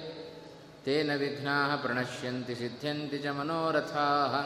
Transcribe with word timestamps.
तेन 0.87 1.17
विघ्नाः 1.17 1.77
प्रणश्यन्ति 1.77 2.55
सिद्ध्यन्ति 2.55 3.19
च 3.19 3.27
मनोरथाः। 3.27 4.43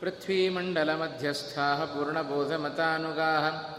पृथ्वीमण्डलमध्यस्थाः 0.00 1.84
पूर्णबोधमतानुगाः 1.84 3.75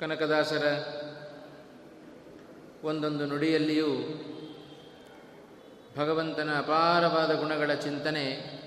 ಕನಕದಾಸರ 0.00 0.78
ಒಂದೊಂದು 2.82 3.26
ನುಡಿಯಲ್ಲಿಯೂ 3.26 3.86
ಭಗವಂತನ 5.96 6.58
ಅಪಾರವಾದ 6.58 7.34
ಗುಣಗಳ 7.34 7.74
ಚಿಂತನೆ 7.74 8.58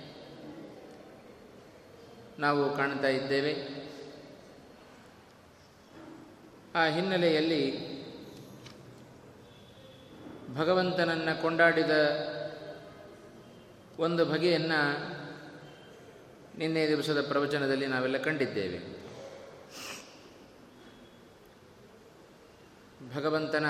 ನಾವು 2.40 2.78
ಕಾಣ್ತಾ 2.78 3.08
ಇದ್ದೇವೆ. 3.08 3.54
ಆ 6.76 6.86
ಹಿನ್ನೆಲೆಯಲ್ಲಿ 6.86 7.92
ಭಗವಂತನನ್ನು 10.56 11.42
ಕೊಂಡಾಡಿದ 11.42 11.92
ಒಂದು 14.00 14.26
ಬಗೆಯನ್ನು 14.26 15.00
ನಿನ್ನೆ 16.58 16.88
ದಿವಸದ 16.88 17.28
ಪ್ರವಚನದಲ್ಲಿ 17.28 17.88
ನಾವೆಲ್ಲ 17.88 18.18
ಕಂಡಿದ್ದೇವೆ. 18.18 19.01
ಭಗವಂತನ 23.16 23.66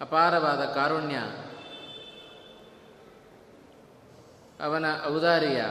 ಅಪಾರವಾದ 0.00 0.64
ಕಾರುಣ್ಯ, 0.64 1.16
ಅವನ 4.64 4.84
ಔದಾರ್ಯ, 5.06 5.64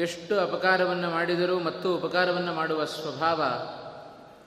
ಎಷ್ಟು 0.00 0.40
ಅಪಕಾರವನ್ನು 0.40 1.10
ಮಾಡಿದರೂ 1.10 1.58
ಮತ್ತು 1.58 1.96
ಉಪಕಾರವನ್ನು 1.96 2.54
ಮಾಡುವ 2.54 2.84
ಸ್ವಭಾವ 2.84 3.42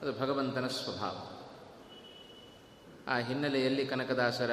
ಅದು 0.01 0.19
ಭಗವಂತನ 0.19 0.67
ಸ್ವಭಾವ. 0.67 1.25
ಆ 3.07 3.17
ಹಿನ್ನೆಲೆಯಲ್ಲಿ 3.17 3.85
ಕನಕದಾಸರ 3.85 4.51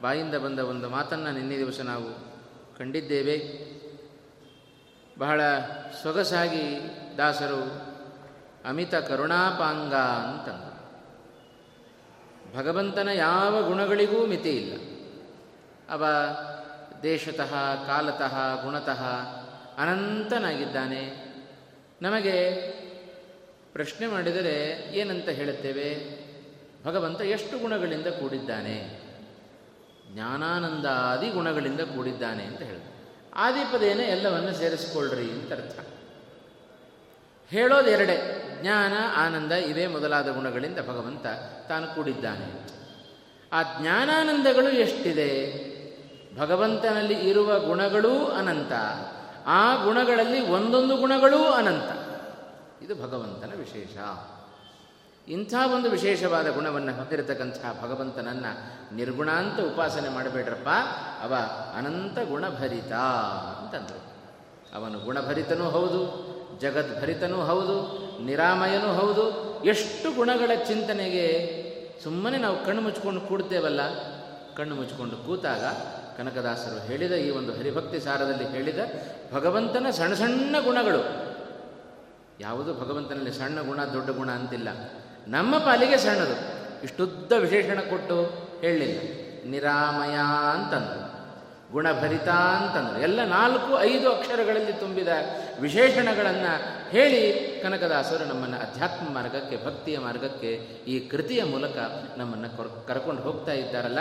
ಬಾಯಿಂದ 0.00 0.34
ಬಂದ 0.34 0.58
ಒಂದು 0.58 0.88
ಮಾತನ್ನು 0.88 1.32
ನಿನ್ನೆ 1.32 1.58
ದಿವಸ 1.58 1.80
ನಾವು 1.80 2.34
ಕಂಡಿದ್ದೇವೆ. 2.78 3.36
ಬಹಳ 5.18 5.40
ಸೊಗಸಾಗಿ 6.02 6.80
ದಾಸರು 7.18 7.93
ಅಮಿತ 8.68 8.94
ಕರುಣಾಪಾಂಗ 8.94 9.94
ಅಂತ 9.94 10.74
ಭಗವಂತನ 12.56 13.08
ಯಾವ 13.08 13.62
ಗುಣಗಳಿಗೂ 13.62 14.26
ಮಿತಿ 14.26 14.50
ಇಲ್ಲ. 14.50 15.04
ಅವ 15.88 16.06
ದೇಶತಃ, 17.02 17.54
ಕಾಲತಃ, 17.86 18.64
ಗುಣತಃ 18.64 19.02
ಅನಂತನಾಗಿದ್ದಾನೆ. 19.78 21.34
ನಮಗೆ 22.02 22.60
ಪ್ರಶ್ನೆ 23.72 24.06
ಮಾಡಿದರೆ 24.06 24.88
ಏನಂತ 24.92 25.28
ಹೇಳುತ್ತೇವೆ? 25.28 25.96
ಭಗವಂತ 26.86 27.20
ಎಷ್ಟು 27.20 27.58
ಗುಣಗಳಿಂದ 27.58 28.06
ಕೂಡಿದ್ದಾನೆ? 28.06 29.04
ಜ್ಞಾನಾನಂದಾದಿ 30.12 31.30
ಗುಣಗಳಿಂದ 31.30 31.80
ಕೂಡಿದ್ದಾನೆ 31.80 32.44
ಅಂತ 32.44 32.62
ಹೇಳಿದೆ 32.62 32.94
ಆದಿಪದೇನೆ 33.34 34.02
ಎಲ್ಲವನ್ನು 34.02 34.52
ಸೇರಿಸ್ಕೊಳ್ರಿ 34.52 35.30
ಅಂತ 35.30 35.52
ಅರ್ಥ. 35.52 35.78
ಹೇಳೋದು 37.50 37.90
ಎರಡೇ 37.90 38.40
ಜ್ಞಾನ, 38.64 38.92
ಆನಂದ 39.16 39.52
ಇವೇ 39.52 39.86
ಮೊದಲಾದ 39.86 40.28
ಗುಣಗಳಿಂದ 40.28 40.78
ಭಗವಂತ 40.78 41.26
ತಾನು 41.68 41.94
ಕೂಡಿದ್ದಾನೆ. 41.94 42.66
ಆ 43.52 43.62
ಜ್ಞಾನಾನಂದಗಳು 43.62 44.68
ಎಷ್ಟಿದೆ? 44.68 45.64
ಭಗವಂತನಲ್ಲಿ 46.38 47.14
ಇರುವ 47.14 47.60
ಗುಣಗಳೂ 47.60 48.26
ಅನಂತ. 48.26 48.72
ಆ 49.46 49.84
ಗುಣಗಳಲ್ಲಿ 49.84 50.48
ಒಂದೊಂದು 50.48 50.96
ಗುಣಗಳೂ 50.96 51.44
ಅನಂತ. 51.44 51.90
ಇದು 52.82 52.94
ಭಗವಂತನ 52.94 53.58
ವಿಶೇಷ. 53.58 53.96
ಇಂಥ 55.28 55.54
ಒಂದು 55.74 55.90
ವಿಶೇಷವಾದ 55.90 56.48
ಗುಣವನ್ನು 56.48 56.94
ಹೊಂದಿರತಕ್ಕಂಥ 56.94 57.56
ಭಗವಂತನನ್ನು 57.82 58.94
ನಿರ್ಗುಣಾಂತ 58.96 59.60
ಉಪಾಸನೆ 59.60 60.08
ಮಾಡಬೇಡ್ರಪ್ಪ. 60.08 60.68
ಅವ 61.22 61.34
ಅನಂತ 61.76 62.28
ಗುಣಭರಿತ 62.28 62.92
ಅಂತಂದರು. 63.62 64.14
ಅವನು 64.74 64.98
ಗುಣಭರಿತನೂ 64.98 65.64
ಹೌದು 65.64 66.33
ಜಗದ್ಭರಿತನೂ 66.60 67.36
ಹೌದು, 67.36 67.76
ನಿರಾಮಯನೂ 68.24 68.92
ಹೌದು. 68.94 69.24
ಎಷ್ಟು 69.64 70.14
ಗುಣಗಳ 70.14 70.50
ಚಿಂತನೆಗೆ 70.64 71.26
ಸುಮ್ಮನೆ 72.04 72.38
ನಾವು 72.38 72.64
ಕಣ್ಣು 72.64 72.82
ಮುಚ್ಕೊಂಡು 72.82 73.20
ಕೂಡ್ತೇವಲ್ಲ, 73.20 73.80
ಕಣ್ಣು 74.56 74.74
ಮುಚ್ಕೊಂಡು 74.74 75.16
ಕೂತಾಗ 75.16 75.64
ಕನಕದಾಸರು 76.18 76.86
ಹೇಳಿದ 76.86 77.12
ಈ 77.12 77.30
ಒಂದು 77.30 77.52
ಹರಿಭಕ್ತಿ 77.52 78.00
ಸಾರದಲ್ಲಿ 78.00 78.46
ಹೇಳಿದ 78.46 78.78
ಭಗವಂತನ 79.32 79.90
ಸಣ್ಣ 79.90 80.14
ಸಣ್ಣ 80.14 80.56
ಗುಣಗಳು. 80.60 81.00
ಯಾವುದು 82.40 82.74
ಭಗವಂತನಲ್ಲಿ 82.74 83.32
ಸಣ್ಣ 83.32 83.60
ಗುಣ, 83.60 83.84
ದೊಡ್ಡ 83.84 84.10
ಗುಣ 84.10 84.30
ಅಂತಿಲ್ಲ. 84.30 84.68
ನಮ್ಮ 85.28 85.58
ಪಾಲಿಗೆ 85.58 85.96
ಸಣ್ಣದು. 85.96 86.36
ಇಷ್ಟುದ್ದ 86.84 87.32
ವಿಶೇಷಣ 87.32 87.80
ಕೊಟ್ಟು 87.80 88.16
ಹೇಳಲಿಲ್ಲ 88.60 88.98
ನಿರಾಮಯ 89.50 90.16
ಅಂತಂದರು. 90.52 91.03
ಗುಣಭರಿತ 91.74 92.28
ಅಂತಂದರು. 92.28 93.02
ಎಲ್ಲ 93.02 93.24
ನಾಲ್ಕು, 93.24 93.80
ಐದು 93.80 94.12
ಅಕ್ಷರಗಳಲ್ಲಿ 94.12 94.72
ತುಂಬಿದ 94.72 95.08
ವಿಶೇಷಣಗಳನ್ನು 95.60 96.52
ಹೇಳಿ 96.90 97.32
ಕನಕದಾಸರು 97.62 98.24
ನಮ್ಮನ್ನು 98.24 98.56
ಅಧ್ಯಾತ್ಮ 98.56 99.14
ಮಾರ್ಗಕ್ಕೆ, 99.14 99.64
ಭಕ್ತಿಯ 99.64 99.98
ಮಾರ್ಗಕ್ಕೆ, 99.98 100.52
ಈ 100.86 101.08
ಕೃತಿಯ 101.08 101.44
ಮೂಲಕ 101.44 101.76
ನಮ್ಮನ್ನು 102.16 102.86
ಕರ್ಕೊಂಡು 102.86 103.22
ಹೋಗ್ತಾ 103.22 103.52
ಇದ್ದಾರಲ್ಲ? 103.52 104.00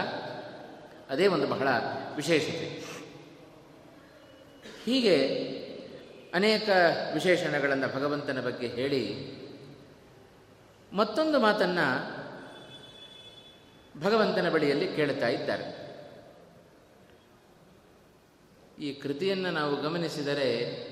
ಅದೇ 1.09 1.27
ಒಂದು 1.27 1.47
ಬಹಳ 1.47 1.67
ವಿಶೇಷತೆ. 2.15 2.83
ಹೀಗೆ 4.85 5.17
ಅನೇಕ 6.33 6.69
ವಿಶೇಷಣಗಳನ್ನು 7.13 7.95
ಭಗವಂತನ 7.95 8.41
ಬಗ್ಗೆ 8.41 8.67
ಹೇಳಿ 8.67 9.33
ಮತ್ತೊಂದು 10.93 11.39
ಮಾತನ್ನು 11.39 11.87
ಭಗವಂತನ 14.01 14.49
ಬಳಿಯಲ್ಲಿ 14.49 14.87
ಕೇಳ್ತಾ 14.87 15.27
ಇದ್ದಾರೆ. 15.27 15.82
ಈ 18.79 18.93
ಕೃತಿಯನ್ನು 18.93 19.51
ನಾವು 19.51 19.81
ಗಮನಿಸಿದರೆ 19.81 20.83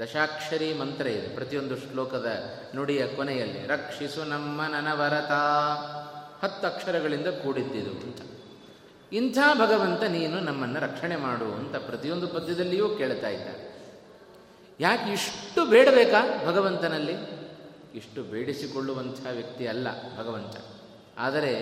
ದಶಾಕ್ಷರಿ 0.00 0.74
ಮಂತ್ರ 0.74 1.06
ಇದೆ. 1.06 1.28
ಪ್ರತಿಯೊಂದು 1.28 1.76
ಶ್ಲೋಕದ 1.76 2.26
ನುಡಿಯ 2.74 3.06
ಕೊನೆಯಲ್ಲಿ, 3.06 3.66
ರಕ್ಷಿಸು 3.66 4.24
ನಮ್ಮ 4.24 4.62
ನನವರತ. 4.62 5.30
ಹತ್ತು 6.44 6.66
ಅಕ್ಷರಗಳಿಂದ 6.66 7.26
ಕೂಡಿದ್ದಿದು 7.26 7.90
ಅಂತ. 7.90 8.18
ಇಂಥ 9.12 9.38
ಭಗವಂತ 9.54 10.02
ನೀನು 10.02 10.40
ನಮ್ಮನ್ನು 10.40 10.80
ರಕ್ಷಣೆ 10.80 11.16
ಮಾಡು 11.16 11.44
ಅಂತ 11.44 11.76
ಪ್ರತಿಯೊಂದು 11.76 12.28
ಪದ್ಯದಲ್ಲಿಯೂ 12.28 12.88
ಕೇಳ್ತಾ 12.88 13.28
ಇದ್ದ 13.28 13.48
ಯಾಕೆ 14.80 15.12
ಇಷ್ಟು 15.12 15.66
ಬೇಡಬೇಕಾ 15.66 16.46
ಭಗವಂತನಲ್ಲಿ? 16.46 17.12
ಇಷ್ಟು 17.94 18.22
ಬೇಡಿಸಿಕೊಳ್ಳುವಂಥ 18.22 19.26
ವ್ಯಕ್ತಿ 19.32 19.66
ಅಲ್ಲ 19.66 20.18
ಭಗವಂತ. 20.18 20.56
ಆದರೆ 21.18 21.60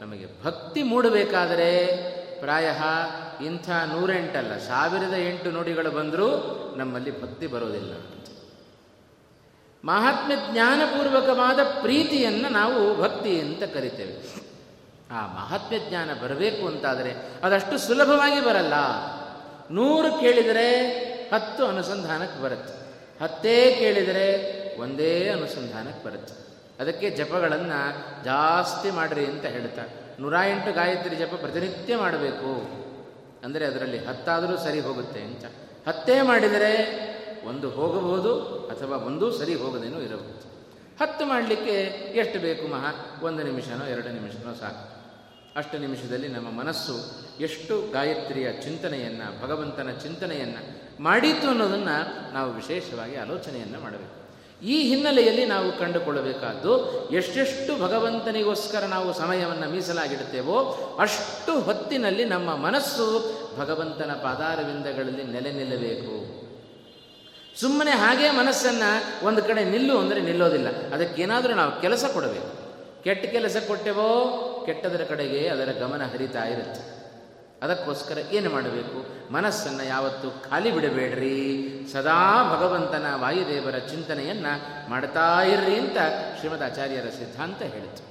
ನಮಗೆ 0.00 0.42
ಭಕ್ತಿ 0.44 0.82
ಮೂಡಬೇಕಾದರೆ 0.82 2.21
ಪ್ರಾಯ 2.42 2.68
ಇಂಥ 3.46 3.70
ನೂರೆಂಟಲ್ಲ, 3.70 4.58
ಸಾವಿರದ 4.58 5.14
ಎಂಟು 5.14 5.50
ನುಡಿಗಳು 5.50 5.90
ಬಂದರೂ 5.90 6.28
ನಮ್ಮಲ್ಲಿ 6.76 7.22
ಭಕ್ತಿ 7.22 7.46
ಬರೋದಿಲ್ಲ. 7.46 7.92
ಮಹಾತ್ಮ್ಯ 9.84 10.36
ಜ್ಞಾನಪೂರ್ವಕವಾದ 10.52 11.58
ಪ್ರೀತಿಯನ್ನು 11.80 12.48
ನಾವು 12.48 13.02
ಭಕ್ತಿ 13.02 13.40
ಅಂತ 13.40 13.62
ಕರಿತೇವೆ. 13.62 14.42
ಆ 15.10 15.26
ಮಹಾತ್ಮ್ಯ 15.26 15.78
ಜ್ಞಾನ 15.78 16.10
ಬರಬೇಕು 16.22 16.66
ಅಂತಾದರೆ 16.66 17.12
ಅದಷ್ಟು 17.44 17.78
ಸುಲಭವಾಗಿ 17.78 18.44
ಬರಲ್ಲ. 18.44 18.74
ನೂರು 19.70 20.20
ಕೇಳಿದರೆ 20.20 20.68
ಹತ್ತು 21.34 21.66
ಅನುಸಂಧಾನಕ್ಕೆ 21.66 22.42
ಬರುತ್ತೆ. 22.42 22.74
ಹತ್ತೇ 23.24 23.76
ಕೇಳಿದರೆ 23.78 24.26
ಒಂದೇ 24.80 25.28
ಅನುಸಂಧಾನಕ್ಕೆ 25.28 26.06
ಬರುತ್ತೆ. 26.06 26.34
ಅದಕ್ಕೆ 26.82 27.10
ಜಪಗಳನ್ನು 27.10 27.80
ಜಾಸ್ತಿ 28.24 28.90
ಮಾಡಿರಿ 28.90 29.26
ಅಂತ 29.26 29.44
ಹೇಳ್ತಾರೆ. 29.44 30.01
ನೂರ 30.22 30.34
ಎಂಟು 30.48 30.72
ಗಾಯತ್ರಿ 30.72 31.16
ಜಪ 31.16 31.34
ಪ್ರತಿನಿತ್ಯ 31.34 31.96
ಮಾಡಬೇಕು. 31.96 32.82
ಅಂದರೆ 33.44 33.64
ಅದರಲ್ಲಿ 33.66 33.98
ಹತ್ತಾದರೂ 33.98 34.56
ಸರಿ 34.56 34.80
ಹೋಗುತ್ತೆ 34.80 35.20
ಅಂತ 35.20 35.44
ಹತ್ತೇ 35.88 36.22
ಮಾಡಿದರೆ 36.22 36.72
ಒಂದು 37.46 37.70
ಹೋಗಬಹುದು 37.70 38.32
ಅಥವಾ 38.66 38.96
ಒಂದೂ 38.96 39.30
ಸರಿ 39.30 39.54
ಹೋಗದೇನೂ 39.54 40.00
ಇರಬಹುದು. 40.00 40.52
ಹತ್ತು 41.00 41.26
ಮಾಡಲಿಕ್ಕೆ 41.26 41.74
ಎಷ್ಟು 42.14 42.38
ಬೇಕು 42.38 42.66
ಮಹಾ? 42.68 43.20
ಒಂದು 43.22 43.42
ನಿಮಿಷನೋ, 43.42 43.84
ಎರಡು 43.86 44.08
ನಿಮಿಷನೋ 44.08 44.54
ಸಾಕು. 44.54 45.02
ಅಷ್ಟು 45.56 45.78
ನಿಮಿಷದಲ್ಲಿ 45.78 46.28
ನಮ್ಮ 46.28 46.50
ಮನಸ್ಸು 46.50 46.94
ಎಷ್ಟು 47.40 47.92
ಗಾಯತ್ರಿಯ 47.92 48.52
ಚಿಂತನೆಯನ್ನು, 48.52 49.42
ಭಗವಂತನ 49.42 49.90
ಚಿಂತನೆಯನ್ನು 50.02 50.62
ಮಾಡಿತು 51.02 51.48
ಅನ್ನೋದನ್ನು 51.48 52.32
ನಾವು 52.32 52.52
ವಿಶೇಷವಾಗಿ 52.52 53.16
ಆಲೋಚನೆಯನ್ನು 53.16 53.80
ಮಾಡಬೇಕು. 53.80 54.21
ಈ 54.62 54.82
ಹಿನ್ನೆಲೆಯಲ್ಲಿ 54.82 55.44
ನಾವು 55.44 55.78
ಕಂಡುಕೊಳ್ಳಬೇಕಾದ್ದು 55.78 56.72
ಎಷ್ಟೆಷ್ಟು 57.10 57.82
ಭಗವಂತನಿಗೋಸ್ಕರ 57.82 58.84
ನಾವು 58.84 59.12
ಸಮಯವನ್ನು 59.12 59.70
ಮೀಸಲಾಗಿಡುತ್ತೇವೋ 59.70 60.58
ಅಷ್ಟು 61.00 61.60
ಹೊತ್ತಿನಲ್ಲಿ 61.60 62.24
ನಮ್ಮ 62.24 62.56
ಮನಸ್ಸು 62.56 63.06
ಭಗವಂತನ 63.58 64.10
ಪಾದಾರವಿಂದಗಳಲ್ಲಿ 64.12 65.24
ನೆಲೆ 65.24 65.52
ನಿಲ್ಲಬೇಕು. 65.52 66.42
ಸುಮ್ಮನೆ 67.60 67.90
ಹಾಗೆ 67.90 68.30
ಮನಸ್ಸನ್ನು 68.30 69.26
ಒಂದು 69.26 69.44
ಕಡೆ 69.44 69.64
ನಿಲ್ಲು 69.64 69.98
ಅಂದರೆ 69.98 70.20
ನಿಲ್ಲೋದಿಲ್ಲ. 70.20 70.92
ಅದಕ್ಕೇನಾದರೂ 70.92 71.54
ನಾವು 71.54 71.80
ಕೆಲಸ 71.80 72.04
ಕೊಡಬೇಕು. 72.04 72.62
ಕೆಟ್ಟ 73.04 73.26
ಕೆಲಸ 73.26 73.56
ಕೊಟ್ಟೆವೋ 73.66 74.38
ಕೆಟ್ಟದರ 74.66 75.04
ಕಡೆಗೆ 75.08 75.48
ಅದರ 75.48 75.68
ಗಮನ 75.80 76.02
ಹರಿತಾ 76.04 76.44
ಇರುತ್ತೆ. 76.44 77.02
ಅದಕ್ಕೋಸ್ಕರ 77.62 78.18
ಏನು 78.32 78.50
ಮಾಡಬೇಕು? 78.50 79.11
ಮನಸ್ಸನ್ನು 79.32 79.84
ಯಾವತ್ತು 79.84 80.28
ಖಾಲಿ 80.44 80.70
ಬಿಡಬೇಡ್ರಿ. 80.70 81.36
ಸದಾ 81.92 82.20
ಭಗವಂತನ 82.54 83.06
ವಾಯುದೇವರ 83.22 83.76
ಚಿಂತನೆಯನ್ನು 83.90 84.52
ಮಾಡ್ತಾ 84.90 85.26
ಇರ್ರಿ 85.42 85.74
ಅಂತ 85.78 85.98
ಶ್ರೀಮದ್ 86.38 86.62
ಆಚಾರ್ಯರ 86.62 87.08
ಸಿದ್ಧಾಂತ 87.18 87.62
ಹೇಳಿತು. 87.74 88.02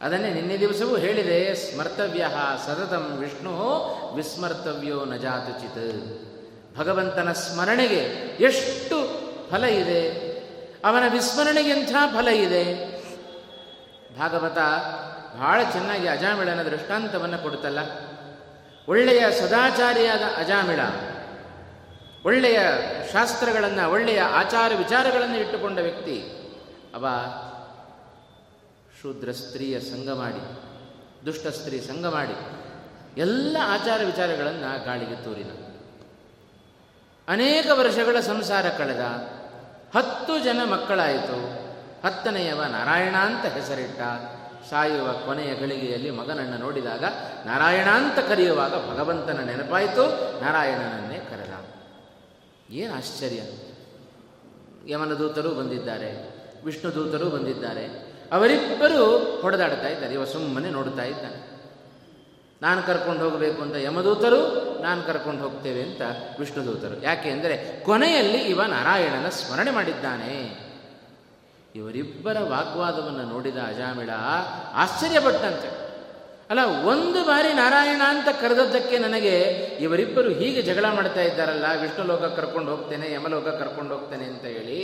ಅದನ್ನೇ 0.00 0.30
ನಿನ್ನೆ 0.30 0.56
ದಿವಸವೂ 0.58 0.96
ಹೇಳಿದೆ, 0.96 1.38
ಸ್ಮರ್ತವ್ಯ 1.54 2.24
ಸತತಂ 2.66 3.04
ವಿಷ್ಣು 3.18 3.54
ವಿಸ್ಮರ್ತವ್ಯೋ 4.16 4.98
ನಜಾತುಚಿತ್ 5.04 5.84
ಭಗವಂತನ 6.78 7.32
ಸ್ಮರಣೆಗೆ 7.32 8.02
ಎಷ್ಟು 8.44 8.96
ಫಲ 9.50 9.64
ಇದೆ, 9.64 10.00
ಅವನ 10.84 11.04
ವಿಸ್ಮರಣೆಗೆ 11.12 11.70
ಎಂಥ 11.70 11.92
ಫಲ 12.16 12.28
ಇದೆ. 12.28 12.64
ಭಾಗವತ 14.18 14.58
ಬಹಳ 15.38 15.58
ಚೆನ್ನಾಗಿ 15.72 16.06
ಅಜಾಮಿಳನ 16.08 16.62
ದೃಷ್ಟಾಂತವನ್ನು 16.62 17.38
ಕೊಡುತ್ತಲ್ಲ 17.42 17.80
ಒಳ್ಳೆಯ 18.90 19.24
ಸದಾಚಾರಿಯಾದ 19.40 20.22
ಅಜಾಮಿಳ, 20.36 20.80
ಒಳ್ಳೆಯ 22.24 22.60
ಶಾಸ್ತ್ರಗಳನ್ನು, 23.12 23.90
ಒಳ್ಳೆಯ 23.90 24.20
ಆಚಾರ 24.20 24.72
ವಿಚಾರಗಳನ್ನು 24.78 25.36
ಇಟ್ಟುಕೊಂಡ 25.36 25.78
ವ್ಯಕ್ತಿ, 25.78 26.18
ಅವ 26.94 27.06
ಶೂದ್ರ 29.02 29.32
ಸ್ತ್ರೀಯ 29.32 29.80
ಸಂಘ 29.80 30.08
ಮಾಡಿ, 30.08 30.42
ದುಷ್ಟ 31.26 31.46
ಸ್ತ್ರೀ 31.46 31.80
ಸಂಘ 31.80 32.06
ಮಾಡಿ, 32.06 32.36
ಎಲ್ಲ 33.20 33.56
ಆಚಾರ 33.62 34.00
ವಿಚಾರಗಳನ್ನು 34.04 34.84
ಗಾಳಿಗೆ 34.84 35.24
ತೂರಿದ. 35.24 35.50
ಅನೇಕ 37.28 37.66
ವರ್ಷಗಳ 37.72 38.20
ಸಂಸಾರ 38.20 38.68
ಕಳೆದ, 38.68 39.00
ಹತ್ತು 39.98 40.44
ಜನ 40.44 40.60
ಮಕ್ಕಳಾಯಿತು. 40.64 41.60
ಹತ್ತನೆಯವ 42.06 42.64
ನಾರಾಯಣ 42.64 43.16
ಅಂತ 43.16 43.46
ಹೆಸರಿಟ್ಟ 43.46 44.00
ಸಾಯುವ 44.70 45.12
ಕೊನೆಯ 45.12 45.54
ಗಳಿಗೆಯಲ್ಲಿ 45.54 46.10
ಮಗನನ್ನು 46.10 46.58
ನೋಡಿದಾಗ 46.58 47.04
ನಾರಾಯಣ 47.46 47.88
ಅಂತ 47.88 48.18
ಕರೆಯುವಾಗ 48.18 48.74
ಭಗವಂತನ 48.90 49.40
ನೆನಪಾಯಿತು, 49.40 50.04
ನಾರಾಯಣನನ್ನೇ 50.40 51.18
ಕರೆದ. 51.18 51.54
ಏನು 52.70 52.94
ಆಶ್ಚರ್ಯ. 52.94 53.40
ಯಮನ 54.92 55.12
ದೂತರು 55.14 55.50
ಬಂದಿದ್ದಾರೆ, 55.50 56.10
ವಿಷ್ಣು 56.64 56.94
ದೂತರು 56.94 57.30
ಬಂದಿದ್ದಾರೆ. 57.30 57.84
ಅವರಿಬ್ಬರು 58.32 59.18
ಹೊಡೆದಾಡ್ತಾ 59.40 59.88
ಇದ್ದಾರೆ, 59.88 60.14
ಇವ 60.14 60.24
ಸುಮ್ಮನೆ 60.24 60.70
ನೋಡ್ತಾ 60.70 61.02
ಇದ್ದಾನೆ. 61.02 61.50
ನಾನು 62.62 62.82
ಕರ್ಕೊಂಡು 62.82 63.24
ಹೋಗಬೇಕು 63.24 63.62
ಅಂತ 63.62 63.74
ಯಮದೂತರು 63.74 64.40
ನಾನು 64.82 65.02
ಕರ್ಕೊಂಡು 65.02 65.42
ಹೋಗ್ತೇವೆ 65.42 65.82
ಅಂತ 65.82 66.02
ವಿಷ್ಣುದೂತರು 66.38 67.02
ಯಾಕೆ 67.02 67.30
ಅಂದರೆ 67.30 67.84
ಕೊನೆಯಲ್ಲಿ 67.84 68.38
ಇವ 68.38 68.62
ನಾರಾಯಣನ 68.62 69.28
ಸ್ಮರಣೆ 69.28 69.70
ಮಾಡಿದ್ದಾನೆ. 69.70 70.69
ಇವರಿಬ್ಬರ 71.74 72.36
ವಾಗ್ವಾದವನ್ನು 72.40 73.22
ನೋಡಿದ 73.22 73.56
ಅಜಾಮಿಳ 73.56 74.10
ಆಶ್ಚರ್ಯಪಟ್ಟಂತೆ. 74.74 75.90
ಅಲ್ಲ, 76.50 76.60
ಒಂದು 76.64 77.24
ಬಾರಿ 77.24 77.52
ನಾರಾಯಣ 77.52 78.02
ಅಂತ 78.08 78.28
ಕರೆದದ್ದಕ್ಕೆ 78.40 78.98
ನನಗೆ 78.98 79.38
ಇವರಿಬ್ಬರು 79.80 80.28
ಹೀಗೆ 80.28 80.62
ಜಗಳ 80.62 80.84
ಮಾಡ್ತಾ 80.90 81.20
ಇದ್ದಾರಲ್ಲ 81.20 81.64
ವಿಷ್ಣು 81.80 82.04
ಲೋಕ 82.04 82.24
ಕರ್ಕೊಂಡು 82.24 82.70
ಹೋಗ್ತೇನೆ, 82.70 83.12
ಯಮಲೋಕ 83.12 83.48
ಕರ್ಕೊಂಡು 83.48 83.94
ಹೋಗ್ತೇನೆ 83.94 84.24
ಅಂತ 84.24 84.44
ಹೇಳಿ, 84.44 84.80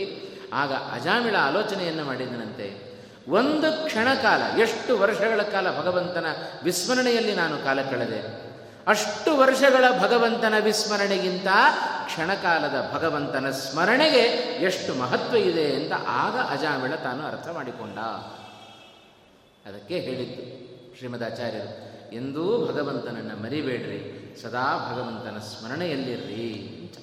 ಆಗ 0.52 0.72
ಅಜಾಮಿಳ 0.72 1.36
ಆಲೋಚನೆಯನ್ನು 1.36 2.04
ಮಾಡಿದನಂತೆ. 2.04 2.96
ಒಂದು 3.28 3.84
ಕ್ಷಣ 3.84 4.14
ಕಾಲ 4.22 4.60
ಎಷ್ಟು 4.60 4.98
ವರ್ಷಗಳ 4.98 5.42
ಕಾಲ 5.42 5.78
ಭಗವಂತನ 5.78 6.26
ವಿಸ್ಮರಣೆಯಲ್ಲಿ 6.64 7.34
ನಾನು 7.34 7.64
ಕಾಲ 7.64 7.82
ಕಳೆದೆ. 7.82 8.45
ಅಷ್ಟು 8.86 9.36
ವರ್ಷಗಳ 9.36 9.84
ಭಗವಂತನ 10.02 10.54
ವಿಸ್ಮರಣೆಗಿಂತ 10.60 11.46
ಕ್ಷಣಕಾಲದ 12.06 12.90
ಭಗವಂತನ 12.94 13.50
ಸ್ಮರಣೆಗೆ 13.50 14.22
ಎಷ್ಟು 14.64 14.94
ಮಹತ್ವ 14.94 15.36
ಇದೆ 15.36 15.74
ಅಂತ 15.74 15.92
ಆಗ 16.06 16.58
ಅಜಾಮಿಳ 16.58 16.94
ತಾನು 16.94 17.26
ಅರ್ಥ 17.26 17.48
ಮಾಡಿಕೊಂಡ. 17.48 17.98
ಅದಕ್ಕೆ 19.68 19.98
ಹೇಳಿದ್ದು 19.98 20.42
ಶ್ರೀಮದಾಚಾರ್ಯರು, 20.98 21.72
ಎಂದೂ 22.14 22.66
ಭಗವಂತನನ್ನು 22.66 23.42
ಮರಿಬೇಡ್ರಿ, 23.42 24.38
ಸದಾ 24.42 24.92
ಭಗವಂತನ 24.92 25.38
ಸ್ಮರಣೆಯಲ್ಲಿರ್ರಿ 25.38 26.78
ಅಂತ. 26.80 26.94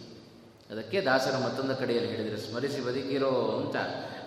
ಅದಕ್ಕೆ 0.72 1.02
ದಾಸರ 1.02 1.38
ಮತ್ತೊಂದು 1.38 1.75
ಕಡೆಯಲ್ಲಿ 1.75 2.12
ಹೇಳಿದರೆ, 2.12 2.50
ಸ್ಮರಿಸಿ 2.50 2.82
ಬದುಕಿರೋ 2.82 3.63
ಅಂತ. 3.66 3.75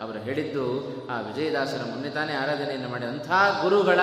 ಅವರು 0.03 0.19
ಹೇಳಿದ್ದು, 0.19 0.65
ಆ 1.11 1.21
ವಿಜಯದಾಸರ 1.21 1.81
ಮೊನ್ನೆ 1.88 2.11
ತಾನೇ 2.11 2.33
ಆರಾಧನೆಯನ್ನು 2.33 2.88
ಮಾಡಿದಂಥ 2.88 3.29
ಗುರುಗಳ, 3.62 4.00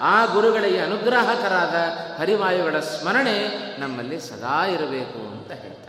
ಆ 0.00 0.24
ಗುರುಗಳಿಗೆ 0.24 0.78
ಅನುಗ್ರಹಕರಾದ 0.78 1.74
ಹರಿವಾಯುಗಳ 2.20 2.80
ಸ್ಮರಣೆ 2.80 3.36
ನಮ್ಮಲ್ಲಿ 3.80 4.20
ಸದಾ 4.20 4.66
ಇರಬೇಕು 4.66 5.30
ಅಂತ 5.30 5.52
ಹೇಳ್ತಾರೆ. 5.52 5.80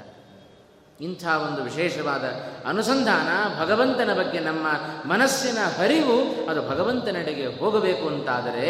ಇಂಥ 1.02 1.26
ಒಂದು 1.26 1.64
ವಿಶೇಷವಾದ 1.64 2.24
ಅನುಸಂಧಾನ 2.68 3.60
ಭಗವಂತನ 3.60 4.14
ಬಗ್ಗೆ 4.18 4.40
ನಮ್ಮ 4.40 4.68
ಮನಸ್ಸಿನ 5.10 5.58
ಹರಿವು 5.80 6.50
ಅದು 6.50 6.70
ಭಗವಂತನೆಡೆಗೆ 6.70 7.48
ಹೋಗಬೇಕು 7.48 8.08
ಅಂತಾದರೆ 8.08 8.68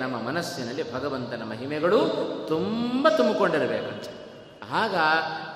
ನಮ್ಮ 0.00 0.16
ಮನಸ್ಸಿನಲ್ಲಿ 0.16 0.94
ಭಗವಂತನ 0.94 1.42
ಮಹಿಮೆಗಳು 1.50 1.98
ತುಂಬ 2.48 3.08
ತುಂಬಿಕೊಂಡಿರಬೇಕಂತ. 3.08 4.08
ಆಗ 4.72 4.94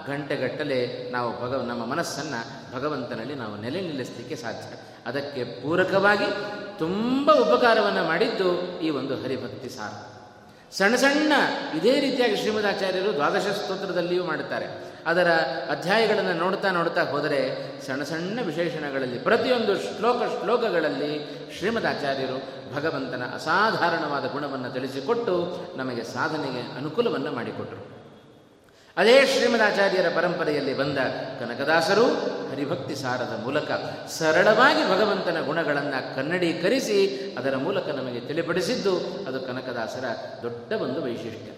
ಗಂಟೆಗಟ್ಟಲೆ 0.07 1.11
ನಾವು 1.11 1.43
ಭಗವ 1.43 1.63
ನಮ್ಮ 1.63 1.87
ಮನಸ್ಸನ್ನು 1.87 2.41
ಭಗವಂತನಲ್ಲಿ 2.77 3.35
ನಾವು 3.35 3.61
ನೆಲೆ 3.61 3.81
ನಿಲ್ಲಿಸಲಿಕ್ಕೆ 3.81 4.37
ಸಾಧ್ಯ. 4.37 4.77
ಅದಕ್ಕೆ 5.07 5.45
ಪೂರಕವಾಗಿ 5.45 6.25
ತುಂಬ 6.79 7.33
ಉಪಕಾರವನ್ನು 7.33 8.05
ಮಾಡಿದ್ದು 8.05 8.81
ಈ 8.81 8.91
ಒಂದು 8.91 9.23
ಹರಿಭಕ್ತಿ 9.23 9.69
ಸಾರ. 9.69 10.17
ಸಣ್ಣ 10.73 10.97
ಸಣ್ಣ 10.97 11.33
ಇದೇ 11.77 12.01
ರೀತಿಯಾಗಿ 12.01 12.37
ಶ್ರೀಮದಾಚಾರ್ಯರು 12.37 13.13
ದ್ವಾದಶ 13.13 13.47
ಸ್ತೋತ್ರದಲ್ಲಿಯೂ 13.47 14.25
ಮಾಡುತ್ತಾರೆ. 14.25 14.67
ಅದರ 15.07 15.33
ಅಧ್ಯಾಯಗಳನ್ನು 15.71 16.33
ನೋಡ್ತಾ 16.33 16.71
ನೋಡ್ತಾ 16.71 17.03
ಹೋದರೆ 17.03 17.41
ಸಣ್ಣ 17.87 18.03
ಸಣ್ಣ 18.03 18.41
ವಿಶೇಷಣಗಳಲ್ಲಿ, 18.43 19.19
ಪ್ರತಿಯೊಂದು 19.19 19.77
ಶ್ಲೋಕ 19.77 20.23
ಶ್ಲೋಕಗಳಲ್ಲಿ 20.43 21.13
ಶ್ರೀಮದಾಚಾರ್ಯರು 21.59 22.57
ಭಗವಂತನ 22.75 23.23
ಅಸಾಧಾರಣವಾದ 23.35 24.33
ಗುಣವನ್ನು 24.33 24.73
ತಿಳಿಸಿಕೊಟ್ಟು 24.73 25.35
ನಮಗೆ 25.77 26.05
ಸಾಧನೆಗೆ 26.05 26.77
ಅನುಕೂಲವನ್ನು 26.77 27.33
ಮಾಡಿಕೊಟ್ಟರು 27.33 27.86
ಅದೇ 28.97 29.27
ಶ್ರೀಮದಾಚಾರ್ಯರ 29.27 30.07
ಪರಂಪರೆಯಲ್ಲಿ 30.15 30.75
ಬಂದ 30.75 30.99
ಕನಕದಾಸರು 31.41 32.07
ಹರಿಭಕ್ತಿ 32.51 32.95
ಸಾರದ 32.97 33.41
ಮೂಲಕ 33.43 33.71
ಸರಳವಾಗಿ 34.09 34.85
ಭಗವಂತನ 34.91 35.41
ಗುಣಗಳನ್ನು 35.45 36.17
ಕನ್ನಡೀಕರಿಸಿ 36.17 36.99
ಅದರ 37.39 37.57
ಮೂಲಕ 37.57 37.89
ನಮಗೆ 37.89 38.21
ತಿಳಿಪಡಿಸಿದ್ದು 38.21 38.97
ಅದು 39.29 39.41
ಕನಕದಾಸರ 39.41 40.05
ದೊಡ್ಡ 40.43 40.73
ಒಂದು 40.73 41.05
ವೈಶಿಷ್ಟ್ಯ. 41.05 41.53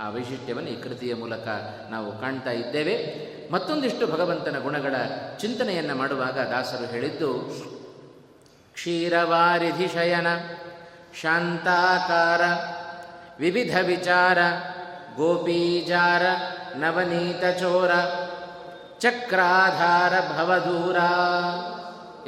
ಆ 0.00 0.10
ವೈಶಿಷ್ಟ್ಯವನ್ನು 0.10 0.70
ಈ 0.70 0.82
ಕೃತಿಯ 0.82 1.14
ಮೂಲಕ 1.14 1.48
ನಾವು 1.90 2.20
ಕಾಣ್ತಾ 2.20 2.50
ಇದ್ದೇವೆ. 2.50 2.96
ಮತ್ತೊಂದಿಷ್ಟು 3.52 4.06
ಭಗವಂತನ 4.06 4.58
ಗುಣಗಳ 4.58 4.94
ಚಿಂತನೆಯನ್ನು 5.40 5.94
ಮಾಡುವಾಗ 5.94 6.38
ದಾಸರು 6.38 6.86
ಹೇಳಿದ್ದು, 6.86 7.34
ಕ್ಷೀರವಾರಿಧಿ 8.72 9.88
ಶಯನ, 9.88 10.26
ಶಾಂತಾಕಾರ, 11.22 12.42
ವಿವಿಧ 13.38 13.76
ವಿಚಾರ, 13.86 14.38
ಗೋಪೀಜಾರ 15.16 16.22
ನವನೀತ 16.76 17.58
ಚೋರ, 17.58 17.90
ಚಕ್ರಾಧಾರ 18.98 20.12
ಭವದೂರ 20.20 20.96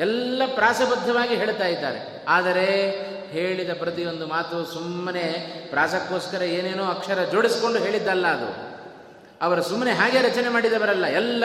ಎಲ್ಲ 0.00 0.42
ಪ್ರಾಸಬದ್ಧವಾಗಿ 0.54 1.34
ಹೇಳ್ತಾ 1.34 1.66
ಇದ್ದಾರೆ. 1.66 2.24
ಆದರೆ 2.28 2.90
ಹೇಳಿದ 3.30 3.70
ಪ್ರತಿಯೊಂದು 3.78 4.26
ಮಾತು 4.26 4.64
ಸುಮ್ಮನೆ 4.64 5.26
ಪ್ರಾಸಕ್ಕೋಸ್ಕರ 5.70 6.42
ಏನೇನೋ 6.42 6.84
ಅಕ್ಷರ 6.84 7.28
ಜೋಡಿಸ್ಕೊಂಡು 7.32 7.78
ಹೇಳಿದ್ದಲ್ಲ 7.78 8.26
ಅದು. 8.26 8.72
ಅವರು 9.42 9.62
ಸುಮ್ಮನೆ 9.62 9.92
ಹಾಗೆ 9.92 10.22
ರಚನೆ 10.22 10.48
ಮಾಡಿದವರಲ್ಲ, 10.48 11.06
ಎಲ್ಲ 11.06 11.44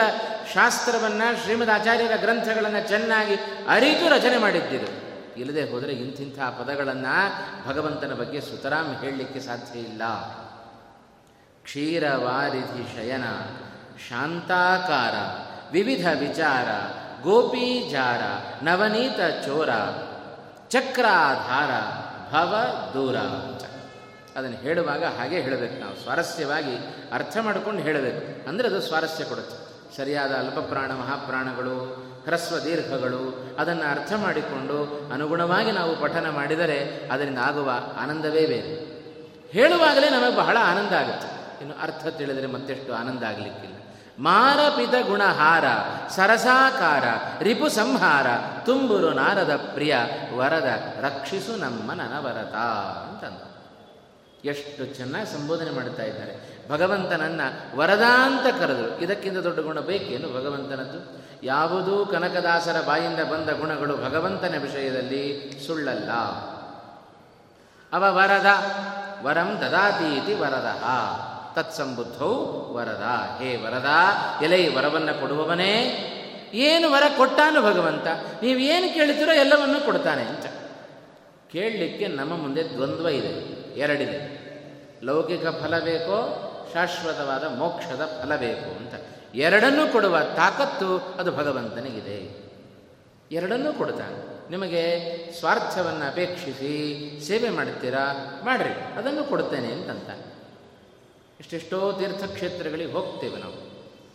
ಶಾಸ್ತ್ರವನ್ನು, 0.54 1.42
ಶ್ರೀಮದ್ 1.42 1.70
ಆಚಾರ್ಯರ 1.70 2.12
ಗ್ರಂಥಗಳನ್ನು 2.16 2.88
ಚೆನ್ನಾಗಿ 2.88 3.34
ಅರಿತು 3.68 4.08
ರಚನೆ 4.08 4.38
ಮಾಡಿದ್ದಿರು 4.38 5.08
ಇಲ್ಲದೆ 5.40 5.70
ಹೋದರೆ 5.70 5.92
ಇಂತಿಂಥ 5.92 6.38
ಪದಗಳನ್ನು 6.38 7.68
ಭಗವಂತನ 7.68 8.14
ಬಗ್ಗೆ 8.14 8.40
ಸುತರಾಮ್ 8.40 9.04
ಹೇಳಲಿಕ್ಕೆ 9.04 9.40
ಸಾಧ್ಯ 9.40 9.78
ಇಲ್ಲ. 9.78 10.02
ಕ್ಷೀರವಾರಿಧಿ 11.68 12.96
ಶಯನ, 12.96 13.24
ಶಾಂತಾಕಾರ, 14.08 15.14
ವಿವಿಧ 15.72 16.06
ವಿಚಾರ, 16.18 16.68
ಗೋಪೀಜಾರ, 17.22 18.20
ನವನೀತ 18.64 19.46
ಚೋರ, 19.46 19.68
ಚಕ್ರಾಧಾರ, 20.68 21.70
ಭವ 22.32 22.56
ದೂರ 22.94 23.16
ಅದನ್ನು 24.38 24.56
ಹೇಳುವಾಗ 24.56 25.04
ಹಾಗೆ 25.04 25.40
ಹೇಳಬೇಕು 25.40 25.80
ನಾವು. 25.80 25.96
ಸ್ವಾರಸ್ಯವಾಗಿ 25.96 26.76
ಅರ್ಥ 27.12 27.36
ಮಾಡಿಕೊಂಡು 27.40 27.82
ಹೇಳಬೇಕು. 27.82 28.48
ಅಂದರೆ 28.48 28.68
ಅದು 28.68 28.80
ಸ್ವಾರಸ್ಯ 28.80 29.24
ಕೊಡುತ್ತೆ. 29.24 29.96
ಸರಿಯಾದ 29.96 30.30
ಅಲ್ಪಪ್ರಾಣ, 30.30 30.92
ಮಹಾಪ್ರಾಣಗಳು, 30.92 31.78
ಹ್ರಸ್ವ 32.24 32.58
ದೀರ್ಘಗಳು, 32.58 33.56
ಅದನ್ನು 33.58 33.90
ಅರ್ಥ 33.90 34.12
ಮಾಡಿಕೊಂಡು 34.12 35.10
ಅನುಗುಣವಾಗಿ 35.12 35.72
ನಾವು 35.72 35.96
ಪಠನ 35.96 36.30
ಮಾಡಿದರೆ 36.30 37.08
ಅದರಿಂದ 37.12 37.38
ಆಗುವ 37.38 37.70
ಆನಂದವೇ 37.98 38.46
ಬೇರೆ. 38.46 38.88
ಹೇಳುವಾಗಲೇ 39.50 40.08
ನಮಗೆ 40.10 40.36
ಬಹಳ 40.36 40.56
ಆನಂದ 40.60 40.92
ಆಗುತ್ತೆ. 40.92 41.37
ಇನ್ನು 41.60 41.82
ಅರ್ಥ 41.82 42.06
ತಿಳಿದರೆ 42.06 42.46
ಮತ್ತೆಷ್ಟು 42.46 42.94
ಆನಂದ 42.94 43.22
ಆಗಲಿಕ್ಕಿಲ್ಲ. 43.22 43.76
ಮಾರಪಿತ 44.18 45.06
ಗುಣಹಾರ, 45.06 45.64
ಸರಸಾಕಾರ, 46.08 47.04
ರಿಪು 47.42 47.68
ಸಂಹಾರ, 47.68 48.26
ತುಂಬುರು 48.64 49.12
ನಾರದ 49.12 49.56
ಪ್ರಿಯ, 49.56 49.96
ವರದ 50.34 50.68
ರಕ್ಷಿಸು 51.00 51.56
ನಮ್ಮ 51.56 51.92
ನನವರತ 51.92 52.54
ಅಂತಂದ 53.08 53.48
ಎಷ್ಟು 54.44 54.84
ಚೆನ್ನಾಗಿ 54.84 55.26
ಸಂಬೋಧನೆ 55.26 55.70
ಮಾಡ್ತಾ 55.70 56.02
ಇದ್ದಾರೆ. 56.02 56.58
ಭಗವಂತನನ್ನ 56.70 57.40
ವರದಾಂತ 57.74 58.60
ಕರೆದು 58.60 58.98
ಇದಕ್ಕಿಂತ 58.98 59.38
ದೊಡ್ಡ 59.38 59.58
ಗುಣ 59.58 59.80
ಬೇಕೇನು 59.80 60.28
ಭಗವಂತನದ್ದು? 60.28 61.22
ಯಾವುದೂ 61.46 62.06
ಕನಕದಾಸರ 62.06 62.80
ಬಾಯಿಂದ 62.86 63.20
ಬಂದ 63.20 63.50
ಗುಣಗಳು 63.50 63.96
ಭಗವಂತನ 63.96 64.54
ವಿಷಯದಲ್ಲಿ 64.62 65.52
ಸುಳ್ಳಲ್ಲ. 65.66 66.10
ಅವ 67.92 68.16
ವರದ, 68.16 68.46
ವರಂ 69.22 69.58
ದದಾತೀತಿ 69.60 70.34
ವರದ. 70.34 70.82
ತತ್ಸಂಬುದ್ಧೌ 71.54 72.34
ವರದ. 72.74 73.04
ಹೇ 73.42 73.56
ವರದ, 73.56 73.86
ಎಲೆ 74.42 74.74
ವರವನ್ನು 74.74 75.20
ಕೊಡುವವನೇ. 75.20 76.04
ಏನು 76.54 76.90
ವರ 76.90 77.02
ಕೊಟ್ಟಾನು 77.16 77.62
ಭಗವಂತ? 77.62 78.06
ನೀವು 78.42 78.60
ಏನು 78.60 78.94
ಕೇಳ್ತೀರೋ 78.94 79.32
ಎಲ್ಲವನ್ನೂ 79.32 79.80
ಕೊಡ್ತಾನೆ 79.80 80.22
ಅಂತ. 80.22 80.46
ಕೇಳಲಿಕ್ಕೆ 81.52 82.06
ನಮ್ಮ 82.06 82.36
ಮುಂದೆ 82.36 82.64
ದ್ವಂದ್ವ 82.64 83.08
ಇದೆ. 83.08 83.58
ಎರಡಿದೆ. 83.78 84.38
ಲೌಕಿಕ 85.02 85.46
ಫಲ 85.46 85.78
ಬೇಕೋ, 85.78 86.44
ಶಾಶ್ವತವಾದ 86.72 87.56
ಮೋಕ್ಷದ 87.56 88.18
ಫಲ 88.22 88.36
ಬೇಕು 88.36 88.76
ಅಂತ. 88.76 88.94
ಎರಡನ್ನೂ 89.34 89.92
ಕೊಡುವ 89.92 90.20
ತಾಕತ್ತು 90.36 90.98
ಅದು 90.98 91.32
ಭಗವಂತನಿಗಿದೆ. 91.32 92.48
ಎರಡನ್ನೂ 93.32 93.72
ಕೊಡ್ತಾನೆ. 93.72 94.50
ನಿಮಗೆ 94.50 95.08
ಸ್ವಾರ್ಥವನ್ನು 95.38 96.04
ಅಪೇಕ್ಷಿಸಿ 96.04 97.20
ಸೇವೆ 97.26 97.50
ಮಾಡ್ತೀರಾ? 97.50 98.40
ಮಾಡ್ರಿ. 98.44 98.98
ಅದನ್ನು 98.98 99.24
ಕೊಡ್ತೇನೆ 99.24 99.72
ಅಂತಂತ. 99.72 100.37
ಎಷ್ಟೆಷ್ಟೋ 101.40 101.92
ತೀರ್ಥಕ್ಷೇತ್ರಗಳಿಗೆ 101.92 102.92
ಹೋಗ್ತೇವೆ 102.92 103.36
ನಾವು. 103.36 103.68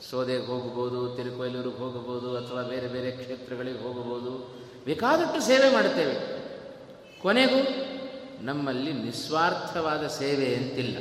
ಸೋದೆಗೆ 0.10 0.46
ಹೋಗ್ಬೋದು 0.46 1.16
ತಿರುಕೊಯ್ಲೂರಿಗೆ 1.16 1.78
ಹೋಗಬಹುದು, 1.78 2.38
ಅಥವಾ 2.38 2.62
ಬೇರೆ 2.62 2.88
ಬೇರೆ 2.88 3.12
ಕ್ಷೇತ್ರಗಳಿಗೆ 3.12 3.80
ಹೋಗಬಹುದು. 3.80 4.56
ಬೇಕಾದಷ್ಟು 4.86 5.42
ಸೇವೆ 5.42 5.74
ಮಾಡ್ತೇವೆ. 5.74 6.44
ಕೊನೆಗೂ 7.22 7.68
ನಮ್ಮಲ್ಲಿ 8.42 8.94
ನಿಸ್ವಾರ್ಥವಾದ 8.94 10.08
ಸೇವೆ 10.08 10.56
ಅಂತಿಲ್ಲ. 10.56 10.98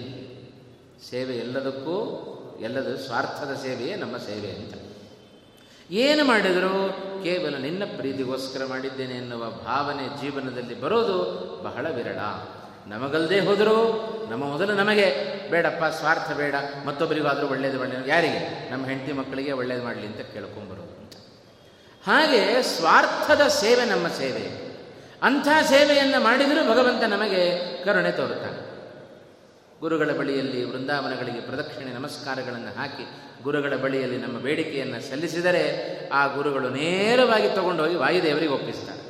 ಸೇವೆ 1.11 1.37
ಎಲ್ಲದಕ್ಕೂ, 1.37 2.29
ಎಲ್ಲದ 2.61 2.97
ಸ್ವಾರ್ಥದ 2.97 3.55
ಸೇವೆಯೇ 3.63 3.97
ನಮ್ಮ 3.97 4.17
ಸೇವೆ 4.17 4.51
ಅಂತ. 4.51 4.75
ಏನು 5.91 6.25
ಮಾಡಿದರೂ 6.25 6.89
ಕೇವಲ 7.23 7.57
ನಿನ್ನ 7.57 7.83
ಪ್ರೀತಿಗೋಸ್ಕರ 7.97 8.65
ಮಾಡಿದ್ದೇನೆ 8.65 9.15
ಎನ್ನುವ 9.15 9.51
ಭಾವನೆ 9.51 10.21
ಜೀವನದಲ್ಲಿ 10.21 10.81
ಬರೋದು 10.81 11.15
ಬಹಳ 11.63 11.91
ವಿರಳ. 11.91 12.19
ನಮಗಲ್ಲದೆ 12.87 13.41
ಹೋದರೂ 13.41 14.09
ನಮ್ಮ 14.31 14.45
ಮೊದಲು 14.45 14.75
ನಮಗೆ, 14.75 15.33
ಬೇಡಪ್ಪ, 15.51 15.85
ಸ್ವಾರ್ಥ 15.85 16.33
ಬೇಡ, 16.33 16.55
ಮತ್ತೊಬ್ಬರಿಗಾದರೂ 16.87 17.49
ಒಳ್ಳೇದು 17.49 17.81
ಒಳ್ಳೆಯದು 17.81 18.07
ಯಾರಿಗೆ? 18.07 18.71
ನಮ್ಮ 18.71 18.87
ಹೆಂಡತಿ 18.87 19.13
ಮಕ್ಕಳಿಗೆ 19.13 19.53
ಒಳ್ಳೇದು 19.53 19.83
ಮಾಡಲಿ 19.83 20.07
ಅಂತ 20.07 20.17
ಕೇಳ್ಕೊಂಬರೋದು. 20.17 20.93
ಹಾಗೆ 22.07 22.63
ಸ್ವಾರ್ಥದ 22.63 23.41
ಸೇವೆ 23.49 23.85
ನಮ್ಮ 23.85 24.09
ಸೇವೆ. 24.09 24.73
ಅಂಥ 25.23 25.49
ಸೇವೆಯನ್ನು 25.69 26.21
ಮಾಡಿದರೂ 26.21 26.71
ಭಗವಂತ 26.71 27.05
ನಮಗೆ 27.05 27.77
ಕರುಣೆ 27.85 28.13
ತೋರುತ್ತಾನೆ. 28.13 28.73
ಗುರುಗಳ 29.81 30.11
ಬಳಿಯಲ್ಲಿ 30.13 30.65
ವೃಂದಾವನಗಳಿಗೆ 30.65 31.41
ಪ್ರದಕ್ಷಿಣೆ 31.41 31.91
ನಮಸ್ಕಾರಗಳನ್ನು 31.91 32.79
ಹಾಕಿ, 32.79 33.07
ಗುರುಗಳ 33.43 33.77
ಬಳಿಯಲ್ಲಿ 33.77 34.17
ನಮ್ಮ 34.17 34.39
ಬೇಡಿಕೆಯನ್ನು 34.39 35.11
ಸಲ್ಲಿಸಿದರೆ 35.11 35.93
ಆ 36.13 36.27
ಗುರುಗಳು 36.27 36.69
ನೇರವಾಗಿ 36.69 37.49
ತಗೊಂಡೋಗಿ 37.49 37.95
ವಾಯುದೇವರಿಗೆ 37.95 38.53
ಒಪ್ಪಿಸ್ತಾರೆ. 38.53 39.03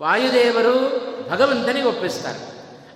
ವಾಯುದೇವರು 0.00 1.07
ಭಗವಂತನಿಗೆ 1.30 1.86
ಒಪ್ಪಿಸ್ತಾರೆ. 1.86 2.40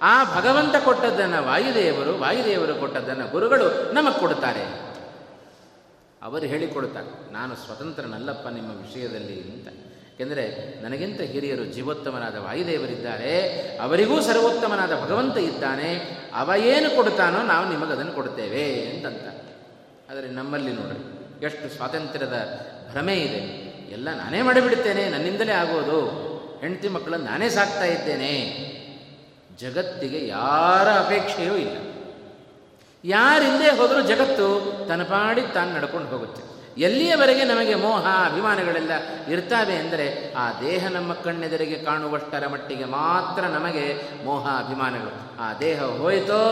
ಆ 0.02 0.40
ಭಗವಂತ 0.40 0.74
ಕೊಟ್ಟದ್ದನ್ನು 0.84 1.46
ವಾಯುದೇವರು 1.46 2.18
ವಾಯುದೇವರು 2.18 2.74
ಕೊಟ್ಟದ್ದನ್ನು 2.74 3.26
ಗುರುಗಳು 3.28 3.92
ನಮಗೆ 3.92 4.20
ಕೊಡ್ತಾರೆ. 4.20 4.64
ಅವರು 6.22 6.44
ಹೇಳಿಕೊಡ್ತಾರೆ, 6.44 7.32
ನಾನು 7.32 7.56
ಸ್ವತಂತ್ರನಲ್ಲಪ್ಪ 7.56 8.48
ನಿಮ್ಮ 8.48 8.70
ವಿಷಯದಲ್ಲಿ 8.70 9.40
ಅಂತ. 9.42 9.68
ಏಕೆಂದರೆ 10.14 10.44
ನನಗಿಂತ 10.82 11.20
ಹಿರಿಯರು 11.20 11.64
ಜೀವೋತ್ತಮನಾದ 11.64 12.36
ವಾಯುದೇವರಿದ್ದಾರೆ, 12.36 13.32
ಅವರಿಗೂ 13.78 14.20
ಸರ್ವೋತ್ತಮನಾದ 14.20 14.92
ಭಗವಂತ 15.04 15.36
ಇದ್ದಾನೆ, 15.36 15.90
ಅವ 16.34 16.50
ಏನು 16.56 16.96
ಕೊಡ್ತಾನೋ 16.96 17.42
ನಾವು 17.42 17.68
ನಿಮಗದನ್ನು 17.68 18.12
ಕೊಡ್ತೇವೆ 18.12 18.86
ಅಂತಂತ. 18.86 19.26
ಆದರೆ 20.10 20.28
ನಮ್ಮಲ್ಲಿ 20.30 20.72
ನೋಡಿ 20.72 20.98
ಎಷ್ಟು 21.44 21.76
ಸ್ವಾತಂತ್ರ್ಯದ 21.76 22.38
ಭ್ರಮೆ 22.90 23.14
ಇದೆ. 23.14 23.40
ಎಲ್ಲ 23.92 24.08
ನಾನೇ 24.16 24.42
ಮಾಡಿಬಿಡ್ತೇನೆ, 24.42 25.08
ನನ್ನಿಂದಲೇ 25.08 25.52
ಆಗೋದು. 25.52 26.31
ಹೆಂಡತಿ 26.62 26.88
ಮಕ್ಕಳನ್ನು 26.88 27.26
ನಾನೇ 27.26 27.48
ಸಾಕ್ತಾ 27.48 27.84
ಇದ್ದೇನೆ. 27.84 28.32
ಜಗತ್ತಿಗೆ 29.60 30.26
ಯಾರ 30.26 30.88
ಅಪೇಕ್ಷೆಯೂ 30.88 31.56
ಇಲ್ಲ. 31.56 31.76
ಯಾರಿಂದೇ 33.04 33.70
ಹೋದರೂ 33.70 34.00
ಜಗತ್ತು 34.00 34.46
ತನ್ನ 34.88 35.02
ಪಾಡಿ 35.02 35.42
ತಾನು 35.54 35.74
ನಡ್ಕೊಂಡು 35.74 36.08
ಹೋಗುತ್ತೆ. 36.08 36.42
ಎಲ್ಲಿಯವರೆಗೆ 36.80 37.44
ನಮಗೆ 37.44 37.74
ಮೋಹ, 37.74 38.06
ಅಭಿಮಾನಗಳೆಲ್ಲ 38.26 38.90
ಇರ್ತಾವೆ 39.28 39.76
ಅಂದರೆ 39.76 40.34
ಆ 40.34 40.60
ದೇಹ 40.60 40.88
ನಮ್ಮ 40.88 41.12
ಕಣ್ಣೆದರಿಗೆ 41.12 41.78
ಕಾಣುವಷ್ಟರ 41.78 42.46
ಮಟ್ಟಿಗೆ 42.46 42.84
ಮಾತ್ರ 42.84 43.42
ನಮಗೆ 43.44 44.00
ಮೋಹ, 44.24 44.46
ಅಭಿಮಾನಗಳು. 44.46 45.42
ಆ 45.42 45.54
ದೇಹ 45.58 45.82
ಹೋಯಿತೋ, 45.82 46.42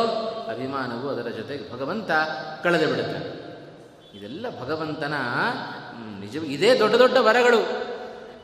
ಅಭಿಮಾನವು 0.50 1.08
ಅದರ 1.08 1.30
ಜೊತೆಗೆ 1.30 1.72
ಭಗವಂತ 1.72 2.10
ಕಳೆದು 2.62 2.88
ಬಿಡುತ್ತೆ 2.88 3.20
ಇದೆಲ್ಲ 4.18 4.46
ಭಗವಂತನ 4.60 5.14
ನಿಜ, 6.20 6.36
ಇದೇ 6.36 6.78
ದೊಡ್ಡ 6.78 6.94
ದೊಡ್ಡ 6.94 7.16
ವರಗಳು. 7.16 7.89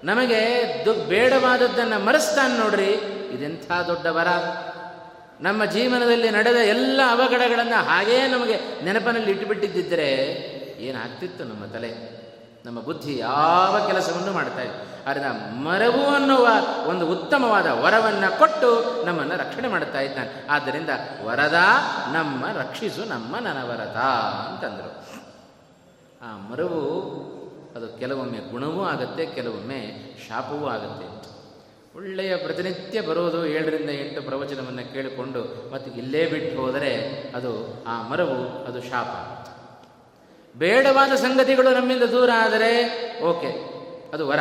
ನಮಗೆ 0.04 0.40
ದು 0.84 0.94
ಬೇಡವಾದದ್ದನ್ನು 0.94 2.04
ಮರೆಸ್ತಾನೆ 2.04 2.58
ನೋಡ್ರಿ, 2.58 2.92
ಇದೆಂಥ 3.34 3.72
ದೊಡ್ಡ 3.72 4.06
ವರ. 4.06 4.26
ನಮ್ಮ 5.40 5.64
ಜೀವನದಲ್ಲಿ 5.64 6.30
ನಡೆದ 6.30 6.56
ಎಲ್ಲ 6.56 7.00
ಅವಘಡಗಳನ್ನು 7.10 7.84
ಹಾಗೇ 7.84 8.26
ನಮಗೆ 8.26 8.84
ನೆನಪಿನಲ್ಲಿ 8.84 9.30
ಇಟ್ಟುಬಿಟ್ಟಿದ್ದರೆ 9.30 10.12
ಏನಾಗ್ತಿತ್ತು 10.78 11.44
ನಮ್ಮ 11.44 11.64
ತಲೆ. 11.66 12.16
ನಮ್ಮ 12.64 12.80
ಬುದ್ಧಿ 12.80 13.18
ಯಾವ 13.18 13.86
ಕೆಲಸವನ್ನು 13.86 14.32
ಮಾಡ್ತಾ 14.32 14.62
ಇದೆ 14.62 15.04
ಅದರಿಂದ 15.06 15.26
ಮರವು 15.52 16.06
ಅನ್ನುವ 16.06 16.48
ಒಂದು 16.88 17.06
ಉತ್ತಮವಾದ 17.06 17.66
ವರವನ್ನು 17.66 18.38
ಕೊಟ್ಟು 18.38 19.04
ನಮ್ಮನ್ನು 19.04 19.36
ರಕ್ಷಣೆ 19.36 19.68
ಮಾಡ್ತಾ 19.68 20.00
ಇದ್ದಾನೆ. 20.00 20.48
ಆದ್ದರಿಂದ 20.48 20.88
ವರದ 21.24 21.58
ನಮ್ಮ 22.12 22.46
ರಕ್ಷಿಸು, 22.46 23.04
ನಮ್ಮ 23.04 23.36
ನನವರದ 23.36 23.96
ಅಂತಂದರು. 24.48 25.06
ಆ 26.22 26.36
ಮರವು 26.50 26.80
ಅದು 27.76 27.98
ಕೆಲವೊಮ್ಮೆ 27.98 28.38
ಗುಣವೂ 28.38 28.84
ಆಗುತ್ತೆ, 28.84 29.26
ಕೆಲವೊಮ್ಮೆ 29.26 29.80
ಶಾಪವೂ 30.28 30.66
ಆಗುತ್ತೆ. 30.66 31.06
ಒಳ್ಳೆಯ 31.96 32.36
ಪ್ರತಿನಿತ್ಯ 32.36 33.00
ಬರೋದು 33.00 33.46
ಏಳರಿಂದ 33.46 33.90
ಎಂಟು 33.90 34.22
ಪ್ರವಚನವನ್ನು 34.22 34.92
ಕೇಳಿಕೊಂಡು 34.92 35.42
ಮತ್ತು 35.72 35.90
ಇಲ್ಲೇ 35.92 36.26
ಬಿಟ್ಟು 36.26 36.60
ಹೋದರೆ 36.60 36.92
ಅದು 37.36 37.52
ಆ 37.84 38.08
ಮರವು 38.08 38.64
ಅದು 38.64 38.80
ಶಾಪ. 38.82 39.12
ಬೇಡವಾದ 40.58 41.12
ಸಂಗತಿಗಳು 41.14 41.70
ನಮ್ಮಿಂದ 41.74 42.02
ದೂರ 42.02 42.30
ಆದರೆ 42.38 42.72
ಓಕೆ, 43.22 43.50
ಅದು 44.14 44.28
ವರ. 44.28 44.40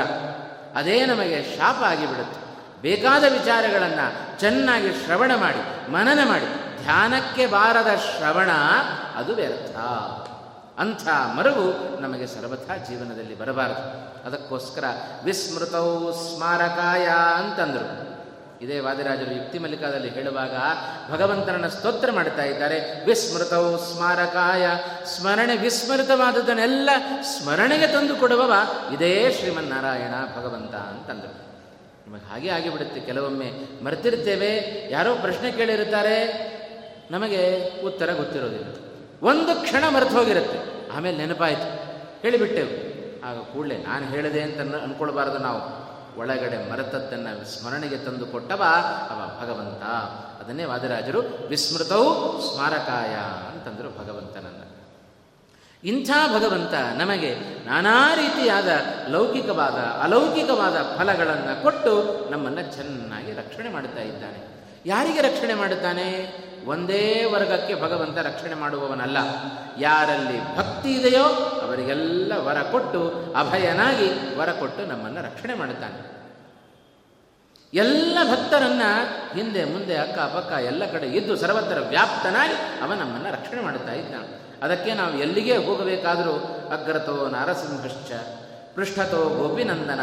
ಅದೇ 0.75 1.05
ನಮಗೆ 1.05 1.57
ಶಾಪ 1.57 1.79
ಆಗಿಬಿಡುತ್ತೆ. 1.83 2.39
ಬೇಕಾದ 2.81 3.23
ವಿಚಾರಗಳನ್ನು 3.23 4.39
ಚೆನ್ನಾಗಿ 4.39 4.91
ಶ್ರವಣ 5.05 5.31
ಮಾಡಿ, 5.35 5.91
ಮನನ 5.91 6.19
ಮಾಡಿ. 6.27 6.49
ಧ್ಯಾನಕ್ಕೆ 6.83 7.45
ಬಾರದ 7.47 7.91
ಶ್ರವಣ 7.95 8.51
ಅದು 9.15 9.35
ವ್ಯರ್ಥ. 9.35 9.75
ಅಂಥ 10.79 11.07
ಮರವು 11.07 12.01
ನಮಗೆ 12.01 12.27
ಸರ್ವಥಾ 12.27 12.77
ಜೀವನದಲ್ಲಿ 12.77 13.39
ಬರಬಾರದು. 13.39 14.05
ಅದಕ್ಕೋಸ್ಕರ 14.27 14.83
ವಿಸ್ಮೃತೌ 15.23 16.11
ಸ್ಮಾರಕಾಯ 16.11 17.07
ಅಂತಂದರು. 17.35 18.15
ಇದೇ 18.61 18.79
ವಾದಿರಾಜರು 18.79 19.35
ಯುಕ್ತಿ 19.35 19.59
ಮಲ್ಲಿಕಾದಲ್ಲಿ 19.59 20.09
ಹೇಳುವಾಗ 20.09 20.55
ಭಗವಂತನನ್ನು 21.11 21.69
ಸ್ತೋತ್ರ 21.69 22.11
ಮಾಡ್ತಾ 22.11 22.43
ಇದ್ದಾರೆ. 22.43 23.05
ವಿಸ್ಮೃತೌ 23.05 23.77
ಸ್ಮಾರಕಾಯ, 23.77 24.67
ಸ್ಮರಣೆ 25.05 25.57
ವಿಸ್ಮೃತವಾದದನ್ನೆಲ್ಲ 25.57 26.89
ಸ್ಮರಣೆಗೆ 27.21 27.87
ತಂದು 27.87 28.15
ಕೊಡುವವ 28.15 28.53
ಇದೇ 28.93 29.31
ಶ್ರೀಮನ್ನಾರಾಯಣ 29.39 30.13
ಭಗವಂತ 30.37 30.75
ಅಂತಂದರು. 30.75 31.45
ನಮಗೆ 32.07 32.31
ಹಾಗೆ 32.31 32.49
ಆಗಿಬಿಡುತ್ತೆ. 32.49 32.99
ಕೆಲವೊಮ್ಮೆ 32.99 33.51
ಮರೆತಿರ್ತೇವೆ, 33.83 34.51
ಯಾರೋ 34.91 35.15
ಪ್ರಶ್ನೆ 35.15 35.51
ಕೇಳಿರುತ್ತಾರೆ, 35.51 36.17
ನಮಗೆ 37.11 37.69
ಉತ್ತರ 37.81 38.13
ಗೊತ್ತಿರೋದಿಲ್ಲ. 38.13 38.84
ಒಂದು 39.25 39.61
ಕ್ಷಣ 39.61 39.83
ಮರೆತು 39.89 40.17
ಹೋಗಿರುತ್ತೆ. 40.17 40.91
ಆಮೇಲೆ 40.95 41.17
ನೆನಪಾಯಿತು. 41.17 41.85
ಹೇಳಿಬಿಟ್ಟೆವು 42.21 42.95
ಆಗ 43.25 43.37
ಕೂಡಲೇ 43.37 43.77
ನಾನು 43.77 44.05
ಹೇಳಿದೆ 44.05 44.41
ಅಂತ 44.41 44.75
ಅನ್ಕೊಳ್ಬಾರ್ದು 44.75 45.37
ನಾವು. 45.37 45.85
ಒಳಗಡೆ 46.19 46.71
ಮರೆತದ್ದನ್ನು 46.71 47.45
ಸ್ಮರಣೆಗೆ 47.45 47.97
ತಂದು 47.97 48.25
ಕೊಟ್ಟವ 48.25 48.63
ಅವ 49.09 49.45
ಭಗವಂತ. 49.45 49.83
ಅದನ್ನೇ 50.43 50.63
ವಾದಿರಾಜರು 50.63 51.47
ವಿಸ್ಮೃತವು 51.47 52.41
ಸ್ಮಾರಕಾಯ 52.41 53.15
ಅಂತಂದರು 53.53 53.89
ಭಗವಂತನನ್ನ. 53.89 54.63
ಇಂಥ 55.83 56.09
ಭಗವಂತ 56.37 56.73
ನಮಗೆ 56.73 57.35
ನಾನಾ 57.65 58.15
ರೀತಿಯಾದ 58.15 58.69
ಲೌಕಿಕವಾದ, 59.07 59.73
ಅಲೌಕಿಕವಾದ 59.73 60.97
ಫಲಗಳನ್ನು 60.97 61.63
ಕೊಟ್ಟು 61.63 62.25
ನಮ್ಮನ್ನು 62.31 62.75
ಚೆನ್ನಾಗಿ 62.75 63.31
ರಕ್ಷಣೆ 63.31 63.69
ಮಾಡುತ್ತಾ 63.69 64.01
ಇದ್ದಾನೆ. 64.01 64.54
ಯಾರಿಗೆ 64.85 65.21
ರಕ್ಷಣೆ 65.21 65.53
ಮಾಡುತ್ತಾನೆ? 65.53 66.35
ಒಂದೇ 66.65 67.23
ವರ್ಗಕ್ಕೆ 67.33 67.81
ಭಗವಂತ 67.81 68.17
ರಕ್ಷಣೆ 68.17 68.53
ಮಾಡುವವನಲ್ಲ. 68.53 69.17
ಯಾರಲ್ಲಿ 69.79 70.57
ಭಕ್ತಿ 70.57 70.93
ಇದೆಯೋ 70.93 71.23
ಅವರಿಗೆಲ್ಲ 71.67 72.33
ವರ 72.37 72.61
ಕೊಟ್ಟು, 72.61 73.09
ಅಭಯನಾಗಿ 73.39 74.37
ವರ 74.37 74.51
ಕೊಟ್ಟು 74.51 74.85
ನಮ್ಮನ್ನು 74.85 75.21
ರಕ್ಷಣೆ 75.21 75.53
ಮಾಡುತ್ತಾನೆ. 75.53 76.15
ಎಲ್ಲ 77.73 78.17
ಭಕ್ತರನ್ನ 78.23 78.81
ಹಿಂದೆ 79.33 79.63
ಮುಂದೆ 79.63 79.97
ಅಕ್ಕ 79.97 80.19
ಪಕ್ಕ 80.19 80.51
ಎಲ್ಲ 80.51 80.91
ಕಡೆ 80.91 81.07
ಇದ್ದು 81.07 81.35
ಸರ್ವತ್ರ 81.35 81.79
ವ್ಯಾಪ್ತನಾಗಿ 81.79 82.53
ಅವ 82.53 82.93
ನಮ್ಮನ್ನು 82.93 83.33
ರಕ್ಷಣೆ 83.33 83.61
ಮಾಡುತ್ತಾ 83.61 83.93
ಇದ್ದಾನೆ. 83.93 84.45
ಅದಕ್ಕೆ 84.63 84.93
ನಾವು 84.93 85.17
ಎಲ್ಲಿಗೆ 85.19 85.57
ಹೋಗಬೇಕಾದರೂ 85.57 86.31
ಅಗ್ರತೋ 86.71 87.27
ನಾರಸಿಂಹಶ್ಚ, 87.27 88.11
ಪೃಷ್ಠತೋ 88.75 89.29
ಗೋಪಿನಂದನ, 89.29 89.99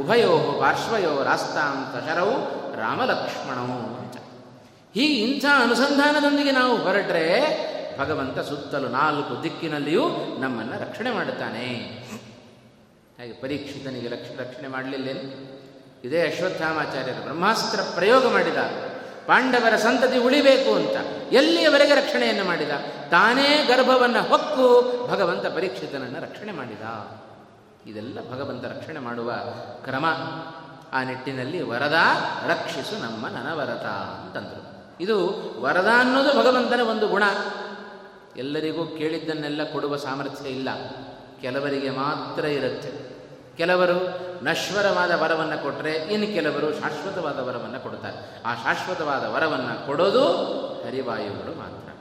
ಉಭಯೋ 0.00 0.58
ಪಾರ್ಶ್ವಯೋ 0.60 1.24
ರಾಸ್ತಾಂ 1.24 1.92
ತಶರವು 1.92 2.64
ರಾಮಲಕ್ಷ್ಮಣವು 2.80 3.93
ಹೀಗೆ 4.94 5.14
ಇಂಥ 5.14 5.44
ಅನುಸಂಧಾನದೊಂದಿಗೆ 5.58 6.50
ನಾವು 6.50 6.76
ಹೊರಟ್ರೆ 6.76 7.40
ಭಗವಂತ 7.98 8.38
ಸುತ್ತಲೂ 8.38 8.88
ನಾಲ್ಕು 8.88 9.42
ದಿಕ್ಕಿನಲ್ಲಿಯೂ 9.42 10.08
ನಮ್ಮನ್ನು 10.38 10.80
ರಕ್ಷಣೆ 10.80 11.10
ಮಾಡುತ್ತಾನೆ. 11.10 11.66
ಹಾಗೆ 13.18 13.32
ಪರೀಕ್ಷಿತನಿಗೆ 13.32 14.08
ರಕ್ಷ, 14.08 14.40
ರಕ್ಷಣೆ 14.40 14.68
ಮಾಡಲಿಲ್ಲ 14.68 15.08
ಇದೇ 16.04 16.32
ಅಶ್ವತ್ಥಾಮಾಚಾರ್ಯರು 16.32 17.22
ಬ್ರಹ್ಮಾಸ್ತ್ರ 17.22 17.80
ಪ್ರಯೋಗ 17.94 18.32
ಮಾಡಿದ. 18.32 18.56
ಪಾಂಡವರ 19.26 19.76
ಸಂತತಿ 19.76 20.18
ಉಳಿಬೇಕು 20.18 20.74
ಅಂತ 20.74 20.96
ಎಲ್ಲಿಯವರೆಗೆ 21.32 21.94
ರಕ್ಷಣೆಯನ್ನು 21.94 22.44
ಮಾಡಿದ? 22.44 22.70
ತಾನೇ 23.10 23.64
ಗರ್ಭವನ್ನು 23.68 24.22
ಹೊಕ್ಕು 24.22 24.90
ಭಗವಂತ 25.06 25.46
ಪರೀಕ್ಷಿತನನ್ನು 25.46 26.20
ರಕ್ಷಣೆ 26.20 26.52
ಮಾಡಿದ. 26.52 26.82
ಇದೆಲ್ಲ 27.90 28.18
ಭಗವಂತ 28.32 28.64
ರಕ್ಷಣೆ 28.64 28.98
ಮಾಡುವ 28.98 29.32
ಕ್ರಮ. 29.84 30.04
ಆ 30.92 31.02
ನಿಟ್ಟಿನಲ್ಲಿ 31.02 31.62
ವರದ 31.62 31.96
ರಕ್ಷಿಸು 32.46 33.02
ನಮ್ಮ 33.02 33.28
ನನವರತ 33.28 33.86
ಅಂತಂದರು. 34.24 34.63
ಇದು 35.00 35.26
ವರದ 35.62 35.88
ಅನ್ನೋದು 35.98 36.38
ಭಗವಂತನ 36.38 36.80
ಒಂದು 36.80 37.08
ಗುಣ. 37.08 37.22
ಎಲ್ಲರಿಗೂ 38.36 38.86
ಕೇಳಿದ್ದನ್ನೆಲ್ಲ 38.86 39.64
ಕೊಡುವ 39.72 39.96
ಸಾಮರ್ಥ್ಯ 39.96 40.48
ಇಲ್ಲ. 40.48 40.68
ಕೆಲವರಿಗೆ 41.40 41.90
ಮಾತ್ರ 41.90 42.44
ಇರುತ್ತೆ. 42.44 43.14
ಕೆಲವರು 43.56 44.24
ನಶ್ವರವಾದ 44.44 45.10
ವರವನ್ನು 45.10 45.62
ಕೊಟ್ಟರೆ 45.62 45.92
ಇನ್ನು 45.92 46.26
ಕೆಲವರು 46.26 46.72
ಶಾಶ್ವತವಾದ 46.72 47.38
ವರವನ್ನು 47.38 47.80
ಕೊಡುತ್ತಾರೆ 47.80 48.42
ಆ 48.44 48.54
ಶಾಶ್ವತವಾದ 48.54 49.24
ವರವನ್ನು 49.24 49.86
ಕೊಡೋದು 49.86 50.26
ಹರಿವಾಯುಗಳು 50.86 51.58
ಮಾತ್ರ. 51.58 51.92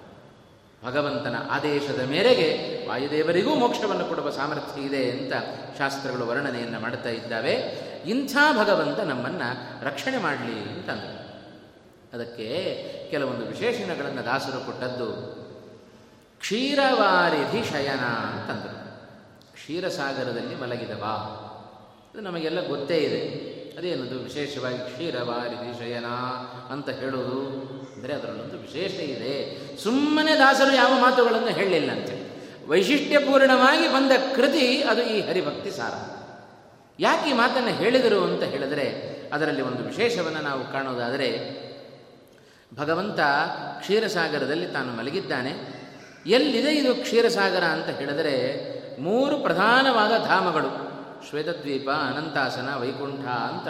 ಭಗವಂತನ 0.87 1.35
ಆದೇಶದ 1.51 2.01
ಮೇರೆಗೆ 2.01 2.79
ವಾಯುದೇವರಿಗೂ 2.89 3.55
ಮೋಕ್ಷವನ್ನು 3.55 4.05
ಕೊಡುವ 4.05 4.29
ಸಾಮರ್ಥ್ಯ 4.29 4.81
ಇದೆ 4.81 5.11
ಅಂತ 5.11 5.33
ಶಾಸ್ತ್ರಗಳು 5.77 6.27
ವರ್ಣನೆಯನ್ನು 6.27 6.79
ಮಾಡ್ತಾ 6.79 7.09
ಇದ್ದಾವೆ. 7.09 7.53
ಇಂಥ 8.05 8.37
ಭಗವಂತ 8.59 8.99
ನಮ್ಮನ್ನು 8.99 9.85
ರಕ್ಷಣೆ 9.85 10.17
ಮಾಡಲಿ 10.17 10.61
ಅಂತಂದರು 10.61 11.22
ಅದಕ್ಕೆ 12.13 12.47
ಕೆಲವೊಂದು 13.11 13.45
ವಿಶೇಷಣಗಳನ್ನು 13.45 14.25
ದಾಸರು 14.25 14.65
ಕೊಟ್ಟದ್ದು 14.65 15.43
ಕ್ಷೀರವಾರಿಧಿ 16.39 17.69
ಶಯನ 17.69 17.99
ಅಂತಂದರು. 17.99 18.83
ಕ್ಷೀರಸಾಗರದಲ್ಲಿ 19.53 20.55
ಮಲಗಿದವ? 20.55 21.03
ಅದು 22.13 22.21
ನಮಗೆಲ್ಲ 22.21 22.67
ಗೊತ್ತೇ 22.67 22.97
ಇದೆ. 22.97 23.53
ಅದೇನದು 23.77 24.19
ವಿಶೇಷವಾಗಿ 24.19 24.77
ಕ್ಷೀರವಾರಿಧಿ 24.77 25.79
ಶಯನ 25.79 26.05
ಅಂತ 26.69 26.89
ಹೇಳೋದು 26.89 27.39
ಅಂದರೆ 27.95 28.13
ಅದರಲ್ಲೊಂದು 28.13 28.57
ವಿಶೇಷ 28.57 28.91
ಇದೆ. 28.91 29.59
ಸುಮ್ಮನೆ 29.83 30.35
ದಾಸರು 30.35 30.75
ಯಾವ 30.75 30.91
ಮಾತುಗಳನ್ನು 31.01 31.47
ಹೇಳಲಿಲ್ಲ 31.47 31.91
ಅಂತೇಳಿ 31.91 32.23
ವೈಶಿಷ್ಟ್ಯಪೂರ್ಣವಾಗಿ 32.67 33.87
ಬಂದ 33.87 34.11
ಕೃತಿ 34.35 34.83
ಅದು 34.83 35.01
ಈ 35.01 35.21
ಹರಿಭಕ್ತಿ 35.21 35.71
ಸಾರ. 35.71 35.93
ಯಾಕೆ 36.99 37.29
ಈ 37.29 37.33
ಮಾತನ್ನು 37.33 37.69
ಹೇಳಿದರು 37.69 38.23
ಅಂತ 38.23 38.43
ಹೇಳಿದರೆ 38.43 39.13
ಅದರಲ್ಲಿ 39.33 39.61
ಒಂದು 39.61 39.83
ವಿಶೇಷವನ್ನು 39.83 40.41
ನಾವು 40.41 40.71
ಕಾಣೋದಾದರೆ 40.71 41.62
ಭಗವಂತ 42.75 43.19
ಕ್ಷೀರಸಾಗರದಲ್ಲಿ 43.79 44.67
ತಾನು 44.67 44.97
ಮಲಗಿದ್ದಾನೆ. 44.97 45.83
ಎಲ್ಲಿದೆ 46.25 46.71
ಇದು 46.71 46.95
ಕ್ಷೀರಸಾಗರ 46.95 47.63
ಅಂತ 47.63 47.85
ಹೇಳಿದರೆ 47.85 48.73
ಮೂರು 49.01 49.39
ಪ್ರಧಾನವಾದ 49.39 50.25
ಧಾಮಗಳು. 50.27 50.93
ಶ್ವೇತದ್ವೀಪ, 51.29 51.89
ಅನಂತಾಸನ, 51.89 52.69
ವೈಕುಂಠ 52.75 53.27
ಅಂತ 53.27 53.67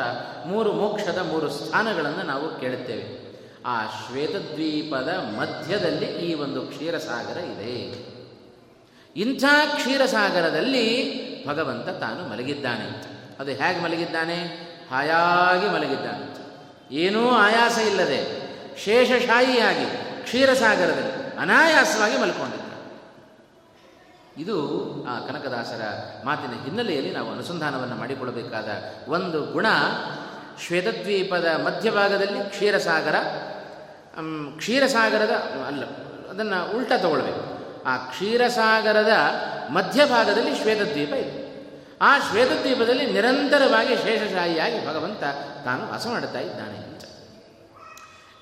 ಮೂರು 0.48 0.74
ಮೋಕ್ಷದ 0.74 1.18
ಮೂರು 1.18 1.50
ಸ್ಥಾನಗಳನ್ನು 1.50 2.24
ನಾವು 2.24 2.60
ಕೇಳುತ್ತೇವೆ. 2.60 3.24
ಆ 3.66 3.86
ಶ್ವೇತದ್ವೀಪದ 3.86 5.10
ಮಧ್ಯದಲ್ಲಿ 5.10 6.06
ಈ 6.06 6.34
ಒಂದು 6.34 6.62
ಕ್ಷೀರಸಾಗರ 6.62 7.39
ಇದೆ. 7.39 8.06
ಇಂಥ 9.16 9.44
ಕ್ಷೀರಸಾಗರದಲ್ಲಿ 9.76 11.13
ಭಗವಂತ 11.48 11.89
ತಾನು 11.89 12.30
ಮಲಗಿದ್ದಾನೆ. 12.30 13.08
ಅದು 13.39 13.52
ಹೇಗೆ 13.52 13.84
ಮಲಗಿದ್ದಾನೆ? 13.84 14.44
ಹಾಯಾಗಿ 14.92 15.74
ಮಲಗಿದ್ದಾನೆ. 15.74 16.34
ಏನೂ 16.96 17.30
ಆಯಾಸ 17.30 17.78
ಇಲ್ಲದೆ. 17.78 18.42
ಶೇಷಶಾಹಿಯಾಗಿ 18.78 19.86
ಕ್ಷೀರಸಾಗರದಲ್ಲಿ 20.24 21.38
ಅನಾಯಾಸವಾಗಿ 21.38 22.18
ಮಲ್ಕೊಂಡಿದ್ದ. 22.18 22.64
ಇದು 24.38 24.58
ಆ 25.08 25.20
ಕನಕದಾಸರ 25.20 25.82
ಮಾತಿನ 26.26 26.64
ಹಿನ್ನೆಲೆಯಲ್ಲಿ 26.64 27.12
ನಾವು 27.12 27.32
ಅನುಸಂಧಾನವನ್ನು 27.32 27.96
ಮಾಡಿಕೊಳ್ಳಬೇಕಾದ 27.96 28.70
ಒಂದು 29.08 29.42
ಗುಣ. 29.42 29.66
ಶ್ವೇತದ್ವೀಪದ 30.66 31.46
ಮಧ್ಯಭಾಗದಲ್ಲಿ 31.46 32.50
ಕ್ಷೀರಸಾಗರ 32.50 33.16
ಕ್ಷೀರಸಾಗರದ 34.58 35.32
ಅಲ್ಲ, 35.68 35.84
ಅದನ್ನು 36.30 36.78
ಉಲ್ಟ 36.78 36.92
ತಗೊಳ್ಬೇಕು. 36.98 37.54
ಆ 37.86 37.98
ಕ್ಷೀರಸಾಗರದ 37.98 39.14
ಮಧ್ಯಭಾಗದಲ್ಲಿ 39.70 40.56
ಶ್ವೇತದ್ವೀಪ 40.56 41.10
ಇದೆ. 41.10 41.44
ಆ 42.02 42.20
ಶ್ವೇತದ್ವೀಪದಲ್ಲಿ 42.20 43.14
ನಿರಂತರವಾಗಿ 43.14 43.96
ಶೇಷಶಾಹಿಯಾಗಿ 43.96 44.88
ಭಗವಂತ 44.88 45.24
ತಾನು 45.66 45.92
ವಾಸ 45.92 46.08
ಮಾಡುತ್ತಾ 46.08 46.40
ಇದ್ದಾನೆ. 46.40 46.92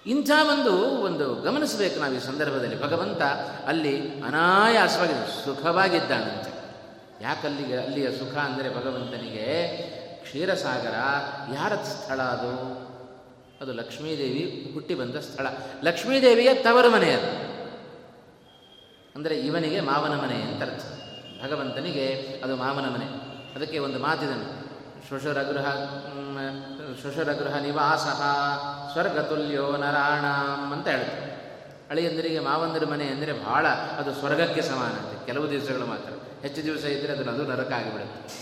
ಇಂಥ 0.06 0.32
ಒಂದು 0.50 0.78
ಒಂದು 0.82 1.36
ಗಮನಿಸಬೇಕು 1.36 2.00
ನಾವು 2.00 2.14
ಈ 2.14 2.20
ಸಂದರ್ಭದಲ್ಲಿ. 2.20 2.82
ಭಗವಂತ 2.82 3.22
ಅಲ್ಲಿ 3.68 4.22
ಅನಾಯಾಸವಾಗಿ, 4.22 5.46
ಸುಖವಾಗಿದ್ದಾನಂತೆ. 5.46 6.52
ಯಾಕಲ್ಲಿಗೆ, 7.24 7.78
ಅಲ್ಲಿಯ 7.78 8.12
ಸುಖ 8.12 8.38
ಅಂದರೆ 8.38 8.70
ಭಗವಂತನಿಗೆ 8.70 9.78
ಕ್ಷೀರಸಾಗರ 10.24 10.94
ಯಾರ 11.54 11.76
ಸ್ಥಳ 11.76 12.22
ಅದು? 12.22 12.82
ಅದು 13.62 13.74
ಲಕ್ಷ್ಮೀದೇವಿ 13.74 14.72
ಹುಟ್ಟಿ 14.74 14.96
ಬಂದ 14.96 15.16
ಸ್ಥಳ. 15.16 15.48
ಲಕ್ಷ್ಮೀದೇವಿಯ 15.84 16.54
ತವರು 16.54 16.90
ಮನೆ 16.90 17.12
ಅದು. 17.14 17.52
ಅಂದರೆ 19.16 19.40
ಇವನಿಗೆ 19.40 19.82
ಮಾವನ 19.82 20.22
ಮನೆ 20.22 20.36
ಅಂತ 20.36 20.62
ಅರ್ಥ. 20.62 20.84
ಭಗವಂತನಿಗೆ 21.46 22.40
ಅದು 22.44 22.56
ಮಾವನ 22.56 22.86
ಮನೆ. 22.86 23.32
ಅದಕ್ಕೆ 23.56 23.80
ಒಂದು 23.80 24.00
ಮಾತಿದನು 24.00 24.62
ಶ್ವಶುರಗೃಹ 25.08 25.76
ಶ್ವಶುರಗೃಹ 27.02 27.58
ನಿವಾಸ 27.58 28.06
ಸ್ವರ್ಗತುಲ್ಯೋ 28.92 29.78
ನರಾಣಂ 29.78 30.74
ಅಂತ 30.74 30.88
ಹೇಳ್ತಾರೆ 30.88 31.32
ಅಳಿಯಂದರಿಗೆ 31.90 32.40
ಮಾವಂದರ 32.40 32.86
ಮನೆ 32.86 33.06
ಅಂದರೆ 33.06 33.34
ಬಹಳ 33.34 33.68
ಅದು 33.68 34.14
ಸ್ವರ್ಗಕ್ಕೆ 34.14 34.62
ಸಮಾನ 34.62 34.90
ಅಂತೆ. 34.90 35.26
ಕೆಲವು 35.26 35.52
ದಿವಸಗಳು 35.52 35.86
ಮಾತ್ರ. 35.86 36.10
ಹೆಚ್ಚು 36.42 36.64
ದಿವಸ 36.64 36.84
ಇದ್ದರೆ 36.84 37.14
ಅದನ್ನು 37.14 37.32
ಅದು 37.32 37.46
ನರಕ 37.46 37.72
ಆಗಿಬಿಡುತ್ತೆ. 37.72 38.34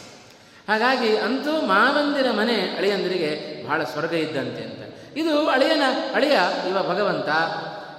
ಹಾಗಾಗಿ 0.71 1.17
ಅಂತೂ 1.17 1.61
ಮಾವಂದಿರ 1.61 2.31
ಮನೆ 2.31 2.55
ಅಳಿಯಂದರಿಗೆ 2.55 3.63
ಬಹಳ 3.67 3.83
ಸ್ವರ್ಗ 3.83 4.13
ಇದ್ದಂತೆ 4.13 4.63
ಅಂತ. 4.63 4.93
ಇದು 5.17 5.47
ಅಳಿಯನ 5.47 5.81
ಅಳಿಯ 6.15 6.39
ಇವ 6.69 6.89
ಭಗವಂತ 6.89 7.29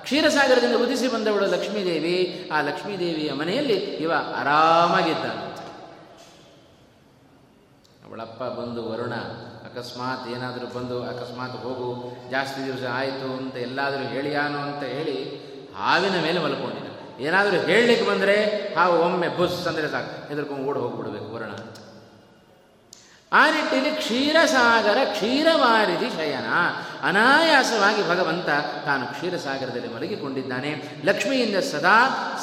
ಕ್ಷೀರಸಾಗರದಿಂದ 0.03 0.75
ಉದಿಸಿ 0.77 1.09
ಬಂದವಳು 1.09 1.47
ಲಕ್ಷ್ಮೀದೇವಿ. 1.47 2.51
ಆ 2.53 2.61
ಲಕ್ಷ್ಮೀದೇವಿಯ 2.61 3.33
ಮನೆಯಲ್ಲಿ 3.33 3.75
ಇವ 3.75 4.13
ಆರಾಮಾಗಿದ್ದಂತೆ 4.37 5.51
ಅವಳಪ್ಪ 8.09 8.43
ಬಂದು 8.43 8.91
ವರುಣ 8.91 9.13
ಅಕಸ್ಮಾತ್ 9.71 10.29
ಏನಾದರೂ 10.29 10.67
ಬಂದು, 10.67 11.03
ಅಕಸ್ಮಾತ್ 11.03 11.53
ಹೋಗು, 11.53 12.17
ಜಾಸ್ತಿ 12.31 12.65
ದಿವಸ 12.65 12.83
ಆಯಿತು 12.93 13.37
ಅಂತ 13.37 13.57
ಎಲ್ಲಾದರೂ 13.57 14.03
ಹೇಳಿಯಾನು 14.09 14.59
ಅಂತ 14.59 14.83
ಹೇಳಿ 14.83 15.51
ಹಾವಿನ 15.79 16.23
ಮೇಲೆ 16.23 16.39
ಮಲ್ಕೊಂಡಿದ್ದ. 16.39 17.21
ಏನಾದರೂ 17.21 17.61
ಹೇಳಲಿಕ್ಕೆ 17.61 18.07
ಬಂದರೆ 18.07 18.37
ಹಾವು 18.75 19.01
ಒಮ್ಮೆ 19.01 19.29
ಬುಸ್ 19.29 19.67
ಅಂದರೆ 19.67 19.89
ಸಾಕು. 19.89 20.29
ಹೆದರ್ಕೊಂಡು 20.29 20.65
ಓಡಿ 20.65 20.79
ಹೋಗ್ಬಿಡ್ಬೇಕು 20.79 21.35
ವರ್ಣ. 21.35 21.53
ಆ 23.33 23.51
ನಿಟ್ಟಿನಲ್ಲಿ 23.51 23.91
ಕ್ಷೀರಸಾಗರ 23.91 24.99
ಕ್ಷೀರವಾರಿಧಿ 25.13 26.11
ಶಯನ. 26.17 26.53
ಅನಾಯಾಸವಾಗಿ 27.03 28.09
ಭಗವಂತ 28.09 28.49
ತಾನು 28.85 29.07
ಕ್ಷೀರಸಾಗರದಲ್ಲಿ 29.07 29.95
ಮಲಗಿಕೊಂಡಿದ್ದಾನೆ. 29.95 31.01
ಲಕ್ಷ್ಮಿಯಿಂದ 31.05 31.57
ಸದಾ 31.57 31.97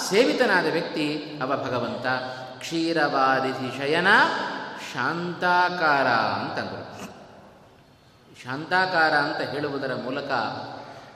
ಸೇವಿತನಾದ 0.10 0.66
ವ್ಯಕ್ತಿ 0.66 1.40
ಅವ 1.42 1.48
ಭಗವಂತ. 1.48 2.06
ಕ್ಷೀರವಾರಿಧಿ 2.60 3.78
ಶಯನ 3.78 4.08
ಶಾಂತಾಕಾರ 4.94 6.08
ಅಂತಂದರು 6.08 6.87
ಶಾಂತಾಕಾರ 8.48 9.14
ಅಂತ 9.14 9.50
ಹೇಳುವುದರ 9.50 9.94
ಮೂಲಕ 9.96 10.32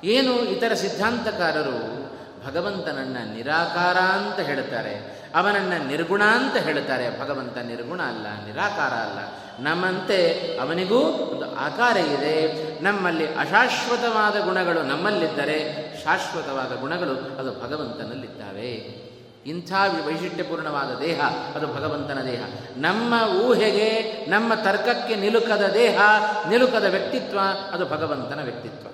ಏನು 0.04 0.34
ಇತರ 0.40 0.74
ಸಿದ್ಧಾಂತಕಾರರು 0.74 2.02
ಭಗವಂತನನ್ನ 2.48 3.18
ನಿರಾಕಾರ 3.34 3.98
ಅಂತ 3.98 4.40
ಹೇಳುತ್ತಾರೆ, 4.40 4.94
ಅವನನ್ನು 5.36 5.88
ನಿರ್ಗುಣ 5.88 6.24
ಅಂತ 6.24 6.58
ಹೇಳುತ್ತಾರೆ. 6.58 7.20
ಭಗವಂತ 7.20 7.58
ನಿರ್ಗುಣ 7.58 8.02
ಅಲ್ಲ, 8.02 8.28
ನಿರಾಕಾರ 8.46 8.94
ಅಲ್ಲ. 9.08 9.20
ನಮ್ಮಂತೆ 9.64 10.20
ಅವನಿಗೂ 10.62 11.00
ಒಂದು 11.00 11.56
ಆಕಾರ 11.56 11.98
ಇದೆ. 11.98 12.38
ನಮ್ಮಲ್ಲಿ 12.84 13.36
ಅಶಾಶ್ವತವಾದ 13.36 14.40
ಗುಣಗಳು 14.46 14.84
ನಮ್ಮಲ್ಲಿದ್ದರೆ 14.84 15.58
ಶಾಶ್ವತವಾದ 16.04 16.80
ಗುಣಗಳು 16.80 17.40
ಅದು 17.40 17.52
ಭಗವಂತನಲ್ಲಿದ್ದಾವೆ. 17.64 19.11
ಇಂಥ 19.46 19.72
ವೈಶಿಷ್ಟ್ಯಪೂರ್ಣವಾದ 20.06 21.00
ದೇಹ, 21.00 21.22
ಅದು 21.56 21.68
ಭಗವಂತನ 21.68 22.22
ದೇಹ. 22.22 22.44
ನಮ್ಮ 22.78 23.14
ಊಹೆಗೆ, 23.32 24.02
ನಮ್ಮ 24.30 24.54
ತರ್ಕಕ್ಕೆ 24.54 25.16
ನಿಲುಕದ 25.16 25.72
ದೇಹ, 25.74 26.02
ನಿಲುಕದ 26.50 26.84
ವ್ಯಕ್ತಿತ್ವ, 26.84 27.40
ಅದು 27.72 27.86
ಭಗವಂತನ 27.86 28.44
ವ್ಯಕ್ತಿತ್ವ. 28.44 28.88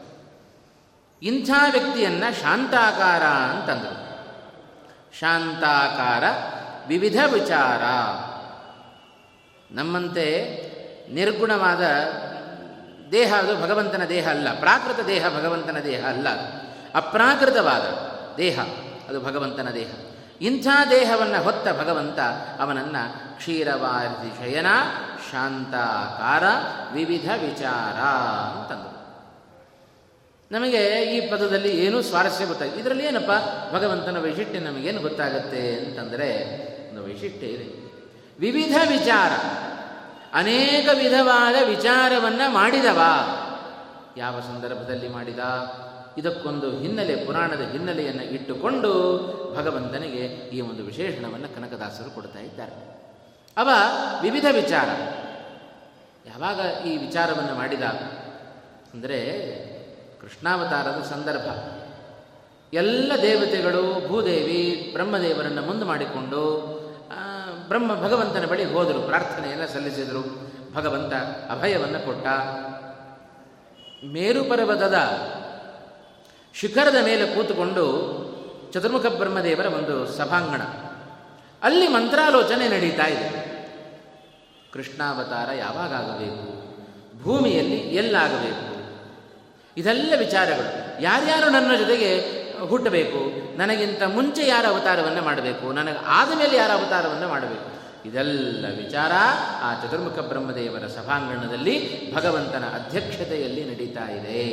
ಇಂಥ 1.21 1.49
ವ್ಯಕ್ತಿಯನ್ನ 1.71 2.23
ಶಾಂತಾಕಾರ 2.41 3.23
ಅಂತಂದರು. 3.23 4.07
ಶಾಂತಾಕಾರ 5.19 6.23
ವಿವಿಧ 6.87 7.17
ವಿಚಾರ. 7.33 7.81
ನಮ್ಮಂತೆ 9.71 10.57
ನಿರ್ಗುಣವಾದ 11.13 11.81
ದೇಹ, 13.11 13.33
ಅದು 13.35 13.61
ಭಗವಂತನ 13.61 14.03
ದೇಹ 14.05 14.29
ಅಲ್ಲ. 14.29 14.59
ಪ್ರಾಕೃತ 14.59 15.05
ದೇಹ 15.05 15.25
ಭಗವಂತನ 15.29 15.77
ದೇಹ 15.79 16.07
ಅಲ್ಲ. 16.07 16.27
ಅಪ್ರಾಕೃತವಾದ 16.95 17.83
ದೇಹ, 18.35 18.59
ಅದು 19.09 19.21
ಭಗವಂತನ 19.21 19.69
ದೇಹ. 19.69 20.06
ಇಂಥ 20.41 20.67
ದೇಹವನ್ನು 20.89 21.43
ಹೊತ್ತ 21.43 21.67
ಭಗವಂತ 21.67 22.19
ಅವನನ್ನು 22.59 23.37
ಕ್ಷೀರವಾರಿ 23.37 24.37
ಶಯನ, 24.37 24.65
ಶಾಂತಾಕಾರ, 25.31 26.43
ವಿವಿಧ 26.93 27.29
ವಿಚಾರ 27.41 27.95
ಅಂತಂದರು. 28.57 28.97
ನಮಗೆ 30.51 31.01
ಈ 31.01 31.29
ಪದದಲ್ಲಿ 31.29 31.85
ಏನೂ 31.85 32.01
ಸ್ವಾರಸ್ಯ 32.01 32.45
ಗೊತ್ತಾಗ, 32.45 32.73
ಇದರಲ್ಲಿ 32.73 33.05
ಏನಪ್ಪ? 33.05 33.31
ಭಗವಂತನ 33.75 34.17
ವೈಶಿಷ್ಟ್ಯ 34.19 34.59
ನಮಗೇನು 34.59 35.01
ಗೊತ್ತಾಗುತ್ತೆ 35.01 35.75
ಅಂತಂದರೆ, 35.75 36.33
ಒಂದು 36.89 37.03
ವೈಶಿಷ್ಟ್ಯ 37.03 37.47
ಇದೆ. 37.47 37.87
ವಿವಿಧ 38.39 38.75
ವಿಚಾರ. 38.89 39.31
ಅನೇಕ 40.33 40.89
ವಿಧವಾದ 40.97 41.67
ವಿಚಾರವನ್ನು 41.67 42.51
ಮಾಡಿದವ. 42.51 43.01
ಯಾವ 44.17 44.39
ಸಂದರ್ಭದಲ್ಲಿ 44.39 45.09
ಮಾಡಿದ? 45.09 45.39
ಇದಕ್ಕೊಂದು 46.17 46.79
ಹಿನ್ನೆಲೆ, 46.79 47.25
ಪುರಾಣದ 47.25 47.61
ಹಿನ್ನೆಲೆಯನ್ನು 47.61 48.23
ಇಟ್ಟುಕೊಂಡು 48.23 48.89
ಭಗವಂತನಿಗೆ 49.57 50.25
ಈ 50.25 50.61
ಒಂದು 50.61 50.83
ವಿಶೇಷಣವನ್ನು 50.83 51.55
ಕನಕದಾಸರು 51.55 52.15
ಕೊಡ್ತಾ 52.15 52.39
ಇದ್ದಾರೆ. 52.39 52.97
ಅವ 53.57 53.69
ವಿವಿಧ 54.21 54.45
ವಿಚಾರ. 54.51 54.87
ಯಾವಾಗ 56.27 56.87
ಈ 56.87 56.97
ವಿಚಾರವನ್ನು 56.97 57.55
ಮಾಡಿದ? 57.55 57.83
ಅಂದರೆ 58.93 59.19
ಕೃಷ್ಣಾವತಾರದ 60.21 61.03
ಸಂದರ್ಭ. 61.09 61.47
ಎಲ್ಲ 62.73 63.11
ದೇವತೆಗಳು, 63.21 64.07
ಭೂದೇವಿ, 64.07 64.89
ಬ್ರಹ್ಮದೇವರನ್ನು 64.93 65.61
ಮುಂದೆ 65.61 65.85
ಮಾಡಿಕೊಂಡು 65.85 66.41
ಬ್ರಹ್ಮ 67.67 67.95
ಭಗವಂತನ 67.95 68.45
ಬಳಿ 68.45 68.65
ಹೋದರು, 68.65 69.01
ಪ್ರಾರ್ಥನೆಯನ್ನು 69.01 69.67
ಸಲ್ಲಿಸಿದರು. 69.67 70.47
ಭಗವಂತ 70.73 71.13
ಅಭಯವನ್ನು 71.51 72.05
ಕೊಟ್ಟ. 72.05 72.27
ಮೇರು 74.05 74.43
ಪರ್ವತದ 74.43 74.95
ಶಿಖರದ 76.53 77.03
ಮೇಲೆ 77.03 77.35
ಕೂತುಕೊಂಡು 77.35 78.17
ಚತುರ್ಮುಖ 78.73 79.05
ಬ್ರಹ್ಮದೇವರ 79.05 79.65
ಒಂದು 79.65 80.07
ಸಭಾಂಗಣ. 80.07 80.61
ಅಲ್ಲಿ 81.63 81.87
ಮಂತ್ರಾಲೋಚನೆ 81.87 82.67
ನಡೀತಾ 82.67 83.05
ಇದೆ. 83.05 83.57
ಕೃಷ್ಣಾವತಾರ 84.73 85.53
ಯಾವಾಗಬೇಕು 85.53 86.57
ಭೂಮಿಯಲ್ಲಿ 87.23 87.75
ಎಲ್ಲಾಗಬೇಕು? 87.75 88.77
ಇದೆಲ್ಲ 89.77 90.13
ವಿಚಾರಗಳು. 90.19 91.03
ಯಾರ್ಯಾರು 91.03 91.49
ನನ್ನ 91.49 91.75
ಜೊತೆಗೆ 91.75 92.17
ಹುಟ್ಟಬೇಕು? 92.67 93.17
ನನಗಿಂತ 93.57 94.03
ಮುಂಚೆ 94.03 94.47
ಯಾರ 94.47 94.65
ಅವತಾರವನ್ನು 94.65 95.21
ಮಾಡಬೇಕು? 95.21 95.71
ನನಗೆ 95.71 95.97
ಆದಮೇಲೆ 96.05 96.57
ಯಾರ 96.57 96.71
ಅವತಾರವನ್ನು 96.71 97.27
ಮಾಡಬೇಕು? 97.27 97.77
ಇದೆಲ್ಲ 98.09 98.65
ವಿಚಾರ 98.77 99.11
ಆ 99.61 99.73
ಚತುರ್ಮುಖ 99.73 100.19
ಬ್ರಹ್ಮದೇವರ 100.19 100.87
ಸಭಾಂಗಣದಲ್ಲಿ 100.87 102.01
ಭಗವಂತನ 102.15 102.63
ಅಧ್ಯಕ್ಷತೆಯಲ್ಲಿ 102.65 103.65
ನಡೀತಾ 103.65 104.11
ಇದೆ. 104.11 104.47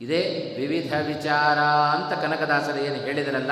ಇದೇ 0.00 0.54
ವಿವಿಧ 0.58 0.94
ವಿಚಾರ 1.06 1.58
ಅಂತ 1.96 2.18
ಕನಕದಾಸರು 2.18 2.78
ಏನು 2.78 2.94
ಹೇಳಿದರಲ್ಲ 2.94 3.50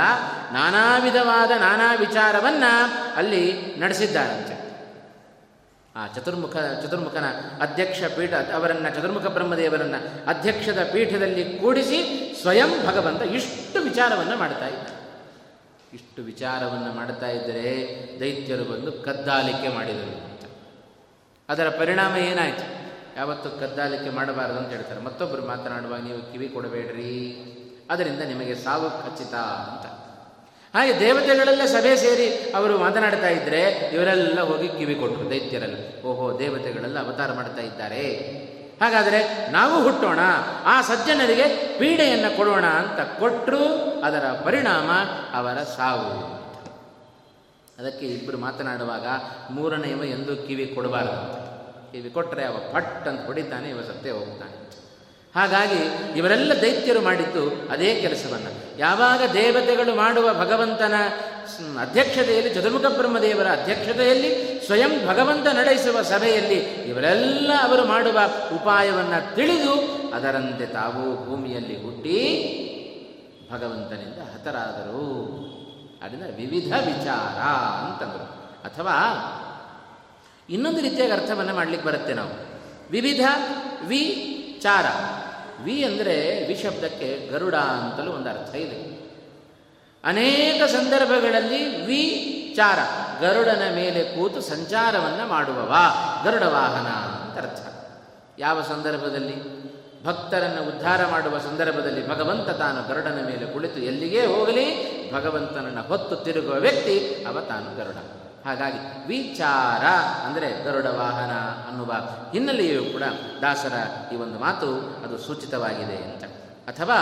ನಾನಾ 0.52 0.98
ವಿಧವಾದ 0.98 1.50
ನಾನಾ 1.50 1.94
ವಿಚಾರವನ್ನ 1.94 2.64
ಅಲ್ಲಿ 3.16 3.74
ನಡೆಸಿದ್ದಾರಂತೆ. 3.78 4.68
ಆ 5.96 6.06
ಚತುರ್ಮುಖ, 6.06 6.56
ಚತುರ್ಮುಖನ 6.56 7.24
ಅಧ್ಯಕ್ಷ 7.60 8.02
ಪೀಠ, 8.02 8.34
ಅವರನ್ನು 8.34 8.96
ಚತುರ್ಮುಖ 8.96 9.26
ಬ್ರಹ್ಮದೇವರನ್ನು 9.26 10.28
ಅಧ್ಯಕ್ಷದ 10.28 10.90
ಪೀಠದಲ್ಲಿ 10.92 11.44
ಕೂಡಿಸಿ 11.44 12.32
ಸ್ವಯಂ 12.42 12.86
ಭಗವಂತ 12.86 13.22
ಇಷ್ಟು 13.22 13.80
ವಿಚಾರವನ್ನು 13.80 14.36
ಮಾಡ್ತಾ 14.36 14.66
ಇದ್ದ. 14.66 14.88
ಇಷ್ಟು 15.94 16.22
ವಿಚಾರವನ್ನು 16.22 16.92
ಮಾಡ್ತಾ 16.92 17.26
ಇದ್ದರೆ 17.26 17.70
ದೈತ್ಯರು 18.20 18.64
ಬಂದು 18.64 18.92
ಕದ್ದಾಲಿಕೆ 18.92 19.68
ಮಾಡಿದರು 19.74 20.40
ಅದರ 21.48 21.68
ಪರಿಣಾಮ 21.68 22.16
ಏನಾಯಿತು? 22.16 22.77
ಯಾವತ್ತು 23.18 23.60
ಕದ್ದಾಲಿಕೆ 23.60 24.10
ಮಾಡಬಾರದು 24.10 24.58
ಅಂತ 24.58 24.68
ಹೇಳ್ತಾರೆ. 24.68 25.00
ಮತ್ತೊಬ್ಬರು 25.00 25.46
ಮಾತನಾಡುವಾಗ 25.46 26.02
ನೀವು 26.02 26.32
ಕಿವಿ 26.32 26.48
ಕೊಡಬೇಡ್ರಿ. 26.48 27.44
ಅದರಿಂದ 27.90 28.22
ನಿಮಗೆ 28.22 28.54
ಸಾವು 28.54 28.90
ಖಚಿತ 28.90 29.34
ಅಂತ. 29.34 29.86
ಹಾಗೆ 30.76 31.00
ದೇವತೆಗಳೆಲ್ಲ 31.00 31.64
ಸಭೆ 31.64 31.96
ಸೇರಿ 31.96 32.52
ಅವರು 32.56 32.78
ಮಾತನಾಡ್ತಾ 32.78 33.28
ಇದ್ದರೆ 33.28 33.90
ಇವರೆಲ್ಲ 33.94 34.40
ಹೋಗಿ 34.40 34.68
ಕಿವಿ 34.68 34.94
ಕೊಟ್ಟರು 34.94 35.30
ದೈತ್ಯರಲ್ಲಿ. 35.30 36.02
ಓಹೋ, 36.02 36.38
ದೇವತೆಗಳೆಲ್ಲ 36.38 37.06
ಅವತಾರ 37.06 37.32
ಮಾಡ್ತಾ 37.32 37.62
ಇದ್ದಾರೆ. 37.62 38.16
ಹಾಗಾದರೆ 38.82 39.50
ನಾವು 39.52 39.82
ಹುಟ್ಟೋಣ, 39.82 40.18
ಆ 40.64 40.82
ಸಜ್ಜನರಿಗೆ 40.82 41.78
ಪೀಡೆಯನ್ನು 41.78 42.36
ಕೊಡೋಣ 42.36 42.66
ಅಂತ 42.66 43.18
ಕೊಟ್ಟರು 43.18 43.64
ಅದರ 44.00 44.24
ಪರಿಣಾಮ 44.44 44.90
ಅವರ 45.38 45.58
ಸಾವು. 45.58 46.38
ಅದಕ್ಕೆ 47.78 48.06
ಇಬ್ಬರು 48.06 48.38
ಮಾತನಾಡುವಾಗ 48.38 49.06
ಮೂರನೆಯವ 49.50 50.04
ಎಂದು 50.04 50.48
ಕಿವಿ 50.48 50.66
ಕೊಡಬಾರದು 50.66 51.47
ಕಿವಿ 51.92 52.10
ಕೊಟ್ಟರೆ 52.10 52.44
ಅವ 52.44 52.56
ಪಟ್ 52.72 53.08
ಅಂತ 53.08 53.26
ಹೊಡಿತಾನೆ, 53.26 53.68
ಇವ 53.68 53.80
ಸತ್ತೇ 53.80 54.10
ಹೋಗ್ತಾನೆ. 54.10 54.58
ಹಾಗಾಗಿ 55.34 55.80
ಇವರೆಲ್ಲ 56.18 56.52
ದೈತ್ಯರು 56.60 57.00
ಮಾಡಿದ್ದು 57.00 57.70
ಅದೇ 57.70 57.94
ಕೆಲಸವನ್ನು. 58.00 58.78
ಯಾವಾಗ 58.78 59.22
ದೇವತೆಗಳು 59.32 59.96
ಮಾಡುವ 59.96 60.34
ಭಗವಂತನ 60.34 60.94
ಅಧ್ಯಕ್ಷತೆಯಲ್ಲಿ, 61.80 62.54
ಚತುರ್ಮುಖ 62.54 62.82
ಬ್ರಹ್ಮದೇವರ 62.82 63.46
ಅಧ್ಯಕ್ಷತೆಯಲ್ಲಿ, 63.50 64.60
ಸ್ವಯಂ 64.66 65.08
ಭಗವಂತ 65.08 65.46
ನಡೆಸುವ 65.46 66.02
ಸಭೆಯಲ್ಲಿ 66.02 66.58
ಇವರೆಲ್ಲ 66.90 67.50
ಅವರು 67.62 67.84
ಮಾಡುವ 67.84 68.18
ಉಪಾಯವನ್ನು 68.54 69.34
ತಿಳಿದು 69.34 69.72
ಅದರಂತೆ 70.14 70.66
ತಾವು 70.66 71.26
ಭೂಮಿಯಲ್ಲಿ 71.26 71.82
ಹುಟ್ಟಿ 71.82 72.18
ಭಗವಂತನಿಂದ 73.52 74.18
ಹತರಾದರು. 74.34 75.04
ಅದರಿಂದ 76.02 76.36
ವಿವಿಧ 76.36 76.72
ವಿಚಾರ 76.72 77.38
ಅಂತಂದರು. 77.84 78.26
ಅಥವಾ 78.64 78.96
ಇನ್ನೊಂದು 80.50 80.80
ರೀತಿಯಾಗಿ 80.80 81.12
ಅರ್ಥವನ್ನು 81.12 81.54
ಮಾಡಲಿಕ್ಕೆ 81.54 81.88
ಬರುತ್ತೆ 81.88 82.14
ನಾವು. 82.14 82.48
ವಿವಿಧ 82.90 83.20
ವಿ 83.86 84.24
ಚಾರ. 84.62 84.86
ವಿ 85.62 85.84
ಅಂದರೆ 85.84 86.46
ವಿ 86.46 86.54
ಶಬ್ದಕ್ಕೆ 86.54 87.28
ಗರುಡ 87.32 87.54
ಅಂತಲೂ 87.54 88.12
ಒಂದು 88.12 88.30
ಅರ್ಥ 88.30 88.54
ಇದೆ. 88.54 88.98
ಅನೇಕ 90.04 90.62
ಸಂದರ್ಭಗಳಲ್ಲಿ 90.62 91.86
ವಿ 91.86 92.34
ಚಾರ. 92.56 92.78
ಗರುಡನ 93.20 93.62
ಮೇಲೆ 93.74 94.04
ಕೂತು 94.04 94.40
ಸಂಚಾರವನ್ನು 94.40 95.28
ಮಾಡುವವ. 95.28 95.74
ಗರುಡ 96.24 96.42
ವಾಹನ 96.42 96.86
ಅಂತ 96.86 97.38
ಅರ್ಥ. 97.38 97.66
ಯಾವ 98.38 98.62
ಸಂದರ್ಭದಲ್ಲಿ? 98.62 99.58
ಭಕ್ತರನ್ನು 100.04 100.68
ಉದ್ಧಾರ 100.68 101.06
ಮಾಡುವ 101.06 101.38
ಸಂದರ್ಭದಲ್ಲಿ 101.38 102.08
ಭಗವಂತ 102.08 102.50
ತಾನು 102.50 102.88
ಗರುಡನ 102.88 103.26
ಮೇಲೆ 103.26 103.52
ಕುಳಿತು 103.52 103.80
ಎಲ್ಲಿಗೇ 103.80 104.26
ಹೋಗಲಿ, 104.26 104.66
ಭಗವಂತನನ್ನು 105.12 105.82
ಹೊತ್ತು 105.82 106.16
ತಿರುಗುವ 106.16 106.54
ವ್ಯಕ್ತಿ 106.54 107.24
ಅವ 107.28 107.40
ತಾನು 107.40 107.76
ಗರುಡ. 107.76 108.17
ಹಾಗಾಗಿ 108.44 109.06
ವಿಚಾರ 109.06 109.86
ಅಂದರೆ 110.26 110.64
ಗರುಡ 110.64 110.86
ವಾಹನ 110.86 111.32
ಅನ್ನುವ 111.68 111.92
ಹಿನ್ನೆಲೆಯೂ 112.32 112.84
ಕೂಡ 112.84 113.02
ದಾಸರ 113.40 113.72
ಈ 114.12 114.16
ಒಂದು 114.16 114.38
ಮಾತು 114.38 114.74
ಅದು 115.04 115.18
ಸೂಚಿತವಾಗಿದೆ 115.18 115.96
ಅಂತ. 115.96 116.24
ಅಥವಾ 116.68 116.98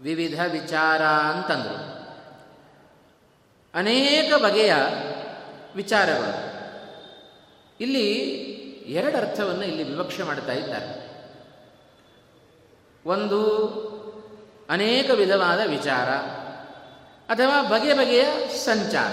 ವಿವಿಧ 0.00 0.40
ವಿಚಾರ 0.52 1.02
ಅಂತಂದರು. 1.02 1.98
ಅನೇಕ 3.74 4.42
ಬಗೆಯ 4.42 4.74
ವಿಚಾರಗಳು. 5.76 6.48
ಇಲ್ಲಿ 7.80 8.12
ಎರಡು 8.86 9.16
ಅರ್ಥವನ್ನು 9.16 9.64
ಇಲ್ಲಿ 9.64 9.82
ವಿವಕ್ಷೆ 9.82 10.22
ಮಾಡ್ತಾ 10.22 10.52
ಇದ್ದಾರೆ. 10.52 11.08
ಒಂದು 13.06 13.56
ಅನೇಕ 14.70 15.10
ವಿಧವಾದ 15.10 15.60
ವಿಚಾರ. 15.66 16.37
ಅಥವಾ 17.28 17.56
ಬಗೆ 17.62 17.92
ಬಗೆಯ 17.94 18.24
ಸಂಚಾರ. 18.64 19.12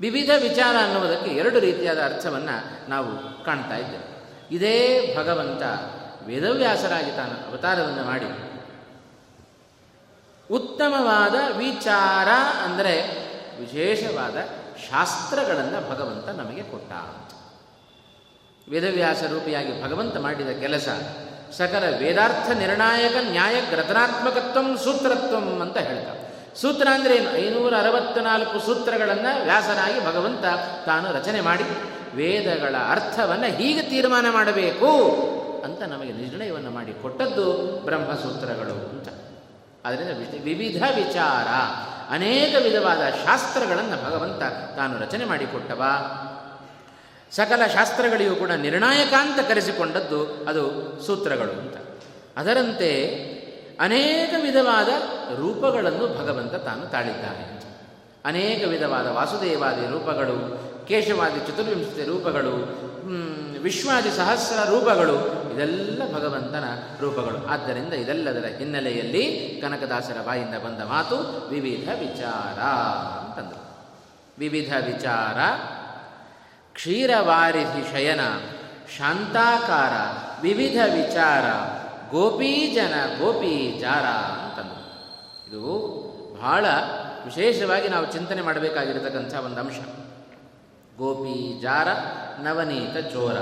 ವಿವಿಧ 0.00 0.30
ವಿಚಾರ 0.42 0.74
ಅನ್ನುವುದಕ್ಕೆ 0.84 1.30
ಎರಡು 1.30 1.58
ರೀತಿಯಾದ 1.58 2.00
ಅರ್ಥವನ್ನು 2.04 2.56
ನಾವು 2.88 3.10
ಕಾಣ್ತಾ 3.44 3.76
ಇದ್ದೇವೆ. 3.76 4.06
ಇದೇ 4.50 4.76
ಭಗವಂತ 5.18 5.62
ವೇದವ್ಯಾಸರಾಗಿ 6.26 7.10
ತಾನು 7.10 7.34
ಅವತಾರವನ್ನು 7.50 8.04
ಮಾಡಿ, 8.04 8.28
ಉತ್ತಮವಾದ 10.50 11.36
ವಿಚಾರ 11.56 12.28
ಅಂದರೆ 12.64 12.94
ವಿಶೇಷವಾದ 13.60 14.36
ಶಾಸ್ತ್ರಗಳನ್ನು 14.88 15.80
ಭಗವಂತ 15.90 16.28
ನಮಗೆ 16.28 16.62
ಕೊಟ್ಟ. 16.62 16.92
ವೇದವ್ಯಾಸ 18.68 19.22
ರೂಪಿಯಾಗಿ 19.22 19.72
ಭಗವಂತ 19.82 20.16
ಮಾಡಿದ 20.16 20.52
ಕೆಲಸ 20.60 20.88
ಸಕಲ 21.52 21.84
ವೇದಾರ್ಥ 21.98 22.50
ನಿರ್ಣಾಯಕ 22.50 23.16
ನ್ಯಾಯ 23.30 23.56
ಗ್ರತನಾತ್ಮಕತ್ವಂ 23.70 24.68
ಸೂತ್ರತ್ವಂ 24.78 25.46
ಅಂತ 25.60 25.78
ಹೇಳ್ತಾರೆ. 25.78 26.23
ಸೂತ್ರ 26.60 26.88
ಅಂದರೆ 26.94 27.16
ಏನು? 27.16 27.36
ಐನೂರ 27.36 27.74
ಅರವತ್ತ 27.78 28.18
ನಾಲ್ಕು 28.18 28.58
ಸೂತ್ರಗಳನ್ನು 28.58 29.44
ವ್ಯಾಸನಾಗಿ 29.44 30.04
ಭಗವಂತ 30.06 30.44
ತಾನು 30.86 31.12
ರಚನೆ 31.12 31.40
ಮಾಡಿ 31.40 31.64
ವೇದಗಳ 32.16 32.74
ಅರ್ಥವನ್ನು 32.90 33.46
ಹೀಗೆ 33.46 33.82
ತೀರ್ಮಾನ 33.82 34.26
ಮಾಡಬೇಕು 34.30 34.90
ಅಂತ 35.64 35.82
ನಮಗೆ 35.82 36.12
ನಿರ್ಣಯವನ್ನು 36.12 36.70
ಮಾಡಿ 36.70 37.02
ಕೊಟ್ಟದ್ದು 37.02 37.52
ಬ್ರಹ್ಮಸೂತ್ರಗಳು 37.84 38.90
ಅಂತ. 38.90 39.08
ಅದರಿಂದ 39.84 40.42
ವಿವಿಧ 40.44 40.82
ವಿಚಾರ, 40.94 41.48
ಅನೇಕ 42.14 42.54
ವಿಧವಾದ 42.62 42.98
ಶಾಸ್ತ್ರಗಳನ್ನು 42.98 44.04
ಭಗವಂತ 44.04 44.42
ತಾನು 44.76 44.98
ರಚನೆ 44.98 45.24
ಮಾಡಿಕೊಟ್ಟವ 45.24 45.82
ಸಕಲ 47.30 47.66
ಶಾಸ್ತ್ರಗಳಿಗೂ 47.66 48.36
ಕೂಡ 48.36 48.50
ನಿರ್ಣಾಯಕ 48.50 49.12
ಅಂತ 49.12 49.48
ಕರೆಸಿಕೊಂಡದ್ದು 49.48 50.46
ಅದು 50.48 50.62
ಸೂತ್ರಗಳು 51.06 51.50
ಅಂತ. 51.50 51.76
ಅದರಂತೆ 52.36 52.90
ಅನೇಕ 53.80 54.34
ವಿಧವಾದ 54.42 54.88
ರೂಪಗಳನ್ನು 55.38 56.18
ಭಗವಂತ 56.18 56.54
ತಾನು 56.54 56.86
ತಾಳಿದ್ದಾನೆ. 56.86 57.64
ಅನೇಕ 58.24 58.68
ವಿಧವಾದ 58.68 59.06
ವಾಸುದೇವಾದಿ 59.06 59.90
ರೂಪಗಳು, 59.92 60.58
ಕೇಶವಾದಿ 60.86 61.40
ಚತುರ್ವಿಂಶತಿ 61.40 62.04
ರೂಪಗಳು 62.04 62.84
ವಿಶ್ವಾದಿ 63.62 64.10
ಸಹಸ್ರ 64.10 64.70
ರೂಪಗಳು, 64.70 65.16
ಇದೆಲ್ಲ 65.54 66.02
ಭಗವಂತನ 66.14 66.64
ರೂಪಗಳು. 67.00 67.46
ಆದ್ದರಿಂದ 67.46 67.92
ಇದೆಲ್ಲದರ 67.92 68.46
ಹಿನ್ನೆಲೆಯಲ್ಲಿ 68.58 69.22
ಕನಕದಾಸರ 69.62 70.22
ಬಾಯಿಂದ 70.26 70.54
ಬಂದ 70.54 70.82
ಮಾತು 70.82 71.48
ವಿವಿಧ 71.48 71.88
ವಿಚಾರ 71.88 72.60
ಅಂತಂದರು. 73.24 73.64
ವಿವಿಧ 74.38 74.72
ವಿಚಾರ, 74.86 75.38
ಕ್ಷೀರವಾರಿಧಿ 76.72 77.92
ಶಯನ, 77.92 78.20
ಶಾಂತಾಕಾರ, 78.98 79.92
ವಿವಿಧ 80.42 80.78
ವಿಚಾರ 80.94 81.44
ಗೋಪೀಜನ 82.10 82.94
ಜಾರ 83.80 84.04
ಅಂತಂದು 84.42 84.84
ಇದು 85.50 85.94
ಬಹಳ 86.40 86.66
ವಿಶೇಷವಾಗಿ 87.24 87.88
ನಾವು 87.88 88.06
ಚಿಂತನೆ 88.06 88.42
ಮಾಡಬೇಕಾಗಿರತಕ್ಕಂಥ 88.42 89.34
ಒಂದು 89.34 89.60
ಅಂಶ. 89.60 89.78
ಗೋಪೀಜಾರ 90.96 91.88
ನವನೀತ 92.42 93.12
ಚೋರ. 93.12 93.34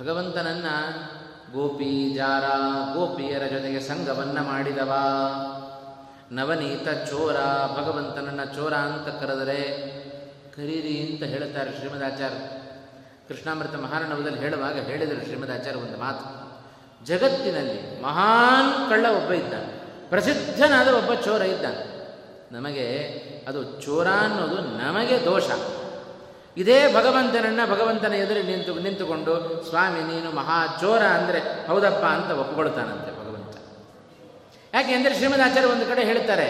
ಭಗವಂತನನ್ನ 0.00 0.64
ಗೋಪೀಜಾರ 1.52 2.42
ಗೋಪಿಯರ 2.94 3.42
ಜೊತೆಗೆ 3.46 3.80
ಸಂಘವನ್ನ 3.80 4.40
ಮಾಡಿದವ. 4.40 4.92
ನವನೀತ 6.32 6.88
ಚೋರ, 6.88 7.36
ಭಗವಂತನನ್ನ 7.76 8.44
ಚೋರ 8.44 8.74
ಅಂತ 8.74 9.08
ಕರೆದರೆ 9.08 9.92
ಕರೀರಿ 10.56 11.12
ಅಂತ 11.12 11.22
ಹೇಳುತ್ತಾರೆ 11.22 11.78
ಶ್ರೀಮದಾಚಾರ್ಯ 11.78 12.36
ಕೃಷ್ಣಾಮೃತ 13.28 13.74
ಮಹಾರಣವದಲ್ಲಿ 13.74 14.38
ಹೇಳುವಾಗ 14.38 14.78
ಹೇಳಿದರು 14.78 15.24
ಶ್ರೀಮದಾಚಾರ್ಯ 15.24 15.80
ಒಂದು 15.80 15.98
ಮಾತು. 15.98 16.41
ಜಗತ್ತಿನಲ್ಲಿ 17.06 18.02
ಮಹಾನ್ 18.02 18.90
ಕಳ್ಳ 18.90 19.06
ಒಬ್ಬ 19.10 19.32
ಇದ್ದಾನೆ. 19.32 19.70
ಪ್ರಸಿದ್ಧನಾದ 20.10 20.88
ಒಬ್ಬ 20.94 21.14
ಚೋರ 21.14 21.42
ಇದ್ದಾನೆ. 21.42 21.82
ನಮಗೆ 22.52 22.86
ಅದು 23.48 23.60
ಚೋರ 23.80 24.08
ಅನ್ನೋದು 24.20 24.58
ನಮಗೆ 24.78 25.16
ದೋಷ. 25.24 25.48
ಇದೇ 26.56 26.78
ಭಗವಂತನನ್ನ 26.94 27.60
ಭಗವಂತನ 27.70 28.14
ಎದುರು 28.14 28.42
ನಿಂತು, 28.46 28.72
ನಿಂತುಕೊಂಡು 28.74 29.34
ಸ್ವಾಮಿ 29.68 30.00
ನೀನು 30.12 30.30
ಮಹಾ 30.30 30.58
ಚೋರ 30.80 31.02
ಅಂದರೆ 31.02 31.38
ಹೌದಪ್ಪ 31.66 32.04
ಅಂತ 32.04 32.30
ಒಪ್ಪಿಕೊಳ್ತಾನಂತೆ 32.30 33.10
ಭಗವಂತ. 33.20 33.54
ಯಾಕೆ 34.74 34.92
ಅಂದರೆ 34.92 35.14
ಶ್ರೀಮದಾಚಾರ್ಯ 35.14 35.68
ಒಂದು 35.68 35.86
ಕಡೆ 35.86 36.04
ಹೇಳ್ತಾರೆ, 36.04 36.48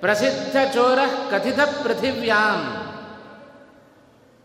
ಪ್ರಸಿದ್ಧ 0.00 0.56
ಚೋರ 0.74 0.98
ಕಥಿತ 1.30 1.60
ಪೃಥಿವ್ಯಾಂ. 1.82 2.62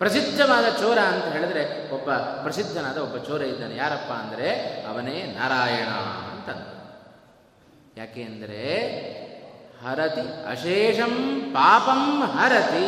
ಪ್ರಸಿದ್ಧವಾದ 0.04 0.68
ಚೋರ 0.80 1.00
ಅಂತ 1.00 1.26
ಹೇಳಿದ್ರೆ 1.26 1.64
ಒಬ್ಬ 1.94 2.10
ಪ್ರಸಿದ್ಧನಾದ 2.44 2.98
ಒಬ್ಬ 2.98 3.18
ಚೋರ 3.18 3.42
ಇದ್ದಾನೆ. 3.42 3.76
ಯಾರಪ್ಪ 3.76 4.12
ಅಂದರೆ 4.12 4.48
ಅವನೇ 4.90 5.18
ನಾರಾಯಣ 5.40 5.92
ಅಂತ 6.32 6.50
ಯಾಕೆ 7.98 8.22
ಅಂದರೆ 8.24 8.62
ಹರತಿ 9.84 10.26
ಅಶೇಷಂ 10.52 11.14
ಪಾಪಂ 11.54 12.04
ಹರತಿ. 12.36 12.88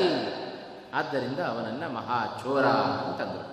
ಆದ್ದರಿಂದ 0.93 1.39
ಅವನನ್ನು 1.39 1.87
ಮಹಾಚೋರ 1.93 2.65
ಅಂತಂದರು. 3.05 3.45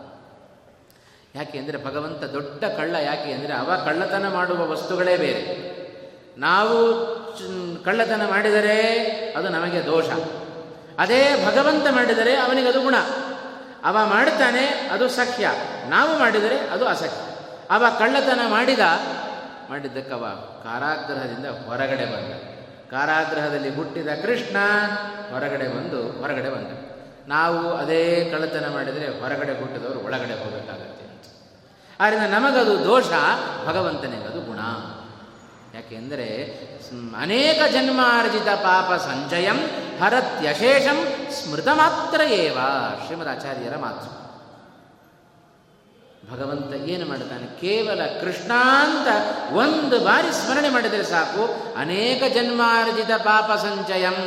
ಯಾಕೆ 1.35 1.57
ಅಂದರೆ 1.59 1.79
ಭಗವಂತ 1.85 2.25
ದೊಡ್ಡ 2.25 2.65
ಕಳ್ಳ 2.77 2.95
ಯಾಕೆ 2.95 3.33
ಅಂದರೆ 3.33 3.53
ಅವ 3.53 3.71
ಕಳ್ಳತನ 3.85 4.27
ಮಾಡುವ 4.33 4.71
ವಸ್ತುಗಳೇ 4.71 5.17
ಬೇರೆ. 5.17 5.43
ನಾವು 6.39 6.79
ಕಳ್ಳತನ 7.85 8.23
ಮಾಡಿದರೆ 8.29 8.79
ಅದು 9.37 9.49
ನಮಗೆ 9.49 9.81
ದೋಷ. 9.87 10.09
ಅದೇ 10.99 11.21
ಭಗವಂತ 11.47 11.87
ಮಾಡಿದರೆ 11.91 12.33
ಅವನಿಗೆ 12.37 12.69
ಅದು 12.69 12.81
ಗುಣ. 12.81 12.97
ಅವ 13.85 13.99
ಮಾಡುತ್ತಾನೆ 14.05 14.67
ಅದು 14.67 15.09
ಸಖ್ಯ. 15.09 15.51
ನಾವು 15.89 16.19
ಮಾಡಿದರೆ 16.19 16.59
ಅದು 16.59 16.87
ಅಸಖ್ಯ. 16.87 17.33
ಅವ 17.71 17.85
ಕಳ್ಳತನ 17.99 18.41
ಮಾಡಿದ, 18.49 18.81
ಮಾಡಿದ್ದಕ್ಕವ 19.71 20.25
ಕಾರಾಗ್ರಹದಿಂದ 20.63 21.47
ಹೊರಗಡೆ 21.47 22.05
ಬಂದ. 22.05 22.33
ಕಾರಾಗ್ರಹದಲ್ಲಿ 22.91 23.75
ಹುಟ್ಟಿದ 23.75 24.09
ಕೃಷ್ಣ 24.23 24.57
ಹೊರಗಡೆ 25.31 25.69
ಬಂದು 25.69 26.13
ಹೊರಗಡೆ 26.13 26.51
ಬಂದ. 26.51 26.93
ನಾವು 27.29 27.73
ಅದೇ 27.77 28.29
ಕಳ್ಳತನ 28.33 28.73
ಮಾಡಿದರೆ 28.73 29.21
ಹೊರಗಡೆ 29.21 29.61
ಹುಟ್ಟಿದವರು 29.61 29.99
ಒಳಗಡೆ 29.99 30.45
ಹೋಗಬೇಕಾಗುತ್ತೆ 30.45 31.03
ಆದ್ದರಿಂದ 32.01 32.35
ನಮಗದು 32.35 32.85
ದೋಷ 32.85 33.07
ಭಗವಂತನಿಗದು 33.67 34.41
ಗುಣ. 34.41 34.59
ಯಾಕೆಂದರೆ 35.75 36.27
ಅನೇಕ 37.21 37.61
ಜನ್ಮಾರ್ಜಿತ 37.73 38.49
ಪಾಪ 38.65 38.89
ಸಂಚಯಂ 39.01 39.59
ಹರತ್ಯಶೇಷಂ 40.01 40.99
ಸ್ಮೃತ 41.37 41.69
ಮಾತ್ರ 41.75 42.21
ಏವ 42.21 42.59
ಶ್ರೀಮದಾಚಾರ್ಯರ 43.05 43.77
ಮಾತು. 43.77 44.09
ಭಗವಂತ 46.33 46.73
ಏನು 46.89 47.05
ಮಾಡುತ್ತಾನೆ? 47.09 47.47
ಕೇವಲ 47.61 48.03
ಕೃಷ್ಣ 48.21 48.53
ಅಂತ 48.83 49.09
ಒಂದು 49.55 49.97
ಬಾರಿ 50.05 50.31
ಸ್ಮರಣೆ 50.33 50.69
ಮಾಡಿದರೆ 50.69 51.05
ಸಾಕು. 51.05 51.45
ಅನೇಕ 51.77 52.23
ಜನ್ಮಾರ್ಜಿತ 52.35 53.13
ಪಾಪ 53.23 53.51
ಸಂಚಯಂ 53.59 54.19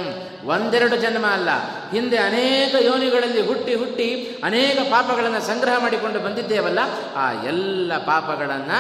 ಒಂದೆರಡು 0.46 0.96
ಜನ್ಮ 0.96 1.26
ಅಲ್ಲ. 1.28 1.50
ಹಿಂದೆ 1.92 2.18
ಅನೇಕ 2.18 2.76
ಯೋನಿಗಳಲ್ಲಿ 2.82 3.42
ಹುಟ್ಟಿ 3.42 3.76
ಹುಟ್ಟಿ 3.76 4.10
ಅನೇಕ 4.44 4.78
ಪಾಪಗಳನ್ನು 4.92 5.42
ಸಂಗ್ರಹ 5.42 5.78
ಮಾಡಿಕೊಂಡು 5.82 6.20
ಬಂದಿದ್ದೇವಲ್ಲ, 6.20 6.80
ಆ 7.16 7.26
ಎಲ್ಲ 7.46 7.98
ಪಾಪಗಳನ್ನು 7.98 8.80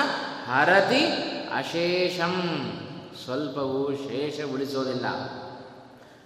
ಹರತಿ 0.51 1.01
ಅಶೇಷಂ. 1.56 2.34
ಸ್ವಲ್ಪವೂ 3.26 3.96
ಶೇಷ 3.96 4.54
ಉಳಿಸೋದಿಲ್ಲ. 4.54 5.06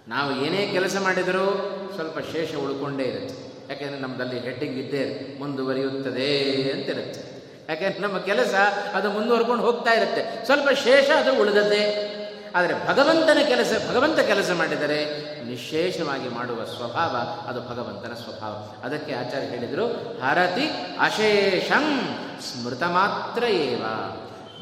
ನಾವು 0.08 0.44
ಏನೇ 0.44 0.72
ಕೆಲಸ 0.72 0.96
ಮಾಡಿದರೂ 1.02 1.46
ಸ್ವಲ್ಪ 1.94 2.18
ಶೇಷ 2.18 2.54
ಉಳ್ಕೊಂಡೇ 2.54 3.02
ಇರುತ್ತೆ. 3.02 3.50
ಯಾಕೆಂದರೆ 3.70 3.98
ನಮ್ಮದಲ್ಲಿ 3.98 4.40
ಹೆಡ್ಡಿಂಗ್ 4.40 4.76
ಇದ್ದೇ 4.76 5.36
ಮುಂದುವರಿಯುತ್ತದೆ 5.38 6.38
ಅಂತಿರುತ್ತೆ. 6.72 7.40
ಯಾಕೆಂದರೆ 7.68 7.98
ನಮ್ಮ 7.98 8.18
ಕೆಲಸ 8.18 8.54
ಅದು 8.94 9.10
ಮುಂದುವರ್ಕೊಂಡು 9.10 9.62
ಹೋಗ್ತಾ 9.62 9.92
ಇರುತ್ತೆ. 9.92 10.44
ಸ್ವಲ್ಪ 10.44 10.68
ಶೇಷ 10.70 11.10
ಅದು 11.10 11.40
ಉಳಿದದ್ದೇ. 11.40 12.16
ಆದರೆ 12.54 12.88
ಭಗವಂತನ 12.88 13.38
ಕೆಲಸ, 13.46 13.72
ಭಗವಂತ 13.90 14.18
ಕೆಲಸ 14.18 14.50
ಮಾಡಿದರೆ 14.50 15.04
ನಿಶೇಷವಾಗಿ 15.44 16.28
ಮಾಡುವ 16.28 16.64
ಸ್ವಭಾವ 16.64 17.16
ಅದು 17.48 17.60
ಭಗವಂತನ 17.60 18.14
ಸ್ವಭಾವ. 18.14 18.84
ಅದಕ್ಕೆ 18.86 19.14
ಆಚಾರ್ಯ 19.14 19.46
ಹೇಳಿದರು, 19.46 19.86
ಹರತಿ 20.22 20.68
ಅಶೇಷಂ 21.00 22.00
ಸ್ಮೃತ 22.40 22.82
ಮಾತ್ರ 22.82 23.44
ಏವ. 23.44 23.82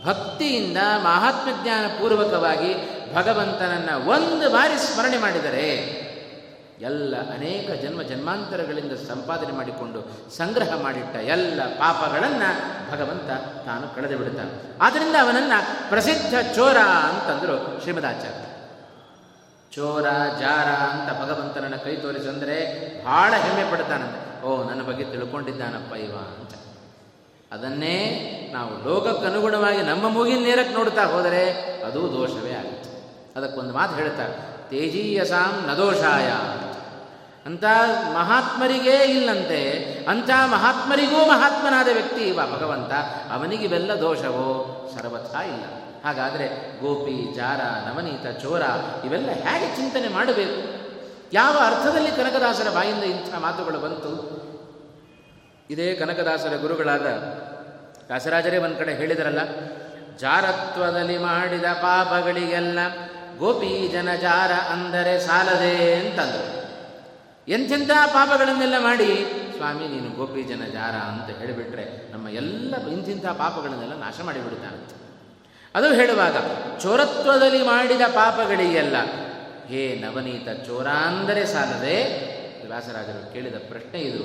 ಭಕ್ತಿಯಿಂದ 0.04 0.76
ಮಹಾತ್ಮ 1.02 1.62
ಜ್ಞಾನ 1.62 1.86
ಪೂರ್ವಕವಾಗಿ 1.86 2.98
ಭಗವಂತನನ್ನು 3.14 4.10
ಒಂದು 4.10 4.50
ಬಾರಿ 4.50 4.78
ಸ್ಮರಣೆ 4.78 5.18
ಮಾಡಿದರೆ 5.18 6.08
ಎಲ್ಲ 6.80 7.34
ಅನೇಕ 7.34 7.82
ಜನ್ಮ 7.82 8.02
ಜನ್ಮಾಂತರಗಳಿಂದ 8.02 8.92
ಸಂಪಾದನೆ 8.92 9.52
ಮಾಡಿಕೊಂಡು 9.52 10.30
ಸಂಗ್ರಹ 10.36 10.82
ಮಾಡಿಟ್ಟ 10.82 11.16
ಎಲ್ಲ 11.16 11.62
ಪಾಪಗಳನ್ನು 11.78 12.48
ಭಗವಂತ 12.92 13.30
ತಾನು 13.66 13.94
ಕಳೆದು 13.94 14.18
ಬಿಡುತ್ತಾನೆ. 14.18 14.78
ಆದ್ದರಿಂದ 14.80 15.16
ಅವನನ್ನು 15.22 15.88
ಪ್ರಸಿದ್ಧ 15.88 16.34
ಚೋರ 16.54 16.76
ಅಂತಂದರು 16.78 17.80
ಶ್ರೀಮದಾಚಾರ್ಯ. 17.80 18.44
ಚೋರ, 19.72 20.02
ಜಾರ 20.40 20.68
ಅಂತ 20.68 21.22
ಭಗವಂತನನ್ನು 21.22 21.84
ಕೈ 21.84 21.96
ತೋರಿಸಂದರೆ 21.96 22.56
ಬಹಳ 23.04 23.34
ಹೆಮ್ಮೆ 23.34 23.70
ಪಡ್ತಾನಂತೆ. 23.70 24.42
ಓ, 24.42 24.68
ನನ್ನ 24.68 24.82
ಬಗ್ಗೆ 24.82 25.04
ತಿಳ್ಕೊಂಡಿದ್ದಾನಪ್ಪ 25.04 25.94
ಇವ 25.94 26.16
ಅಂತ. 26.16 26.50
ಅದನ್ನೇ 27.52 27.96
ನಾವು 28.52 28.72
ಲೋಕಕ್ಕನುಗುಣವಾಗಿ 28.88 29.82
ನಮ್ಮ 29.82 30.08
ಮೂಗಿನ 30.08 30.42
ನೇರಕ್ಕೆ 30.44 30.74
ನೋಡ್ತಾ 30.74 31.04
ಹೋದರೆ 31.04 31.42
ಅದು 31.86 32.00
ದೋಷವೇ 32.12 32.52
ಆಗುತ್ತೆ. 32.52 32.90
ಅದಕ್ಕೊಂದು 33.36 33.72
ಮಾತು 33.74 33.94
ಹೇಳ್ತಾರೆ, 33.94 34.34
ತೇಜೀಯಸಾಂ 34.70 35.52
ನದೋಷಾಯ 35.68 36.28
ಅಂತ 37.46 37.64
ಮಹಾತ್ಮರಿಗೇ 38.14 38.96
ಇಲ್ಲಂತೆ, 39.04 39.60
ಅಂಥ 40.08 40.30
ಮಹಾತ್ಮರಿಗೂ 40.46 41.20
ಮಹಾತ್ಮನಾದ 41.24 41.88
ವ್ಯಕ್ತಿ 41.92 42.22
ಇವ 42.22 42.40
ಭಗವಂತ 42.54 42.92
ಅವನಿಗಿವೆಲ್ಲ 43.32 43.92
ದೋಷವೋ? 44.00 44.48
ಸರ್ವಥಾ 44.96 45.42
ಇಲ್ಲ. 45.42 45.64
ಹಾಗಾದರೆ 46.04 46.46
ಗೋಪಿ, 46.80 47.16
ಜಾರ, 47.34 47.60
ನವನೀತ, 47.86 48.26
ಚೋರ 48.42 48.62
ಇವೆಲ್ಲ 49.04 49.30
ಹೇಗೆ 49.30 49.76
ಚಿಂತನೆ 49.76 50.08
ಮಾಡಬೇಕು? 50.08 50.60
ಯಾವ 51.32 51.54
ಅರ್ಥದಲ್ಲಿ 51.66 52.10
ಕನಕದಾಸರ 52.10 52.68
ಬಾಯಿಂದ 52.74 53.04
ಇಂಥ 53.04 53.30
ಮಾತುಗಳು 53.34 53.78
ಬಂತು? 53.78 54.12
ಇದೇ 55.70 55.86
ಕನಕದಾಸರ 55.94 56.54
ಗುರುಗಳಾದ 56.64 57.06
ದಾಸರಾಜರೇ 58.10 58.58
ಒಂದು 58.66 58.76
ಕಡೆ 58.80 58.92
ಹೇಳಿದರಲ್ಲ, 59.00 59.42
ಜಾರತ್ವದಲ್ಲಿ 60.22 61.16
ಮಾಡಿದ 61.18 61.68
ಪಾಪಗಳಿಗೆಲ್ಲ 61.82 62.78
ಗೋಪಿ 63.40 63.72
ಜನ 63.94 64.08
ಜಾರ 64.22 64.52
ಅಂದರೆ 64.74 65.12
ಸಾಲದೆ 65.26 65.74
ಅಂತಂದರು. 65.98 66.46
ಎಂಥೆಂಥ 67.48 67.90
ಪಾಪಗಳನ್ನೆಲ್ಲ 68.14 68.78
ಮಾಡಿ, 68.86 69.10
ಸ್ವಾಮಿ 69.56 69.84
ನೀನು 69.92 70.08
ಗೋಪಿ 70.16 70.42
ಜನ 70.42 70.62
ಜಾರ 70.72 70.96
ಅಂತ 71.10 71.28
ಹೇಳಿಬಿಟ್ರೆ 71.40 71.84
ನಮ್ಮ 72.12 72.26
ಎಲ್ಲ 72.40 72.74
ಇಂತಿಂಥ 72.94 73.26
ಪಾಪಗಳನ್ನೆಲ್ಲ 73.42 73.96
ನಾಶ 74.06 74.18
ಮಾಡಿಬಿಡ್ತಾನಂತೆ 74.28 74.96
ಅದು 75.74 75.88
ಹೇಳುವಾಗ, 75.94 76.36
ಚೋರತ್ವದಲ್ಲಿ 76.82 77.62
ಮಾಡಿದ 77.72 78.04
ಪಾಪಗಳಿಗೆಲ್ಲ, 78.14 78.96
ಹೇ 79.70 79.82
ನವನೀತ 80.02 80.48
ಚೋರ 80.66 80.88
ಅಂದರೆ 81.08 81.44
ಸಾಲದೆ? 81.54 81.96
ವ್ಯಾಸರಾಜರು 82.70 83.22
ಕೇಳಿದ 83.32 83.58
ಪ್ರಶ್ನೆ 83.70 83.98
ಇದು. 84.00 84.24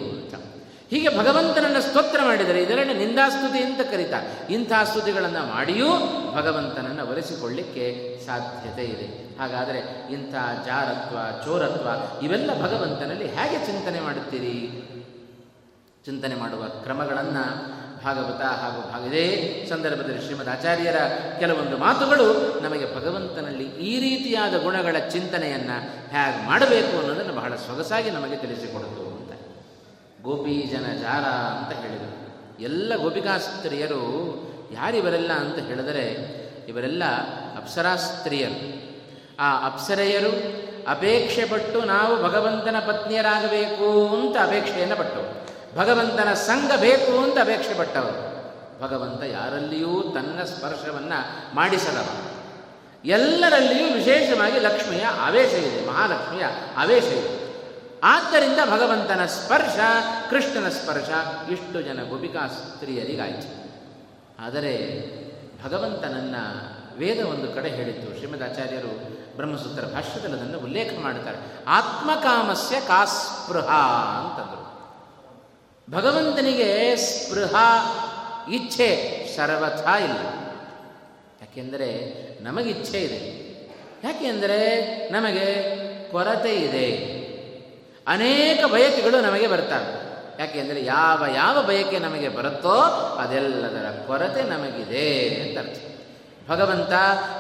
ಹೀಗೆ 0.93 1.17
ಭಗವಂತನನ್ನು 1.17 1.81
ಸ್ತೋತ್ರ 1.81 2.19
ಮಾಡಿದರೆ 2.23 2.63
ಇದರಲ್ಲಿ 2.63 2.93
ನಿಂದಾಸ್ತುತಿ 2.93 3.59
ಅಂತ 3.63 3.81
ಕರೀತಾರೆ. 3.91 4.53
ಇಂಥ 4.53 4.71
ಸ್ತುತಿಗಳನ್ನು 4.83 5.53
ಮಾಡಿಯೂ 5.53 5.87
ಭಗವಂತನನ್ನು 6.35 7.11
ಒಲಿಸಿಕೊಳ್ಳಿಕ್ಕೆ 7.11 7.85
ಸಾಧ್ಯತೆ 8.25 8.83
ಇದೆ. 8.83 9.07
ಹಾಗಾದರೆ 9.39 9.79
ಇಂಥ 10.13 10.33
ಜಾರತ್ವ, 10.65 11.45
ಚೋರತ್ವ 11.45 11.87
ಇವೆಲ್ಲ 12.25 12.61
ಭಗವಂತನಲ್ಲಿ 12.61 13.27
ಹೇಗೆ 13.27 13.65
ಚಿಂತನೆ 13.65 13.99
ಮಾಡುತ್ತೀರಿ? 13.99 14.55
ಚಿಂತನೆ 16.05 16.35
ಮಾಡುವ 16.35 16.63
ಕ್ರಮಗಳನ್ನು 16.63 17.43
ಭಾಗವತ 18.03 18.41
ಹಾಗೂ 18.41 18.91
ಭಾಗ 18.91 19.13
ಇದೇ 19.13 19.65
ಸಂದರ್ಭದಲ್ಲಿ 19.69 20.21
ಶ್ರೀಮದ್ 20.21 20.49
ಆಚಾರ್ಯರ 20.49 20.95
ಕೆಲವೊಂದು 21.39 21.77
ಮಾತುಗಳು 21.77 22.25
ನಮಗೆ 22.61 22.95
ಭಗವಂತನಲ್ಲಿ 22.95 23.63
ಈ 23.63 23.99
ರೀತಿಯಾದ 23.99 24.63
ಗುಣಗಳ 24.63 24.95
ಚಿಂತನೆಯನ್ನು 25.11 25.77
ಹೇಗೆ 26.09 26.47
ಮಾಡಬೇಕು 26.47 26.99
ಅನ್ನೋದನ್ನು 26.99 27.33
ಬಹಳ 27.33 27.55
ಸೊಗಸಾಗಿ 27.55 28.11
ನಮಗೆ 28.11 28.35
ತಿಳಿಸಿಕೊಡುತ್ತು 28.35 29.02
ಅಂತ 30.23 30.37
ಗೋಪಿ 30.37 30.69
ಜನ 30.71 30.85
ಜಾರ 31.01 31.23
ಅಂತ 31.23 31.73
ಹೇಳಿದರು. 31.73 32.13
ಎಲ್ಲ 32.59 32.95
ಗೋಪಿಕಾಸ್ತ್ರೀಯರು 32.95 34.03
ಯಾರಿವರೆಲ್ಲ 34.73 35.33
ಅಂತ 35.33 35.59
ಹೇಳಿದರೆ 35.59 36.05
ಇವರೆಲ್ಲ 36.67 37.03
ಅಪ್ಸರಾಸ್ತ್ರೀಯರು. 37.57 38.83
ಆ 39.39 39.65
ಅಪ್ಸರೆಯರು 39.65 40.63
ಅಪೇಕ್ಷೆ 40.87 41.45
ಪಟ್ಟು 41.45 41.81
ನಾವು 41.81 42.23
ಭಗವಂತನ 42.23 42.75
ಪತ್ನಿಯರಾಗಬೇಕು 42.87 44.15
ಅಂತ 44.15 44.37
ಅಪೇಕ್ಷೆಯನ್ನು 44.37 44.95
ಪಟ್ಟವು 44.95 45.47
ಭಗವಂತನ 45.77 46.33
ಸಂಘ 46.33 46.71
ಬೇಕು 46.79 47.23
ಅಂತ 47.23 47.39
ಅಪೇಕ್ಷೆ 47.39 47.73
ಪಟ್ಟವರು. 47.73 48.33
ಭಗವಂತ 48.81 49.23
ಯಾರಲ್ಲಿಯೂ 49.23 50.11
ತನ್ನ 50.13 50.43
ಸ್ಪರ್ಶವನ್ನು 50.43 51.55
ಮಾಡಿಸದವ 51.55 52.07
ಎಲ್ಲರಲ್ಲಿಯೂ 53.05 53.93
ವಿಶೇಷವಾಗಿ 53.93 54.59
ಲಕ್ಷ್ಮಿಯ 54.59 55.05
ಆವೇಶ 55.05 55.53
ಇದೆ, 55.53 55.87
ಮಹಾಲಕ್ಷ್ಮಿಯ 55.87 56.43
ಆವೇಶ 56.77 57.03
ಇದೆ. 57.03 57.42
ಆದ್ದರಿಂದ 58.05 58.59
ಭಗವಂತನ 58.65 59.25
ಸ್ಪರ್ಶ, 59.25 59.79
ಕೃಷ್ಣನ 60.29 60.69
ಸ್ಪರ್ಶ, 60.69 61.09
ಇಷ್ಟು 61.51 61.81
ಜನ 61.81 61.99
ಗೋಪಿಕಾ 62.09 62.47
ಸ್ತ್ರೀಯರಿಗಾಯಿತು. 62.47 63.63
ಆದರೆ 64.39 65.03
ಭಗವಂತನನ್ನು 65.63 66.73
ವೇದ 66.97 67.25
ಒಂದು 67.25 67.53
ಕಡೆ 67.53 67.69
ಹೇಳಿತ್ತು 67.69 68.17
ಶ್ರೀಮದ್ 68.17 68.43
ಆಚಾರ್ಯರು 68.43 69.13
ಬ್ರಹ್ಮಸೂತ್ರ 69.35 69.83
ಭಾಷ್ಯದಲ್ಲಿ 69.85 70.35
ಅದನ್ನು 70.35 70.59
ಉಲ್ಲೇಖ 70.59 70.99
ಮಾಡುತ್ತಾರೆ. 71.01 71.37
ಆತ್ಮಕಾಮಸ್ಯ 71.67 72.81
ಕಾಸ್ಪೃಹ 72.81 73.67
ಅಂತಂದರು. 74.19 74.63
ಭಗವಂತನಿಗೆ 75.91 76.95
ಸ್ಪೃಹ, 76.95 77.55
ಇಚ್ಛೆ 78.51 79.23
ಸರ್ವಥಾ 79.35 79.97
ಇಲ್ಲ. 79.97 80.17
ಯಾಕೆಂದರೆ 81.41 82.13
ನಮಗಿಚ್ಛೆ 82.43 83.01
ಇದೆ. 83.01 83.53
ಯಾಕೆಂದರೆ 84.03 84.81
ನಮಗೆ 85.09 85.73
ಕೊರತೆ 86.11 86.55
ಇದೆ. 86.55 87.22
ಅನೇಕ 88.07 88.65
ಬಯಕೆಗಳು 88.65 89.21
ನಮಗೆ 89.21 89.47
ಬರ್ತವೆ. 89.47 90.13
ಯಾಕೆಂದರೆ 90.41 90.85
ಯಾವ 90.85 91.23
ಯಾವ 91.35 91.61
ಬಯಕೆ 91.61 91.99
ನಮಗೆ 91.99 92.29
ಬರುತ್ತೋ 92.29 92.73
ಅದೆಲ್ಲದರ 93.19 93.89
ಕೊರತೆ 94.07 94.43
ನಮಗಿದೆ 94.43 95.35
ಅಂತ 95.41 95.57
ಅರ್ಥ. 95.57 95.79
ಭಗವಂತ 96.49 96.91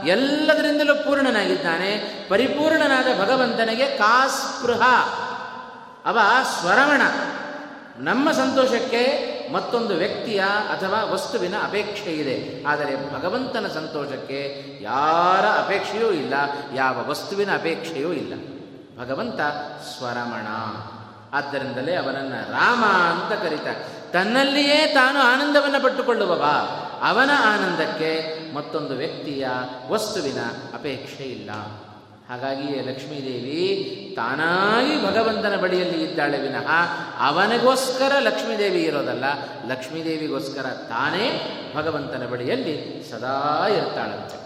ಎಲ್ಲದರಿಂದಲೂ 0.07 0.95
ಪೂರ್ಣನಾಗಿದ್ದಾನೆ. 0.95 2.25
ಪರಿಪೂರ್ಣನಾದ 2.29 3.05
ಭಗವಂತನಿಗೆ 3.21 3.85
ಕಾಸ್ಪೃಹ, 3.85 4.81
ಅವ 6.05 6.19
ಸ್ವರವಣ 6.59 7.01
ನಮ್ಮ 7.97 8.31
ಸಂತೋಷಕ್ಕೆ 8.31 9.33
ಮತ್ತೊಂದು 9.53 9.95
ವ್ಯಕ್ತಿಯ 9.95 10.39
ಅಥವಾ 10.43 11.03
ವಸ್ತುವಿನ 11.03 11.53
ಅಪೇಕ್ಷೆ 11.63 12.11
ಇದೆ. 12.11 12.63
ಆದರೆ 12.67 13.13
ಭಗವಂತನ 13.13 13.67
ಸಂತೋಷಕ್ಕೆ 13.67 14.63
ಯಾರ 14.81 15.45
ಅಪೇಕ್ಷೆಯೂ 15.45 16.11
ಇಲ್ಲ, 16.11 16.33
ಯಾವ 16.75 17.09
ವಸ್ತುವಿನ 17.09 17.53
ಅಪೇಕ್ಷೆಯೂ 17.53 18.13
ಇಲ್ಲ. 18.13 18.33
ಭಗವಂತ 18.97 19.39
ಸ್ವರಮಣ. 19.97 20.47
ಆದ್ದರಿಂದಲೇ 21.35 21.95
ಅವನನ್ನು 21.95 22.51
ರಾಮ 22.51 22.85
ಅಂತ 22.85 23.43
ಕರೀತಾರೆ. 23.43 24.11
ತನ್ನಲ್ಲಿಯೇ 24.11 24.91
ತಾನು 24.93 25.19
ಆನಂದವನ್ನು 25.19 25.83
ಪಟ್ಟುಕೊಳ್ಳುವವ. 25.83 26.45
ಅವನ 27.01 27.29
ಆನಂದಕ್ಕೆ 27.47 28.39
ಮತ್ತೊಂದು 28.53 28.93
ವ್ಯಕ್ತಿಯ 28.93 29.47
ವಸ್ತುವಿನ 29.89 30.37
ಅಪೇಕ್ಷೆ 30.73 31.23
ಇಲ್ಲ. 31.23 31.51
ಹಾಗಾಗಿಯೇ 32.29 32.81
ಲಕ್ಷ್ಮೀದೇವಿ 32.81 34.13
ತಾನಾಗಿ 34.15 35.07
ಭಗವಂತನ 35.07 35.55
ಬಳಿಯಲ್ಲಿ 35.55 36.03
ಇದ್ದಾಳೆ 36.03 36.41
ವಿನಃ 36.41 36.71
ಅವನಿಗೋಸ್ಕರ 37.19 38.15
ಲಕ್ಷ್ಮೀದೇವಿ 38.19 38.83
ಇರೋದಲ್ಲ. 38.83 39.23
ಲಕ್ಷ್ಮೀದೇವಿಗೋಸ್ಕರ 39.67 40.65
ತಾನೇ 40.89 41.49
ಭಗವಂತನ 41.75 42.27
ಬಳಿಯಲ್ಲಿ 42.31 43.07
ಸದಾ 43.11 43.67
ಇರ್ತಾಳಂತೆ. 43.67 44.43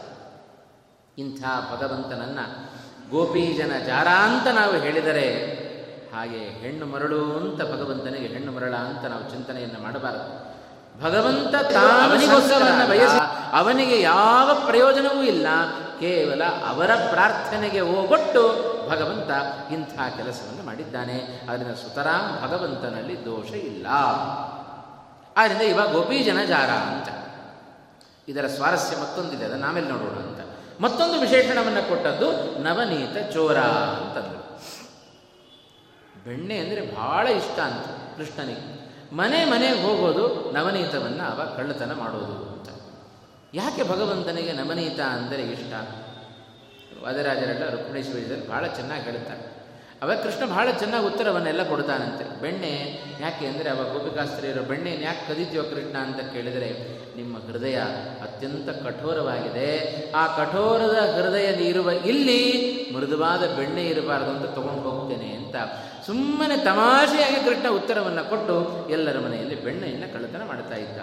ಇಂಥ 1.21 1.39
ಭಗವಂತನನ್ನು 1.71 2.76
ಗೋಪಿ 3.09 3.53
ಜನ 3.53 3.71
ಜಾರ 3.85 4.07
ಅಂತ 4.07 4.47
ನಾವು 4.47 4.77
ಹೇಳಿದರೆ 4.77 5.57
ಹಾಗೆ 6.15 6.37
ಹೆಣ್ಣು 6.37 6.85
ಮರಳು 6.85 7.37
ಅಂತ 7.37 7.61
ಭಗವಂತನಿಗೆ 7.61 8.27
ಹೆಣ್ಣು 8.27 8.51
ಮರಳ 8.51 8.75
ಅಂತ 8.75 9.05
ನಾವು 9.05 9.29
ಚಿಂತನೆಯನ್ನು 9.29 9.83
ಮಾಡಬಾರದು. 9.83 10.47
ಭಗವಂತ 11.03 11.55
ತಾನಿಗೋಸ್ಕರವನ್ನು 11.55 12.89
ಬಯಸಿ 12.89 13.19
ಅವನಿಗೆ 13.51 14.01
ಯಾವ 14.01 14.49
ಪ್ರಯೋಜನವೂ 14.65 15.23
ಇಲ್ಲ. 15.23 15.47
ಕೇವಲ 15.99 16.43
ಅವರ 16.43 16.95
ಪ್ರಾರ್ಥನೆಗೆ 16.95 17.79
ಹೋಗೊಟ್ಟು 17.79 18.41
ಭಗವಂತ 18.89 19.29
ಇಂಥ 19.71 19.89
ಕೆಲಸವನ್ನು 19.89 20.65
ಮಾಡಿದ್ದಾನೆ. 20.65 21.41
ಅದರಿಂದ 21.49 21.75
ಸುತರಾಮ್ 21.75 22.49
ಭಗವಂತನಲ್ಲಿ 22.49 23.25
ದೋಷ 23.25 23.51
ಇಲ್ಲ. 23.51 23.87
ಆದ್ದರಿಂದ 25.37 25.61
ಇವ 25.61 25.79
ಗೋಪೀಜನ 25.91 26.37
ಜಾರ 26.47 26.69
ಅಂತ. 26.69 27.07
ಇದರ 28.27 28.47
ಸ್ವಾರಸ್ಯ 28.47 29.01
ಮತ್ತೊಂದಿದೆ. 29.01 29.45
ಅದನ್ನು 29.45 29.67
ಆಮೇಲೆ 29.67 29.87
ನೋಡೋಣ 29.87 30.36
ಮತ್ತೊಂದು 30.81 31.19
ವಿಶೇಷಣವನ್ನು 31.19 31.89
ಕೊಟ್ಟದ್ದು 31.89 32.59
ನವನೀತ 32.63 33.33
ಚೋರ 33.33 33.57
ಅಂತಂದರು. 33.57 34.41
ಬೆಣ್ಣೆ 36.25 36.57
ಅಂದರೆ 36.57 36.81
ಬಹಳ 36.95 37.27
ಇಷ್ಟ 37.27 37.59
ಅಂತ 37.59 38.17
ಕೃಷ್ಣನಿಗೆ. 38.17 38.65
ಮನೆ 39.15 39.45
ಮನೆಗೆ 39.45 39.81
ಹೋಗೋದು 39.81 40.51
ನವನೀತವನ್ನು 40.51 41.23
ಅವ 41.31 41.55
ಕಳ್ಳತನ 41.57 41.93
ಮಾಡೋದು 41.93 42.49
ಅಂತ. 42.49 42.69
ಯಾಕೆ 43.53 43.83
ಭಗವಂತನಿಗೆ 43.83 44.53
ನವನೀತ 44.53 44.99
ಅಂದರೆ 44.99 45.43
ಇಷ್ಟ? 45.43 45.73
ವಾದರಾಜರೆಲ್ಲ 47.03 47.69
ರುಕ್ಮಿಣೇಶ್ವರಿದಲ್ಲಿ 47.69 48.49
ಭಾಳ 48.49 48.67
ಚೆನ್ನಾಗಿ 48.67 49.03
ಹೇಳ್ತಾರೆ. 49.03 49.46
ಅವಾಗ 50.01 50.17
ಕೃಷ್ಣ 50.23 50.45
ಬಹಳ 50.45 50.71
ಚೆನ್ನಾಗಿ 50.71 51.05
ಉತ್ತರವನ್ನೆಲ್ಲ 51.05 51.63
ಕೊಡ್ತಾನಂತೆ. 51.63 52.41
ಬೆಣ್ಣೆ 52.41 53.03
ಯಾಕೆ 53.21 53.45
ಅಂದರೆ 53.45 53.69
ಅವ 53.69 53.93
ಗೋಪಿಕಾಸ್ತ್ರೀಯರು 53.93 54.63
ಬೆಣ್ಣೆಯನ್ನು 54.63 55.05
ಯಾಕೆ 55.05 55.33
ಕದಿದ್ಯೋ 55.33 55.63
ಕೃಷ್ಣ? 55.63 55.97
ಅಂತ 55.97 56.33
ಕೇಳಿದರೆ, 56.33 56.97
ನಿಮ್ಮ 57.15 57.37
ಹೃದಯ 57.37 57.75
ಅತ್ಯಂತ 58.21 58.69
ಕಠೋರವಾಗಿದೆ. 58.69 59.69
ಆ 60.11 60.27
ಕಠೋರದ 60.37 60.95
ಹೃದಯ 61.17 61.69
ಇರುವ 61.69 61.89
ಇಲ್ಲಿ 61.89 62.41
ಮೃದುವಾದ 62.95 63.55
ಬೆಣ್ಣೆ 63.57 63.83
ಇರಬಾರ್ದು 63.83 64.29
ಅಂತ 64.29 64.45
ತಗೊಂಡು 64.45 64.89
ಹೋಗ್ತೇನೆ 64.89 65.33
ಅಂತ. 65.33 65.55
ಸುಮ್ಮನೆ 66.05 66.63
ತಮಾಷೆಯಾಗಿ 66.63 67.45
ಕೃಷ್ಣ 67.45 67.69
ಉತ್ತರವನ್ನು 67.69 68.29
ಕೊಟ್ಟು 68.29 68.87
ಎಲ್ಲರ 68.89 69.19
ಮನೆಯಲ್ಲಿ 69.19 69.63
ಬೆಣ್ಣೆಯನ್ನು 69.63 70.13
ಕಳ್ಳತನ 70.13 70.47
ಮಾಡ್ತಾ 70.47 70.75
ಇದ್ದ. 70.75 70.99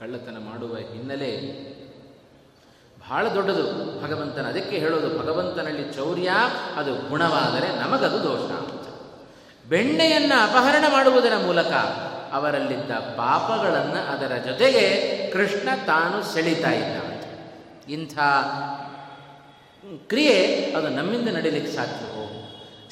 ಕಳ್ಳತನ 0.00 0.36
ಮಾಡುವ 0.38 0.76
ಹಿನ್ನೆಲೆ 0.76 1.36
ಬಹಳ 3.10 3.28
ದೊಡ್ಡದು 3.28 3.64
ಭಗವಂತನ. 4.02 4.46
ಅದಕ್ಕೆ 4.46 4.78
ಹೇಳೋದು 4.78 5.18
ಭಗವಂತನಲ್ಲಿ 5.18 5.92
ಚೌರ್ಯ, 5.92 6.32
ಅದು 6.76 6.94
ಗುಣವಾದರೆ 6.94 7.80
ನಮಗದು 7.80 8.22
ದೋಷ. 8.22 8.50
ಅಂತ 8.50 8.82
ಬೆಣ್ಣೆಯನ್ನು 9.68 10.42
ಅಪಹರಣ 10.42 10.84
ಮಾಡುವುದರ 10.92 11.36
ಮೂಲಕ 11.36 11.72
ಅವರಲ್ಲಿದ್ದ 12.32 12.90
ಪಾಪಗಳನ್ನು 12.90 14.12
ಅದರ 14.12 14.36
ಜೊತೆಗೆ 14.46 14.84
ಕೃಷ್ಣ 15.30 15.68
ತಾನು 15.86 16.22
ಸೆಳೀತಾ 16.22 16.70
ಇದ್ದ 16.70 17.02
ಇಂಥ 17.88 18.18
ಕ್ರಿಯೆ 20.08 20.64
ಅದು 20.78 20.88
ನಮ್ಮಿಂದ 20.88 21.28
ನಡೀಲಿಕ್ಕೆ 21.28 21.72
ಸಾಧ್ಯವೋ? 21.72 22.28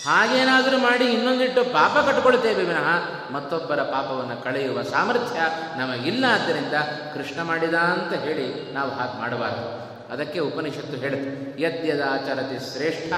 ಹಾಗೇನಾದರೂ 0.06 0.78
ಮಾಡಿ 0.78 1.04
ಇನ್ನೊಂದಿಟ್ಟು 1.04 1.64
ಪಾಪ 1.64 1.98
ಕಟ್ಕೊಳ್ತೇವೆ 1.98 2.64
ವಿನಃ 2.64 2.88
ಮತ್ತೊಬ್ಬರ 3.32 3.82
ಪಾಪವನ್ನು 3.82 4.44
ಕಳೆಯುವ 4.44 4.82
ಸಾಮರ್ಥ್ಯ 4.82 5.40
ನಮಗಿಲ್ಲ. 5.78 6.24
ಆದ್ದರಿಂದ 6.32 6.74
ಕೃಷ್ಣ 7.14 7.42
ಮಾಡಿದ 7.42 7.74
ಅಂತ 7.74 8.12
ಹೇಳಿ 8.12 8.72
ನಾವು 8.72 8.90
ಹಾಗೆ 8.90 9.20
ಮಾಡಬಾರದು. 9.20 9.89
ಅದಕ್ಕೆ 10.12 10.38
ಉಪನಿಷತ್ತು 10.38 10.96
ಹೇಳುತ್ತೆ. 10.96 11.62
ಯದ್ಯದಾಚರತಿ 11.62 12.72
ಶ್ರೇಷ್ಠ, 12.72 13.12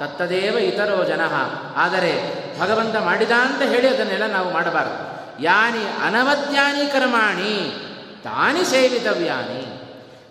ತತ್ತದೇವ 0.00 0.58
ಇತರೋ 0.58 1.04
ಜನ. 1.04 1.20
ಆದರೆ 1.76 2.12
ಭಗವಂತ 2.60 2.96
ಮಾಡಿದ 2.96 3.30
ಅಂತ 3.30 3.62
ಹೇಳಿ 3.62 3.88
ಅದನ್ನೆಲ್ಲ 3.88 4.26
ನಾವು 4.26 4.52
ಮಾಡಬಾರದು. 4.52 5.14
ಯಾನಿ 5.42 6.06
ಅನವಜ್ಞಾನಿ 6.06 6.92
ಕರ್ಮಾಣಿ, 6.92 7.72
ತಾನಿ 8.24 8.64
ಸೇವಿತವ್ಯಾನಿ. 8.64 9.80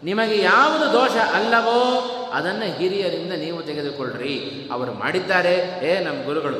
ನಿಮಗೆ 0.03 0.37
ಯಾವುದು 0.41 0.93
ದೋಷ 0.93 1.11
ಅಲ್ಲವೋ 1.11 1.79
ಅದನ್ನು 2.33 2.65
ಹಿರಿಯರಿಂದ 2.65 3.33
ನೀವು 3.33 3.61
ತೆಗೆದುಕೊಳ್ಳ್ರಿ. 3.63 4.69
ಅವರು 4.71 4.93
ಮಾಡಿದ್ದಾರೆ, 4.93 5.53
ಏ 5.83 6.03
ನಮ್ಮ 6.03 6.25
ಗುರುಗಳು 6.25 6.57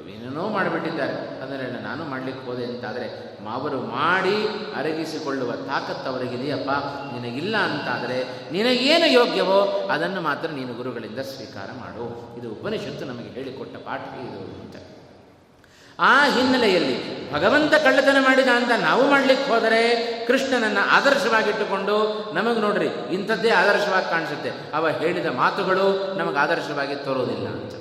ಇವೇನೇನೋ 0.00 0.48
ಮಾಡಿಬಿಟ್ಟಿದ್ದಾರೆ. 0.48 1.42
ಅದನ್ನೆಲ್ಲ 1.42 1.80
ನಾನು 1.82 2.04
ಮಾಡಲಿಕ್ಕೆ 2.04 2.46
ಹೋದೆ 2.46 2.64
ಅಂತಾದರೆ 2.64 3.37
ಅವರು 3.50 3.80
ಮಾಡಿ 3.80 4.48
ಅರಗಿಸಿಕೊಳ್ಳುವ 4.76 5.52
ತಾಕತ್ತು 5.52 6.10
ಅವರಿಗಿದೆಯಪ್ಪ? 6.10 6.70
ನಿನಗಿಲ್ಲ 7.14 7.56
ಅಂತಾದರೆ 7.56 8.52
ನಿನಗೇನು 8.52 9.06
ಯೋಗ್ಯವೋ 9.06 9.88
ಅದನ್ನು 9.92 10.20
ಮಾತ್ರ 10.20 10.50
ನೀನು 10.50 10.74
ಗುರುಗಳಿಂದ 10.74 11.18
ಸ್ವೀಕಾರ 11.18 11.68
ಮಾಡು. 11.80 12.34
ಇದು 12.38 12.50
ಉಪನಿಷತ್ತು 12.50 13.04
ನಮಗೆ 13.04 13.28
ಹೇಳಿಕೊಟ್ಟ 13.28 13.76
ಪಾಠ 13.76 14.00
ಇದು 14.00 14.60
ಅಂತ. 14.60 14.76
ಆ 16.00 16.28
ಹಿನ್ನೆಲೆಯಲ್ಲಿ 16.28 17.32
ಭಗವಂತ 17.32 17.74
ಕಳ್ಳತನ 17.74 18.16
ಮಾಡಿದ 18.20 18.48
ಅಂತ 18.54 18.70
ನಾವು 18.80 19.10
ಮಾಡಲಿಕ್ಕೆ 19.10 19.50
ಹೋದರೆ 19.50 20.02
ಕೃಷ್ಣನನ್ನು 20.26 20.88
ಆದರ್ಶವಾಗಿಟ್ಟುಕೊಂಡು 20.90 22.24
ನಮಗೆ 22.34 22.60
ನೋಡ್ರಿ 22.60 22.86
ಇಂಥದ್ದೇ 22.86 23.50
ಆದರ್ಶವಾಗಿ 23.50 24.10
ಕಾಣಿಸುತ್ತೆ. 24.10 24.52
ಅವ 24.74 24.88
ಹೇಳಿದ 24.88 25.26
ಮಾತುಗಳು 25.26 26.14
ನಮಗೆ 26.14 26.38
ಆದರ್ಶವಾಗಿ 26.38 26.94
ತೋರೋದಿಲ್ಲ 26.94 27.48
ಅಂತ. 27.48 27.77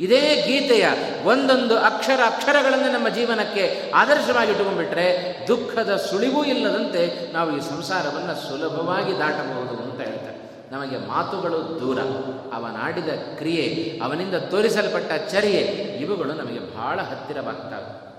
ಇದೇ 0.00 0.44
ಗೀತೆಯ 0.46 0.86
ಒಂದೊಂದು 1.24 1.78
ಅಕ್ಷರ 1.78 2.20
ಅಕ್ಷರಗಳನ್ನು 2.26 2.92
ನಮ್ಮ 2.92 3.08
ಜೀವನಕ್ಕೆ 3.08 3.92
ಆದರ್ಶವಾಗಿ 3.94 4.50
ಇಟ್ಟುಕೊಂಡ್ಬಿಟ್ರೆ 4.50 5.36
ದುಃಖದ 5.48 5.96
ಸುಳಿವೂ 5.96 6.44
ಇಲ್ಲದಂತೆ 6.44 7.32
ನಾವು 7.32 7.56
ಈ 7.56 7.60
ಸಂಸಾರವನ್ನು 7.60 8.48
ಸುಲಭವಾಗಿ 8.48 9.18
ದಾಟಬಹುದು 9.18 9.82
ಅಂತ 9.82 10.00
ಹೇಳ್ತಾರೆ. 10.00 10.40
ನಮಗೆ 10.72 11.08
ಮಾತುಗಳು 11.08 11.80
ದೂರ. 11.80 11.98
ಅವನಾಡಿದ 12.54 13.08
ಕ್ರಿಯೆ, 13.36 14.00
ಅವನಿಂದ 14.04 14.34
ತೋರಿಸಲ್ಪಟ್ಟ 14.34 15.32
ಚರ್ಯೆ, 15.32 15.58
ಇವುಗಳು 16.00 16.32
ನಮಗೆ 16.34 16.76
ಬಹಳ 16.76 17.00
ಹತ್ತಿರವಾಗ್ತವೆ. 17.00 18.09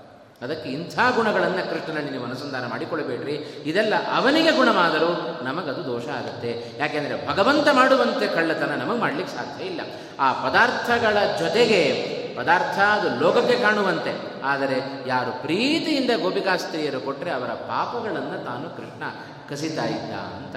ಅದಕ್ಕೆ 0.42 0.70
ಇಂಥ 0.70 0.98
ಗುಣಗಳನ್ನು 1.14 1.70
ಕೃಷ್ಣನಲ್ಲಿ 1.70 2.10
ನೀವು 2.10 2.24
ಅನುಸಂಧಾನ 2.24 2.66
ಮಾಡಿಕೊಳ್ಳಬೇಡ್ರಿ. 2.66 3.34
ಇದೆಲ್ಲ 3.64 3.94
ಅವನಿಗೆ 4.16 4.50
ಗುಣವಾದರೂ 4.50 5.38
ನಮಗದು 5.42 5.84
ದೋಷ 5.84 6.08
ಆಗುತ್ತೆ. 6.08 6.72
ಯಾಕೆಂದರೆ 6.78 7.28
ಭಗವಂತ 7.28 7.68
ಮಾಡುವಂತೆ 7.72 8.26
ಕಳ್ಳತನ 8.26 8.74
ನಮಗೆ 8.74 9.00
ಮಾಡಲಿಕ್ಕೆ 9.00 9.36
ಸಾಧ್ಯ 9.36 9.64
ಇಲ್ಲ. 9.64 9.80
ಆ 10.20 10.48
ಪದಾರ್ಥಗಳ 10.48 11.16
ಜೊತೆಗೆ, 11.38 11.82
ಪದಾರ್ಥ 12.36 12.78
ಅದು 12.78 13.20
ಲೋಕಕ್ಕೆ 13.20 13.56
ಕಾಣುವಂತೆ. 13.56 14.42
ಆದರೆ 14.44 15.08
ಯಾರು 15.08 15.42
ಪ್ರೀತಿಯಿಂದ 15.42 16.10
ಗೋಪಿಕಾಸ್ತ್ರೀಯರು 16.22 17.00
ಕೊಟ್ಟರೆ 17.00 17.30
ಅವರ 17.30 17.48
ಪಾಪಗಳನ್ನು 17.48 18.44
ತಾನು 18.44 18.76
ಕೃಷ್ಣ 18.76 19.02
ಕಸಿತಾ 19.50 19.84
ಇದ್ದ 19.84 20.12
ಅಂತ. 20.14 20.56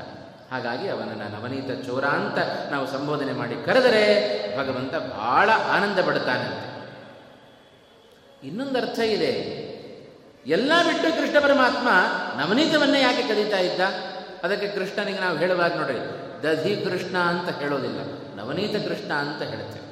ಹಾಗಾಗಿ 0.51 0.89
ಅವನನ್ನು 0.89 1.41
ನವನೀತ 1.41 1.87
ಚೋರ 1.87 2.05
ಅಂತ 2.05 2.37
ನಾವು 2.71 2.87
ಸಂಬೋಧನೆ 2.87 3.33
ಮಾಡಿ 3.33 3.65
ಕರೆದರೆ 3.65 4.03
ಭಗವಂತ 4.57 4.95
ಬಹಳ 4.95 5.49
ಆನಂದ 5.71 5.99
ಪಡ್ತಾನಂತೆ 5.99 6.75
ಇನ್ನೊಂದು 8.47 8.79
ಅರ್ಥ 8.79 8.99
ಇದೆ. 8.99 9.54
ಎಲ್ಲ 10.45 10.71
ಬಿಟ್ಟು 10.83 11.07
ಕೃಷ್ಣ 11.17 11.37
ಪರಮಾತ್ಮ 11.39 11.87
ನವನೀತವನ್ನೇ 12.39 12.99
ಯಾಕೆ 13.01 13.23
ಕದೀತಾ 13.27 13.57
ಇದ್ದ? 13.57 13.81
ಅದಕ್ಕೆ 14.43 14.67
ಕೃಷ್ಣನಿಗೆ 14.67 15.19
ನಾವು 15.19 15.37
ಹೇಳುವಾಗ 15.37 15.73
ನೋಡ್ರಿ 15.73 16.01
ದಧಿ 16.43 16.73
ಕೃಷ್ಣ 16.75 17.15
ಅಂತ 17.17 17.49
ಹೇಳೋದಿಲ್ಲ, 17.61 17.99
ನವನೀತ 18.35 18.75
ಕೃಷ್ಣ 18.87 19.11
ಅಂತ 19.13 19.41
ಹೇಳ್ತೇವೆ. 19.41 19.87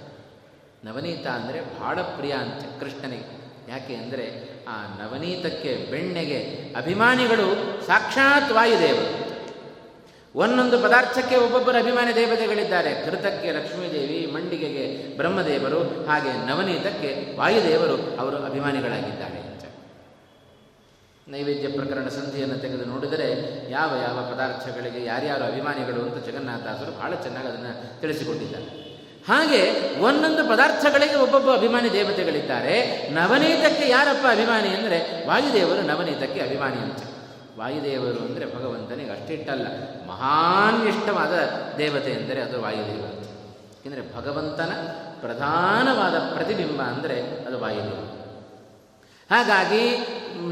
ನವನೀತ 0.83 1.25
ಅಂದರೆ 1.27 1.59
ಬಹಳ 1.79 1.97
ಪ್ರಿಯ 2.01 2.33
ಅಂತೆ 2.33 2.67
ಕೃಷ್ಣನಿಗೆ. 2.79 3.35
ಯಾಕೆ 3.71 3.93
ಅಂದರೆ 3.95 4.25
ಆ 4.67 4.77
ನವನೀತಕ್ಕೆ, 4.99 5.71
ಬೆಣ್ಣೆಗೆ 5.91 6.39
ಅಭಿಮಾನಿಗಳು 6.75 7.47
ಸಾಕ್ಷಾತ್ 7.87 8.51
ವಾಯುದೇವರು. 8.51 9.11
ಒಂದೊಂದು 10.35 10.77
ಪದಾರ್ಥಕ್ಕೆ 10.79 11.35
ಒಬ್ಬೊಬ್ಬರ 11.37 11.75
ಅಭಿಮಾನಿ 11.79 12.15
ದೇವತೆಗಳಿದ್ದಾರೆ. 12.15 12.91
ಕೃತಕ್ಕೆ 13.05 13.49
ಲಕ್ಷ್ಮೀದೇವಿ, 13.51 14.19
ಮಂಡಿಗೆಗೆ 14.33 14.85
ಬ್ರಹ್ಮದೇವರು, 15.17 15.81
ಹಾಗೆ 16.05 16.33
ನವನೀತಕ್ಕೆ 16.47 17.37
ವಾಯುದೇವರು 17.37 17.97
ಅವರು 18.17 18.37
ಅಭಿಮಾನಿಗಳಾಗಿದ್ದಾರೆ. 18.45 19.42
ನೈವೇದ್ಯ 21.27 21.67
ಪ್ರಕರಣ 21.67 22.07
ಸಂಧಿಯನ್ನು 22.07 22.57
ತೆಗೆದು 22.57 22.85
ನೋಡಿದರೆ 22.85 23.27
ಯಾವ 23.71 23.91
ಯಾವ 24.01 24.31
ಪದಾರ್ಥಗಳಿಗೆ 24.31 25.05
ಯಾರ್ಯಾರು 25.05 25.43
ಅಭಿಮಾನಿಗಳು 25.43 26.01
ಅಂತ 26.01 26.25
ಜಗನ್ನಾಥಾಸರು 26.25 26.91
ಬಹಳ 26.99 27.13
ಚೆನ್ನಾಗಿ 27.13 27.47
ಅದನ್ನು 27.47 28.01
ತಿಳಿಸಿಕೊಟ್ಟಿದ್ದಾರೆ. 28.01 28.65
ಹಾಗೆ 29.27 29.59
ಒಂದೊಂದು 29.99 30.49
ಪದಾರ್ಥಗಳಿಗೆ 30.49 31.15
ಒಬ್ಬೊಬ್ಬ 31.15 31.53
ಅಭಿಮಾನಿ 31.53 31.93
ದೇವತೆಗಳಿದ್ದಾರೆ. 31.93 32.75
ನವನೀತಕ್ಕೆ 33.13 33.89
ಯಾರಪ್ಪ 33.89 34.25
ಅಭಿಮಾನಿ 34.31 34.67
ಅಂದರೆ 34.67 35.27
ವಾಯುದೇವರು 35.27 35.81
ನವನೀತಕ್ಕೆ 35.81 36.39
ಅಭಿಮಾನಿ 36.39 36.77
ಅಂತ. 36.77 36.99
ವಾಯುದೇವರು 37.57 38.19
ಅಂದರೆ 38.19 38.45
ಭಗವಂತನಿಗೆ 38.55 39.09
ಅಷ್ಟಿಟ್ಟಲ್ಲ 39.09 39.67
ಮಹಾನ್ 40.07 40.87
ಇಷ್ಟವಾದ 40.87 41.33
ದೇವತೆ 41.77 42.11
ಎಂದರೆ 42.11 42.41
ಅದು 42.41 42.61
ವಾಯುದೇವರು 42.61 43.17
ಏಕೆಂದರೆ 43.79 44.03
ಭಗವಂತನ 44.17 44.71
ಪ್ರಧಾನವಾದ 45.21 46.19
ಪ್ರತಿಬಿಂಬ 46.35 46.81
ಅಂದರೆ 46.81 47.21
ಅದು 47.45 47.59
ವಾಯುದೇವ. 47.59 48.22
ಹಾಗಾಗಿ 49.33 49.85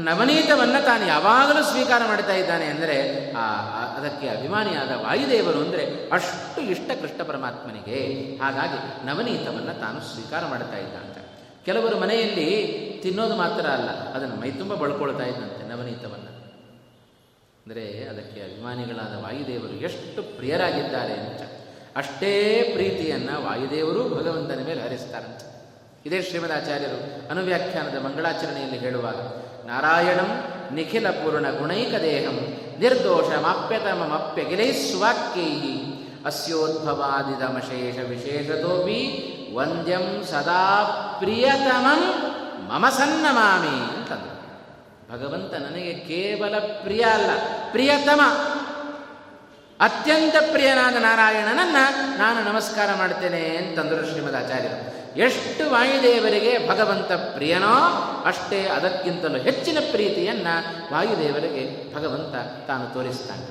ನವನೀತವನ್ನು 0.08 0.80
ತಾನು 0.86 1.04
ಯಾವಾಗಲೂ 1.06 1.62
ಸ್ವೀಕಾರ 1.70 2.02
ಮಾಡ್ತಾ 2.10 2.34
ಇದ್ದಾನೆ 2.42 2.66
ಅಂದರೆ 2.74 2.96
ಅದಕ್ಕೆ 3.96 4.26
ಅಭಿಮಾನಿಯಾದ 4.36 4.92
ವಾಯುದೇವರು 5.04 5.58
ಅಂದರೆ 5.64 5.84
ಅಷ್ಟು 6.16 6.60
ಇಷ್ಟ 6.74 6.90
ಕೃಷ್ಣ 7.00 7.20
ಪರಮಾತ್ಮನಿಗೆ. 7.30 7.98
ಹಾಗಾಗಿ 8.42 8.78
ನವನೀತವನ್ನು 9.08 9.74
ತಾನು 9.82 10.00
ಸ್ವೀಕಾರ 10.12 10.42
ಮಾಡ್ತಾ 10.52 10.78
ಇದ್ದಂತೆ 10.84 11.20
ಕೆಲವರು 11.66 11.96
ಮನೆಯಲ್ಲಿ 12.04 12.48
ತಿನ್ನೋದು 13.02 13.34
ಮಾತ್ರ 13.42 13.64
ಅಲ್ಲ, 13.76 13.90
ಅದನ್ನು 14.14 14.36
ಮೈ 14.40 14.50
ತುಂಬ 14.60 14.74
ಬಳ್ಕೊಳ್ತಾ 14.82 15.26
ಇದ್ದಂತೆ 15.32 15.62
ನವನೀತವನ್ನು. 15.72 16.32
ಅಂದರೆ 17.60 17.84
ಅದಕ್ಕೆ 18.12 18.40
ಅಭಿಮಾನಿಗಳಾದ 18.48 19.14
ವಾಯುದೇವರು 19.24 19.74
ಎಷ್ಟು 19.88 20.20
ಪ್ರಿಯರಾಗಿದ್ದಾರೆ 20.38 21.14
ಅಂತ. 21.24 21.42
ಅಷ್ಟೇ 22.00 22.32
ಪ್ರೀತಿಯನ್ನು 22.74 23.34
ವಾಯುದೇವರು 23.46 24.02
ಭಗವಂತನ 24.16 24.60
ಮೇಲೆ 24.68 24.80
ಹರಿಸ್ತಾರಂತೆ. 24.86 25.46
ಇದೇ 26.06 26.22
ಶ್ರೀಮದಾಚಾರ್ಯರು 26.22 26.98
ಅನುವ್ಯಾಖ್ಯಾನದ 27.30 27.98
ಮಂಗಳಾಚರಣೆಯಲ್ಲಿ 28.04 28.78
ಹೇಳುವಾಗ, 28.78 29.20
ನಾರಾಯಣಂ 29.66 30.30
ನಿಖಿಲ 30.74 31.10
ಪೂರ್ಣ 31.10 31.50
ಗುಣೈಕ 31.50 31.94
ದೇಹಂ 32.02 32.38
ನಿರ್ದೋಷಮಾಪ್ಯತಮಪ್ಯಗಿಲೈ 32.78 34.72
ಸ್ವಾಕ್ಯೈ 34.72 35.52
ಅಸ್ಯೋದ್ಭವಾದಿದಮಶೇಷ 36.24 37.98
ವಿಶೇಷತೋಪಿ 38.08 39.00
ವಂದ್ಯಂ 39.54 40.06
ಸದಾ 40.30 40.64
ಪ್ರಿಯತಮಂ 41.20 42.02
ಮಮ 42.68 42.88
ಸನ್ನಮಾಮಿ 42.88 43.76
ಅಂತಂದು 43.96 44.32
ಭಗವಂತ 45.12 45.54
ನನಗೆ 45.54 45.94
ಕೇವಲ 45.94 46.54
ಪ್ರಿಯ 46.58 47.00
ಅಲ್ಲ, 47.00 47.30
ಪ್ರಿಯತಮ. 47.70 48.20
ಅತ್ಯಂತ 49.82 50.34
ಪ್ರಿಯನಾದ 50.52 50.94
ನಾರಾಯಣನನ್ನು 50.94 52.18
ನಾನು 52.18 52.52
ನಮಸ್ಕಾರ 52.52 52.88
ಮಾಡ್ತೇನೆ 52.98 53.56
ಅಂತಂದರು 53.56 54.10
ಶ್ರೀಮದ್ 54.10 54.36
ಆಚಾರ್ಯರು. 54.36 54.92
ಎಷ್ಟು 55.18 55.70
ವಾಯುದೇವರಿಗೆ 55.70 56.68
ಭಗವಂತ 56.68 57.12
ಪ್ರಿಯನೋ 57.12 57.74
ಅಷ್ಟೇ 58.26 58.64
ಅದಕ್ಕಿಂತಲೂ 58.64 59.38
ಹೆಚ್ಚಿನ 59.38 59.78
ಪ್ರೀತಿಯನ್ನು 59.90 60.54
ವಾಯುದೇವರಿಗೆ 60.94 61.94
ಭಗವಂತ 61.94 62.34
ತಾನು 62.66 62.94
ತೋರಿಸ್ತಾನೆ. 62.94 63.46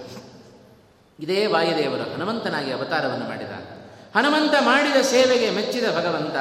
ಇದೇ 1.19 1.45
ವಾಯುದೇವರು 1.45 2.13
ಹನುಮಂತನಾಗಿ 2.13 2.71
ಅವತಾರವನ್ನು 2.71 3.27
ಮಾಡಿದ. 3.27 3.51
ಹನುಮಂತ 4.17 4.53
ಮಾಡಿದ 4.59 5.01
ಸೇವೆಗೆ 5.01 5.49
ಮೆಚ್ಚಿದ 5.49 5.83
ಭಗವಂತ 5.83 6.35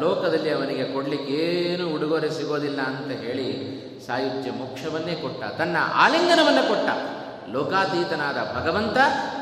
ಲೋಕದಲ್ಲಿ 0.00 0.50
ಅವನಿಗೆ 0.50 0.84
ಕೊಡಲಿಕ್ಕೆ 0.84 1.82
ಉಡುಗೊರೆ 1.82 2.30
ಸಿಗೋದಿಲ್ಲ 2.30 2.80
ಅಂತ 2.80 3.12
ಹೇಳಿ 3.12 3.74
ಸಾಯುಜ್ಯ 4.06 4.50
ಮೋಕ್ಷವನ್ನೇ 4.50 5.14
ಕೊಟ್ಟ, 5.14 5.44
ತನ್ನ 5.44 5.76
ಆಲಿಂಗನವನ್ನು 5.94 6.68
ಕೊಟ್ಟ. 6.68 7.13
ಲೋಕಾತೀತನಾದ 7.52 8.62
ಭಗವಂತ 8.62 8.96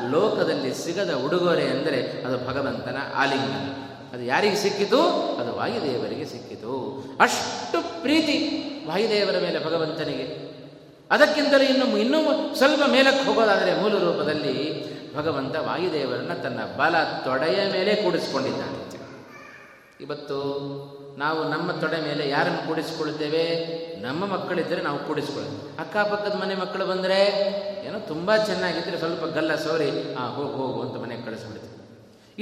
ಲೋಕದಲ್ಲಿ 0.09 0.75
ಸಿಗದ 0.75 1.13
ಉಡುಗೊರೆ 1.13 1.63
ಅಂದರೆ 1.63 2.23
ಅದು 2.25 2.47
ಭಗವಂತನ 2.47 2.97
ಆಲಿಂಗನ. 3.15 3.83
ಅದು 4.13 4.23
ಯಾರಿಗೆ 4.23 4.55
ಸಿಕ್ಕಿತು? 4.55 5.01
ಅದು 5.41 5.55
ವಾಯುದೇವರಿಗೆ 5.55 6.25
ಸಿಕ್ಕಿತು. 6.25 7.03
ಅಷ್ಟು 7.21 8.01
ಪ್ರೀತಿ 8.01 8.63
ವಾಯುದೇವರ 8.87 9.33
ಮೇಲೆ 9.33 9.65
ಭಗವಂತನಿಗೆ. 9.65 10.53
ಅದಕ್ಕಿಂತಲೂ 11.11 11.63
ಇನ್ನು 11.63 11.97
ಇನ್ನೂ 11.97 12.55
ಸ್ವಲ್ಪ 12.55 12.81
ಮೇಲಕ್ಕೆ 12.91 13.25
ಹೋಗೋದಾದರೆ 13.25 13.81
ಮೂಲ 13.81 13.91
ರೂಪದಲ್ಲಿ 13.91 14.83
ಭಗವಂತ 15.15 15.55
ವಾಯುದೇವರನ್ನು 15.55 16.43
ತನ್ನ 16.43 16.59
ಬಲ 16.77 17.03
ತೊಡೆಯ 17.03 17.71
ಮೇಲೆ 17.71 17.95
ಕೂಡಿಸ್ಕೊಂಡಿದ್ದಾನೆ. 17.95 18.93
ಇವತ್ತು 20.01 21.02
ನಾವು 21.17 21.43
ನಮ್ಮ 21.43 21.71
ತೊಡೆ 21.71 22.01
ಮೇಲೆ 22.01 22.29
ಯಾರನ್ನು 22.29 22.67
ಕೂಡಿಸಿಕೊಳ್ಳುತ್ತೇವೆ? 22.67 23.73
ನಮ್ಮ 24.01 24.25
ಮಕ್ಕಳಿದ್ದರೆ 24.25 24.81
ನಾವು 24.81 24.99
ಕೂಡಿಸ್ಕೊಳ್ಳೋದು 24.99 25.79
ಅಕ್ಕಪಕ್ಕದ 25.79 26.41
ಮನೆ 26.41 26.55
ಮಕ್ಕಳು 26.55 26.85
ಬಂದರೆ 26.85 27.25
ಏನೋ 27.85 27.99
ತುಂಬ 27.99 28.35
ಚೆನ್ನಾಗಿದ್ದರೆ 28.35 28.97
ಸ್ವಲ್ಪ 28.97 29.25
ಗಲ್ಲ 29.25 29.55
ಸೋರಿ, 29.55 30.15
ಆ, 30.15 30.27
ಹೋಗು 30.27 30.51
ಹೋಗು 30.51 30.81
ಅಂತ 30.81 31.03
ಮನೆಗೆ 31.03 31.21
ಕಳಿಸ್ಬಿಡ್ತೀವಿ. 31.21 31.73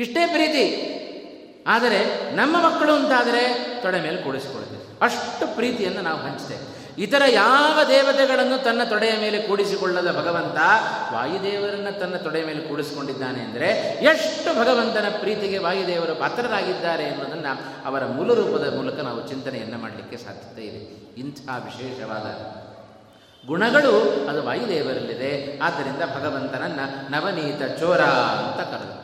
ಇಷ್ಟೇ 0.01 0.26
ಪ್ರೀತಿ. 0.28 0.97
ಆದರೆ 1.67 2.32
ನಮ್ಮ 2.36 2.57
ಮಕ್ಕಳು 2.57 2.93
ಅಂತಾದರೆ 2.93 3.74
ತೊಡೆ 3.82 4.01
ಮೇಲೆ 4.01 4.17
ಕೂಡಿಸ್ಕೊಳ್ತೇವೆ 4.17 4.82
ಅಷ್ಟು 5.01 5.55
ಪ್ರೀತಿಯನ್ನು 5.55 6.01
ನಾವು 6.01 6.19
ಹಂಚ್ತೇವೆ. 6.19 6.70
ಇತರ 6.97 7.21
ಯಾವ 7.27 7.79
ದೇವತೆಗಳನ್ನು 7.87 8.63
ತನ್ನ 8.63 8.83
ತೊಡೆಯ 8.83 9.11
ಮೇಲೆ 9.21 9.41
ಕೂಡಿಸಿಕೊಳ್ಳದ 9.41 10.11
ಭಗವಂತ 10.11 10.57
ವಾಯುದೇವರನ್ನು 11.13 11.99
ತನ್ನ 11.99 12.15
ತೊಡೆಯ 12.15 12.45
ಮೇಲೆ 12.45 12.59
ಕೂಡಿಸಿಕೊಂಡಿದ್ದಾನೆ 12.59 13.39
ಅಂದರೆ 13.39 13.67
ಎಷ್ಟು 14.03 14.53
ಭಗವಂತನ 14.53 15.05
ಪ್ರೀತಿಗೆ 15.19 15.57
ವಾಯುದೇವರು 15.57 16.15
ಪಾತ್ರರಾಗಿದ್ದಾರೆ 16.15 17.03
ಎನ್ನುವುದನ್ನು 17.03 17.87
ಅವರ 17.87 18.05
ಮೂಲ 18.05 18.33
ರೂಪದ 18.33 18.75
ಮೂಲಕ 18.75 18.99
ನಾವು 18.99 19.27
ಚಿಂತನೆಯನ್ನು 19.27 19.77
ಮಾಡಲಿಕ್ಕೆ 19.77 20.17
ಸಾಧ್ಯತೆ 20.17 20.61
ಇದೆ. 20.61 21.11
ಇಂಥ 21.19 21.37
ವಿಶೇಷವಾದ 21.37 22.25
ಗುಣಗಳು 23.47 23.99
ಅದು 24.29 24.43
ವಾಯುದೇವರಲ್ಲಿದೆ. 24.43 25.59
ಆದ್ದರಿಂದ 25.59 25.97
ಭಗವಂತನನ್ನು 25.97 27.11
ನವನೀತ 27.11 27.79
ಚೋರ 27.79 28.01
ಅಂತ 28.01 28.67
ಕರೆದು 28.67 29.01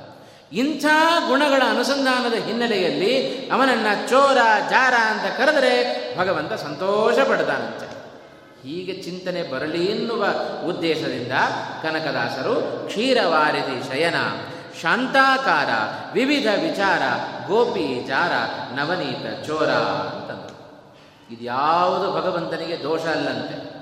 ಇಂಥ 0.53 0.85
ಗುಣಗಳ 1.27 1.61
ಅನುಸಂಧಾನದ 1.69 2.33
ಹಿನ್ನೆಲೆಯಲ್ಲಿ 2.33 3.45
ಅವನನ್ನು 3.49 4.09
ಚೋರ, 4.09 4.37
ಜಾರ 4.69 4.93
ಅಂತ 4.93 5.37
ಕರೆದರೆ 5.37 6.17
ಭಗವಂತ 6.17 6.53
ಸಂತೋಷ 6.53 7.19
ಪಡ್ತಾನಂತೆ 7.19 7.87
ಹೀಗೆ 8.67 8.93
ಚಿಂತನೆ 8.93 9.43
ಬರಲಿ 9.43 9.85
ಎನ್ನುವ 9.85 10.25
ಉದ್ದೇಶದಿಂದ 10.67 11.31
ಕನಕದಾಸರು 11.83 12.85
ಕ್ಷೀರವಾರಿದಿ 12.87 13.89
ಶಯನ, 13.89 14.15
ಶಾಂತಾಕಾರ, 14.81 15.69
ವಿವಿಧ 16.13 16.47
ವಿಚಾರ 16.61 17.01
ಗೋಪಿ 17.47 18.07
ಜಾರ 18.07 18.31
ನವನೀತ 18.75 19.45
ಚೋರ 19.45 19.69
ಅಂತಂದರು. 19.69 20.57
ಇದ್ಯಾವುದು 21.33 22.11
ಭಗವಂತನಿಗೆ 22.11 22.83
ದೋಷ 22.83 23.01
ಅಲ್ಲಂತೆ. 23.01 23.77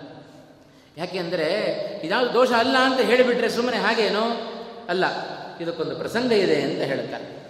ಯಾಕೆಂದರೆ 0.98 1.52
ಇದ್ಯಾವುದು 2.04 2.34
ದೋಷ 2.34 2.52
ಅಲ್ಲ 2.52 2.78
ಅಂತ 2.78 3.00
ಹೇಳಿಬಿಟ್ರೆ 3.00 3.50
ಸುಮ್ಮನೆ 3.50 3.78
ಹಾಗೇನೋ? 3.78 4.24
ಅಲ್ಲ. 4.90 5.06
ಇದಕ್ಕೊಂದು 5.62 5.96
ಪ್ರಸಂಗ 5.96 6.32
ಇದೆ 6.32 6.62
ಅಂತ 6.62 6.82
ಹೇಳ್ತಾರೆ. 6.82 7.46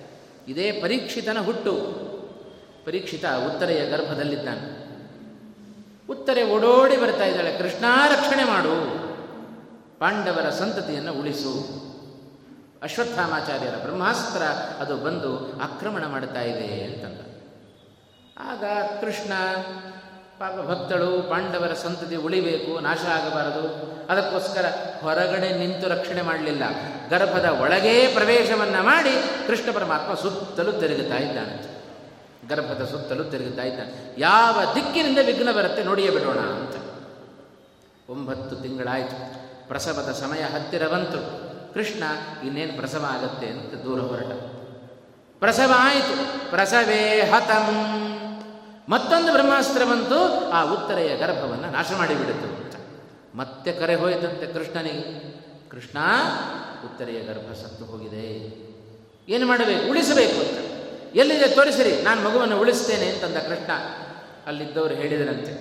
ಇದೇ 0.47 0.71
ಪರೀಕ್ಷಿತನ 0.71 1.37
ಹುಟ್ಟು. 1.39 2.05
ಪರೀಕ್ಷಿತ 2.85 3.25
ಉತ್ತರೆಯ 3.25 3.89
ಗರ್ಭದಲ್ಲಿದ್ದಾನೆ. 3.89 4.85
ಉತ್ತರೆ 6.09 6.43
ಓಡೋಡಿ 6.43 6.97
ಬರ್ತಾ 6.97 7.25
ಇದ್ದಾಳೆ. 7.25 7.57
ಕೃಷ್ಣ 7.57 7.85
ರಕ್ಷಣೆ 8.07 8.43
ಮಾಡು. 8.43 9.05
ಪಾಂಡವರ 9.99 10.49
ಸಂತತಿಯನ್ನು 10.49 11.13
ಉಳಿಸು. 11.13 11.85
ಅಶ್ವತ್ಥಾಮಾಚಾರ್ಯರ 12.83 13.75
ಬ್ರಹ್ಮಾಸ್ತ್ರ 13.75 14.41
ಅದು 14.79 14.97
ಬಂದು 14.97 15.61
ಆಕ್ರಮಣ 15.61 16.05
ಮಾಡ್ತಾ 16.05 16.41
ಇದೆ 16.41 16.83
ಅಂತಂದ. 16.83 17.19
ಆಗ 18.37 18.63
ಕೃಷ್ಣ 19.01 19.33
ಪಾಪ 20.39 20.53
ಭಕ್ತಳು 20.53 21.29
ಪಾಂಡವರ 21.29 21.73
ಸಂತತಿ 21.73 22.15
ಉಳಿಬೇಕು, 22.15 22.79
ನಾಶ 22.79 22.97
ಆಗಬಾರದು. 22.97 23.95
ಅದಕ್ಕೋಸ್ಕರ 24.09 24.65
ಹೊರಗಡೆ 25.01 25.57
ನಿಂತು 25.57 25.89
ರಕ್ಷಣೆ 25.89 26.21
ಮಾಡಲಿಲ್ಲ. 26.21 26.63
ಗರ್ಭದ 27.09 27.45
ಒಳಗೇ 27.61 28.11
ಪ್ರವೇಶವನ್ನು 28.13 28.83
ಮಾಡಿ 28.83 29.23
ಕೃಷ್ಣ 29.47 29.71
ಪರಮಾತ್ಮ 29.71 30.13
ಸುತ್ತಲೂ 30.13 30.71
ತಿರುಗುತ್ತಾ 30.71 31.15
ಇದ್ದಾನೆ. 31.15 31.75
ಗರ್ಭದ 32.49 32.85
ಸುತ್ತಲೂ 32.85 33.23
ತಿರುಗುತ್ತಾ 33.23 33.63
ಇದ್ದಾನೆ. 33.63 34.15
ಯಾವ 34.17 34.59
ದಿಕ್ಕಿನಿಂದ 34.75 35.17
ವಿಘ್ನ 35.25 35.51
ಬರುತ್ತೆ 35.51 35.83
ನೋಡಿಯೇ 35.83 36.09
ಬಿಡೋಣ 36.09 36.39
ಅಂತ. 36.39 36.75
ಒಂಬತ್ತು 38.09 38.55
ತಿಂಗಳಾಯಿತು. 38.55 39.45
ಪ್ರಸವದ 39.67 40.11
ಸಮಯ 40.11 40.41
ಹತ್ತಿರ 40.41 40.87
ಬಂತು. 40.87 41.45
ಕೃಷ್ಣ, 41.73 42.03
ಇನ್ನೇನು 42.45 42.73
ಪ್ರಸವ 42.73 43.05
ಆಗತ್ತೆ 43.09 43.47
ಅಂತ 43.47 43.73
ದೂರ 43.83 43.99
ಹೊರಟ. 43.99 44.33
ಪ್ರಸವ 45.39 45.73
ಆಯಿತು. 45.77 46.49
ಪ್ರಸವೇ 46.49 47.21
ಹತಂ. 47.21 48.11
ಮತ್ತೊಂದು 48.89 49.31
ಬ್ರಹ್ಮಾಸ್ತ್ರ 49.31 49.83
ಬಂತು, 49.83 50.49
ಆ 50.51 50.73
ಉತ್ತರೆಯ 50.73 51.17
ಗರ್ಭವನ್ನು 51.17 51.71
ನಾಶ 51.71 51.91
ಮಾಡಿಬಿಡುತ್ತೆ. 51.97 52.65
ಮತ್ತೆ 53.37 53.71
ಕರೆ 53.71 53.95
ಹೋಯಿತಂತೆ 53.95 54.53
ಕೃಷ್ಣನಿಗೆ. 54.53 55.35
ಕೃಷ್ಣ, 55.69 55.97
ಉತ್ತರೆಯ 56.83 57.19
ಗರ್ಭ 57.19 57.53
ಸತ್ತು 57.53 57.85
ಹೋಗಿದೆ. 57.85 58.55
ಏನು 59.29 59.47
ಮಾಡಬೇಕು? 59.47 59.89
ಉಳಿಸಬೇಕು 59.89 60.39
ಅಂತ. 60.39 60.71
ಎಲ್ಲಿದೆ? 61.15 61.55
ತೋರಿಸಿರಿ. 61.55 62.01
ನಾನು 62.01 62.29
ಮಗುವನ್ನು 62.29 62.59
ಉಳಿಸ್ತೇನೆ 62.59 63.07
ಅಂತಂದ 63.07 63.37
ಕೃಷ್ಣ. 63.37 63.71
ಅಲ್ಲಿದ್ದವರು 64.47 64.93
ಹೇಳಿದರಂತೆ, 64.93 65.53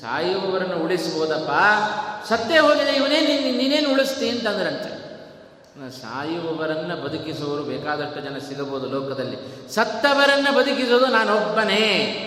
ಸಾಯುವವರನ್ನು 0.00 0.78
ಉಳಿಸ್ಬೋದಪ್ಪ. 0.78 1.50
ಸತ್ತೇ 2.28 2.58
ಹೋಗಿದೆ. 2.58 2.90
ಇವನೇ 2.90 3.20
ನೀನೇನು 3.52 3.92
ಉಳಿಸ್ತಿ? 3.92 4.28
ಅಂತಂದ್ರಂತೆ. 4.28 5.08
ಸಾಯುವವರನ್ನು 6.00 7.04
ಬದುಕಿಸುವವರು 7.04 7.62
ಬೇಕಾದಷ್ಟು 7.62 8.20
ಜನ 8.20 8.38
ಸಿಗಬಹುದು 8.48 8.90
ಲೋಕದಲ್ಲಿ. 8.90 9.36
ಸತ್ತವರನ್ನು 9.74 10.58
ಬದುಕಿಸೋದು 10.58 11.06
ನಾನೊಬ್ಬನೇ. 11.06 12.24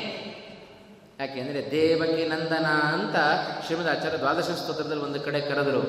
ಯಾಕೆಂದರೆ 1.21 1.71
ದೇವಕಿ 1.71 2.27
ನಂದನ 2.27 2.65
ಅಂತ 2.65 3.15
ಶ್ರೀಮದಾಚಾರ್ಯ 3.65 4.17
ದ್ವಾದಶ 4.17 4.43
ಸ್ತೋತ್ರದಲ್ಲಿ 4.43 5.03
ಒಂದು 5.03 5.19
ಕಡೆ 5.19 5.41
ಕರೆದರು. 5.41 5.83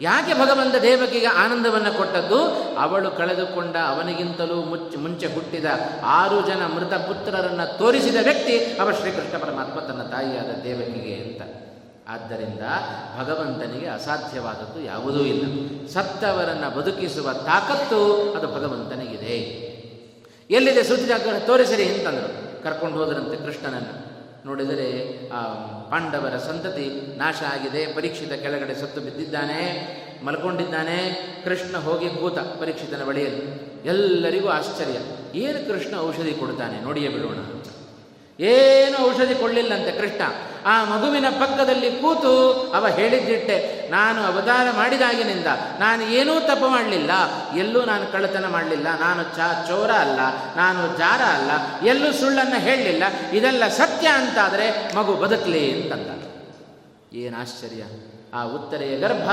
ಯಾಕೆ 0.00 0.34
ಭಗವಂತ 0.34 0.74
ದೇವಕಿಗೆ 0.82 1.26
ಆನಂದವನ್ನು 1.26 1.96
ಕೊಟ್ಟದ್ದು? 1.96 2.44
ಅವಳು 2.78 3.10
ಕಳೆದುಕೊಂಡ 3.10 3.76
ಅವನಿಗಿಂತಲೂ 3.76 4.54
ಮುಚ್ಚ, 4.54 4.96
ಮುಂಚೆ 4.96 5.26
ಹುಟ್ಟಿದ 5.26 5.64
ಆರು 6.04 6.46
ಜನ 6.46 6.66
ಮೃತ 6.66 6.94
ಪುತ್ರರನ್ನು 6.94 7.78
ತೋರಿಸಿದ 7.78 8.16
ವ್ಯಕ್ತಿ 8.22 8.58
ಅವ 8.58 8.92
ಶ್ರೀಕೃಷ್ಣ 8.92 9.38
ಪರಮಾತ್ಮ 9.38 9.80
ತನ್ನ 9.80 10.02
ತಾಯಿಯಾದ 10.02 10.62
ದೇವಕಿಗೆ 10.62 11.14
ಅಂತ. 11.14 11.42
ಆದ್ದರಿಂದ 12.08 12.60
ಭಗವಂತನಿಗೆ 13.20 13.86
ಅಸಾಧ್ಯವಾದದ್ದು 13.86 14.80
ಯಾವುದೂ 14.80 15.20
ಇಲ್ಲ. 15.24 15.42
ಸತ್ತವರನ್ನು 15.88 16.80
ಬದುಕಿಸುವ 16.80 17.32
ತಾಕತ್ತು 17.32 18.14
ಅದು 18.34 18.46
ಭಗವಂತನಿಗಿದೆ. 18.46 19.36
ಎಲ್ಲಿದೆ 20.50 20.82
ಸೂಚಿತ 20.82 21.10
ತೋರಿಸಿರಿ 21.46 21.84
ಅಂತಂದರು. 21.84 22.62
ಕರ್ಕೊಂಡು 22.62 23.04
ಹೋದರಂತೆ 23.04 23.46
ಕೃಷ್ಣನನ್ನು. 23.46 24.09
ನೋಡಿದರೆ, 24.46 25.18
ಆ, 25.28 25.42
ಪಾಂಡವರ 25.90 26.38
ಸಂತತಿ 26.38 27.18
ನಾಶ 27.18 27.42
ಆಗಿದೆ, 27.52 27.94
ಪರೀಕ್ಷಿತ 27.94 28.32
ಕೆಳಗಡೆ 28.32 28.74
ಸತ್ತು 28.74 29.00
ಬಿದ್ದಿದ್ದಾನೆ, 29.00 30.00
ಮಲ್ಕೊಂಡಿದ್ದಾನೆ, 30.24 31.26
ಕೃಷ್ಣ 31.44 31.76
ಹೋಗಿ 31.76 32.10
ಕೂತ 32.10 32.38
ಪರೀಕ್ಷಿತನ 32.38 33.04
ಬಳಿಯಲ್ಲಿ. 33.04 33.70
ಎಲ್ಲರಿಗೂ 33.84 34.48
ಆಶ್ಚರ್ಯ, 34.48 34.98
ಏನು 35.38 35.66
ಕೃಷ್ಣ 35.66 35.98
ಔಷಧಿ 35.98 36.34
ಕೊಡ್ತಾನೆ? 36.34 36.80
ನೋಡಿಯೇ 36.80 37.08
ಬಿಡೋಣ 37.08 37.36
ಏನು 38.44 39.06
ಔಷಧಿ 39.06 39.34
ಕೊಡಲಿಲ್ಲಂತೆ 39.34 40.00
ಕೃಷ್ಣ? 40.00 40.49
ಆ 40.66 40.84
ಮಗುವಿನ 40.84 41.28
ಪಕ್ಕದಲ್ಲಿ 41.28 41.90
ಕೂತು 41.90 42.52
ಅವ 42.74 42.88
ಹೇಳಿದ್ದಿಟ್ಟೆ, 42.88 43.88
ನಾನು 43.90 44.22
ಅವತಾರ 44.22 44.66
ಮಾಡಿದಾಗಿನಿಂದ 44.76 45.46
ನಾನು 45.78 46.02
ಏನೂ 46.02 46.40
ತಪ್ಪು 46.40 46.68
ಮಾಡಲಿಲ್ಲ. 46.68 47.10
ಎಲ್ಲೂ 47.56 47.84
ನಾನು 47.84 48.12
ಕಳ್ಳತನ 48.12 48.46
ಮಾಡಲಿಲ್ಲ. 48.48 48.86
ನಾನು 49.00 49.22
ಚಾ, 49.22 49.64
ಚೋರ 49.68 49.90
ಅಲ್ಲ. 49.90 50.20
ನಾನು 50.56 50.98
ಜಾರ 50.98 51.20
ಅಲ್ಲ. 51.22 51.50
ಎಲ್ಲೂ 51.88 52.12
ಸುಳ್ಳನ್ನು 52.12 52.60
ಹೇಳಲಿಲ್ಲ. 52.60 53.02
ಇದೆಲ್ಲ 53.32 53.68
ಸತ್ಯ 53.68 54.08
ಅಂತಾದರೆ 54.08 54.96
ಮಗು 54.96 55.14
ಬದುಕಲಿ 55.14 55.82
ಅಂತಂದ. 55.82 56.20
ಏನು 57.14 57.40
ಆಶ್ಚರ್ಯ. 57.40 57.82
ಆ 58.34 58.44
ಉತ್ತರೆಯ 58.44 58.98
ಗರ್ಭ 58.98 59.30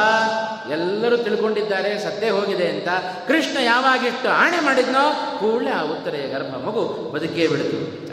ಎಲ್ಲರೂ 0.71 1.17
ತಿಳ್ಕೊಂಡಿದ್ದಾರೆ, 1.17 1.99
ಸತ್ತೇ 1.99 2.29
ಹೋಗಿದೆ 2.29 2.67
ಅಂತ. 2.67 2.87
ಕೃಷ್ಣ 3.27 3.57
ಯಾವಾಗಿಟ್ಟು 3.59 4.29
ಆಣೆ 4.29 4.59
ಮಾಡಿದ್ನೋ 4.59 5.37
ಕೂಡಲೇ 5.39 5.71
ಆ 5.71 5.81
ಉತ್ತರೆಯ 5.81 6.27
ಗರ್ಭ 6.27 6.67
ಮಗು 6.67 7.11
ಬದುಕೇ 7.15 7.47
ಬಿಡಿತು. 7.47 8.06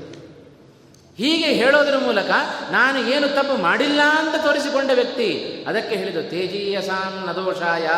ಹೀಗೆ 1.19 1.47
ಹೇಳೋದ್ರ 1.47 1.97
ಮೂಲಕ 1.99 2.31
ನಾನು 2.71 2.99
ಏನು 2.99 3.29
ತಪ್ಪು 3.29 3.57
ಮಾಡಿಲ್ಲ 3.57 4.01
ಅಂತ 4.19 4.45
ತೋರಿಸಿಕೊಂಡ 4.45 4.91
ವ್ಯಕ್ತಿ, 4.95 5.29
ಅದಕ್ಕೆ 5.69 5.97
ಹೇಳಿದ 5.97 6.31
ತೇಜೀಯ 6.31 6.81
ಸಾಂ 6.81 7.29
ನದೋಷಾಯ 7.29 7.89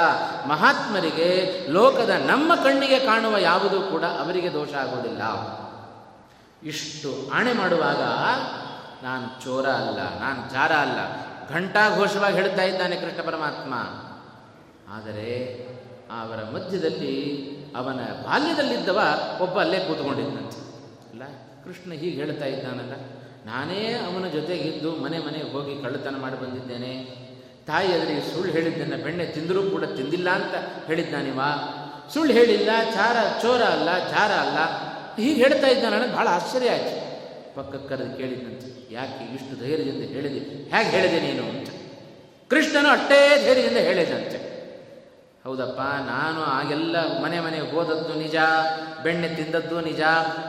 ಮಹಾತ್ಮರಿಗೆ 0.48 1.28
ಲೋಕದ 1.72 2.10
ನಮ್ಮ 2.26 2.54
ಕಣ್ಣಿಗೆ 2.54 2.98
ಕಾಣುವ 2.98 3.38
ಯಾವುದೂ 3.38 3.80
ಕೂಡ 3.80 4.04
ಅವರಿಗೆ 4.04 4.52
ದೋಷ 4.52 4.74
ಆಗೋದಿಲ್ಲ 4.74 5.22
ಇಷ್ಟು 6.62 7.30
ಆಣೆ 7.32 7.52
ಮಾಡುವಾಗ 7.52 8.02
ನಾನು 9.04 9.44
ಚೋರ 9.44 9.66
ಅಲ್ಲ, 9.68 9.98
ನಾನು 10.20 10.52
ಚಾರ 10.52 10.72
ಅಲ್ಲ. 10.72 11.00
ಘಂಟಾಘೋಷವಾಗಿ 11.54 12.36
ಹೇಳ್ತಾ 12.36 12.62
ಇದ್ದಾನೆ 12.62 12.96
ಕೃಷ್ಣ 12.96 13.22
ಪರಮಾತ್ಮ. 13.22 13.74
ಆದರೆ 14.94 15.28
ಅವರ 16.10 16.38
ಮಧ್ಯದಲ್ಲಿ 16.54 17.16
ಅವನ 17.76 18.00
ಬಾಲ್ಯದಲ್ಲಿದ್ದವ 18.24 19.00
ಒಬ್ಬ 19.40 19.60
ಅಲ್ಲೇ 19.60 19.78
ಕೂತ್ಕೊಂಡಿದ್ದಂತೆ. 19.78 20.65
ಕೃಷ್ಣ 21.66 21.92
ಹೀಗೆ 21.92 22.16
ಹೇಳ್ತಾ 22.16 22.44
ಇದ್ದಾನಲ್ಲ, 22.44 22.92
ನಾನೇ 23.46 23.92
ಅವನ 23.92 24.28
ಜೊತೆಗಿದ್ದು 24.28 24.96
ಮನೆ 24.96 25.18
ಮನೆಗೆ 25.18 25.52
ಹೋಗಿ 25.52 25.82
ಕಳ್ಳತನ 25.82 26.16
ಮಾಡಿ 26.16 26.40
ಬಂದಿದ್ದೇನೆ. 26.40 27.16
ತಾಯಿ 27.66 27.92
ಅದರಿಗೆ 27.92 28.34
ಸುಳ್ಳು 28.34 28.52
ಹೇಳಿದ್ದನ್ನು 28.52 29.04
ಬೆಣ್ಣೆ 29.04 29.26
ತಿಂದರೂ 29.26 29.70
ಕೂಡ 29.70 29.84
ತಿಂದಿಲ್ಲ 29.84 30.30
ಅಂತ 30.30 30.84
ಹೇಳಿದ್ದಾನಿವ. 30.86 31.40
ಸುಳ್ಳು 32.14 32.32
ಹೇಳಿಲ್ಲ, 32.32 32.66
ಚಾರ, 32.94 33.42
ಚೋರ 33.42 33.62
ಅಲ್ಲ 33.62 33.98
ಚಾರ 34.10 34.32
ಅಲ್ಲ. 34.32 34.58
ಹೀಗೆ 35.16 35.42
ಹೇಳ್ತಾ 35.42 35.66
ಇದ್ದಾನಲ್ಲ 35.66 36.14
ಭಾಳ 36.14 36.28
ಆಶ್ಚರ್ಯ 36.28 36.70
ಆಯ್ತು. 36.70 37.06
ಪಕ್ಕಕ್ಕೆ 37.54 37.88
ಕರೆದು 37.88 38.16
ಕೇಳಿದ್ದಂತೆ 38.16 38.94
ಯಾಕೆ 38.94 39.34
ಇಷ್ಟು 39.34 39.60
ಧೈರ್ಯದಿಂದ 39.60 40.02
ಹೇಳಿದೆ? 40.02 40.38
ಹೇಗೆ 40.76 40.90
ಹೇಳಿದೆ 40.90 41.20
ನೀನು? 41.20 41.48
ಅಂತ. 41.48 41.68
ಕೃಷ್ಣನು 42.50 42.88
ಅಷ್ಟೇ 42.88 43.42
ಧೈರ್ಯದಿಂದ 43.46 43.76
ಹೇಳಿದಂತೆ. 43.76 44.55
ಹೌದಪ್ಪ, 45.46 45.80
ನಾನು 45.80 46.42
ಆಗೆಲ್ಲ 46.42 46.96
ಮನೆ 47.22 47.40
ಮನೆಗೆ 47.40 47.70
ಹೋದದ್ದು 47.70 48.14
ನಿಜ, 48.14 48.34
ಬೆಣ್ಣೆ 49.02 49.28
ತಿಂದದ್ದು 49.28 49.80
ನಿಜ. 49.80 50.00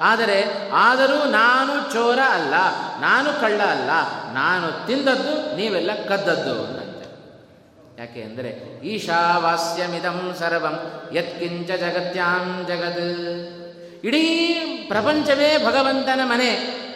ಆದರೆ, 0.01 0.69
ಆದರೂ 0.73 1.29
ನಾನು 1.29 1.93
ಚೋರ 1.93 2.19
ಅಲ್ಲ, 2.29 2.53
ನಾನು 2.99 3.41
ಕಳ್ಳ 3.41 3.61
ಅಲ್ಲ, 3.61 3.89
ನಾನು 4.33 4.87
ತಿಂದದ್ದು 4.87 5.55
ನೀವೆಲ್ಲ 5.55 5.91
ಕದ್ದದ್ದು 6.07 6.63
ಅಂತ. 6.63 7.05
ಯಾಕೆ 7.99 8.21
ಅಂದರೆ, 8.21 8.81
ಈಶಾವಾಸ್ಯಮಿದಂ 8.83 10.35
ಸರ್ವಂ, 10.39 10.75
ಯತ್ಕಿಂಚ 11.13 11.71
ಜಗತ್ಯಾಂ 11.71 12.65
ಜಗದ್ 12.67 13.07
ಇಡೀ 14.03 14.53
ಪ್ರಪಂಚವೇ 14.87 15.65
ಭಗವಂತನ 15.65 16.19
ಮನೆ 16.23 16.86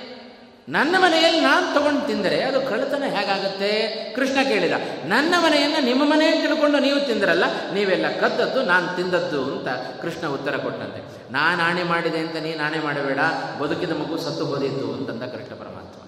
ನನ್ನ 0.75 0.95
ಮನೆಯಲ್ಲಿ 1.03 1.41
ನಾನು 1.41 1.65
ತಗೊಂಡು 1.75 2.01
ತಿಂದರೆ 2.09 2.37
ಅದು 2.49 2.59
ಕಳ್ಳತನ 2.69 3.07
ಹೇಗಾಗುತ್ತೆ? 3.15 3.71
ಕೃಷ್ಣ 4.15 4.37
ಕೇಳಿದ, 4.49 4.75
ನನ್ನ 5.05 5.33
ಮನೆಯನ್ನು 5.45 5.79
ನಿಮ್ಮ 5.85 6.03
ಮನೆಯಲ್ಲಿ 6.13 6.41
ತಿಳ್ಕೊಂಡು 6.47 6.79
ನೀವು 6.87 6.99
ತಿಂದ್ರಲ್ಲ, 7.07 7.45
ನೀವೆಲ್ಲ 7.73 8.05
ಕದ್ದದ್ದು 8.21 8.61
ನಾನು 8.71 8.87
ತಿಂದದ್ದು 8.97 9.41
ಅಂತ 9.53 9.67
ಕೃಷ್ಣ 10.01 10.27
ಉತ್ತರ 10.37 10.57
ಕೊಟ್ಟಂತೆ. 10.57 11.01
ನಾನು 11.31 11.61
ಆಣೆ 11.63 11.83
ಮಾಡಿದೆ 11.83 12.21
ಅಂತ 12.25 12.37
ನೀನು 12.47 12.63
ಆಣೆ 12.67 12.79
ಮಾಡಬೇಡ, 12.87 13.19
ಬದುಕಿದ 13.61 13.95
ಮಗು 14.03 14.17
ಸತ್ತು 14.27 14.45
ಹೋದಿತ್ತು 14.45 14.87
ಅಂತಂದ 14.93 15.23
ಕೃಷ್ಣ 15.35 15.55
ಪರಮಾತ್ಮ. 15.63 15.99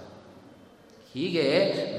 ಹೀಗೆ 1.16 1.46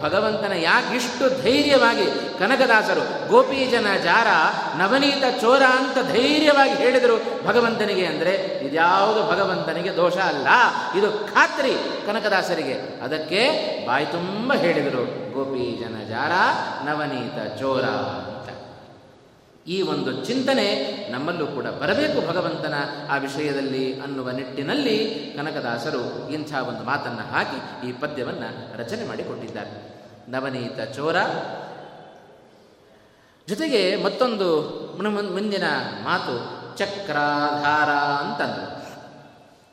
ಭಗವಂತನ 0.02 0.52
ಯಾಕಿಷ್ಟು 0.52 1.42
ಧೈರ್ಯವಾಗಿ 1.42 2.06
ಕನಕದಾಸರು 2.38 3.28
ಗೋಪೀಜನ 3.28 3.86
ಜಾರ 4.04 4.28
ನವನೀತ 4.76 5.40
ಚೋರ 5.40 5.62
ಅಂತ 5.62 5.98
ಧೈರ್ಯವಾಗಿ 6.12 6.74
ಹೇಳಿದರು 6.74 7.16
ಭಗವಂತನಿಗೆ 7.46 8.06
ಅಂದರೆ 8.06 8.60
ಇದ್ಯಾವುದು 8.66 9.30
ಭಗವಂತನಿಗೆ 9.30 9.96
ದೋಷ 9.96 10.16
ಅಲ್ಲ, 10.24 10.48
ಇದು 10.98 11.34
ಖಾತ್ರಿ 11.34 11.72
ಕನಕದಾಸರಿಗೆ. 12.06 12.74
ಅದಕ್ಕೆ 13.02 13.40
ಬಾಯಿ 13.86 14.06
ತುಂಬ 14.06 14.54
ಹೇಳಿದರು 14.54 15.32
ಗೋಪೀಜನ 15.34 16.08
ಜಾರ 16.08 16.32
ನವನೀತ 16.84 17.58
ಚೋರ 17.60 17.84
ಈ 19.66 19.82
ಒಂದು 19.82 20.24
ಚಿಂತನೆ 20.24 20.84
ನಮ್ಮಲ್ಲೂ 21.12 21.46
ಕೂಡ 21.46 21.66
ಬರಬೇಕು 21.66 22.28
ಭಗವಂತನ 22.28 22.74
ಆ 23.10 23.16
ವಿಷಯದಲ್ಲಿ 23.16 24.00
ಅನ್ನುವ 24.00 24.30
ನಿಟ್ಟಿನಲ್ಲಿ 24.30 25.14
ಕನಕದಾಸರು 25.36 26.28
ಇಂಥ 26.30 26.54
ಒಂದು 26.54 26.82
ಮಾತನ್ನು 26.82 27.22
ಹಾಕಿ 27.32 27.88
ಈ 27.88 27.92
ಪದ್ಯವನ್ನು 27.92 28.78
ರಚನೆ 28.78 29.08
ಮಾಡಿಕೊಟ್ಟಿದ್ದಾರೆ. 29.08 29.94
ನವನೀತ 30.28 30.80
ಚೋರ. 30.80 31.16
ಜೊತೆಗೆ 33.48 33.96
ಮತ್ತೊಂದು 33.96 34.60
ಮುಂದಿನ 35.32 35.64
ಮಾತು 36.02 36.34
ಚಕ್ರಾಧಾರ 36.78 37.90
ಅಂತಂದರು. 38.26 38.84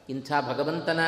ಇಂಥ 0.10 0.32
ಭಗವಂತನ 0.50 1.00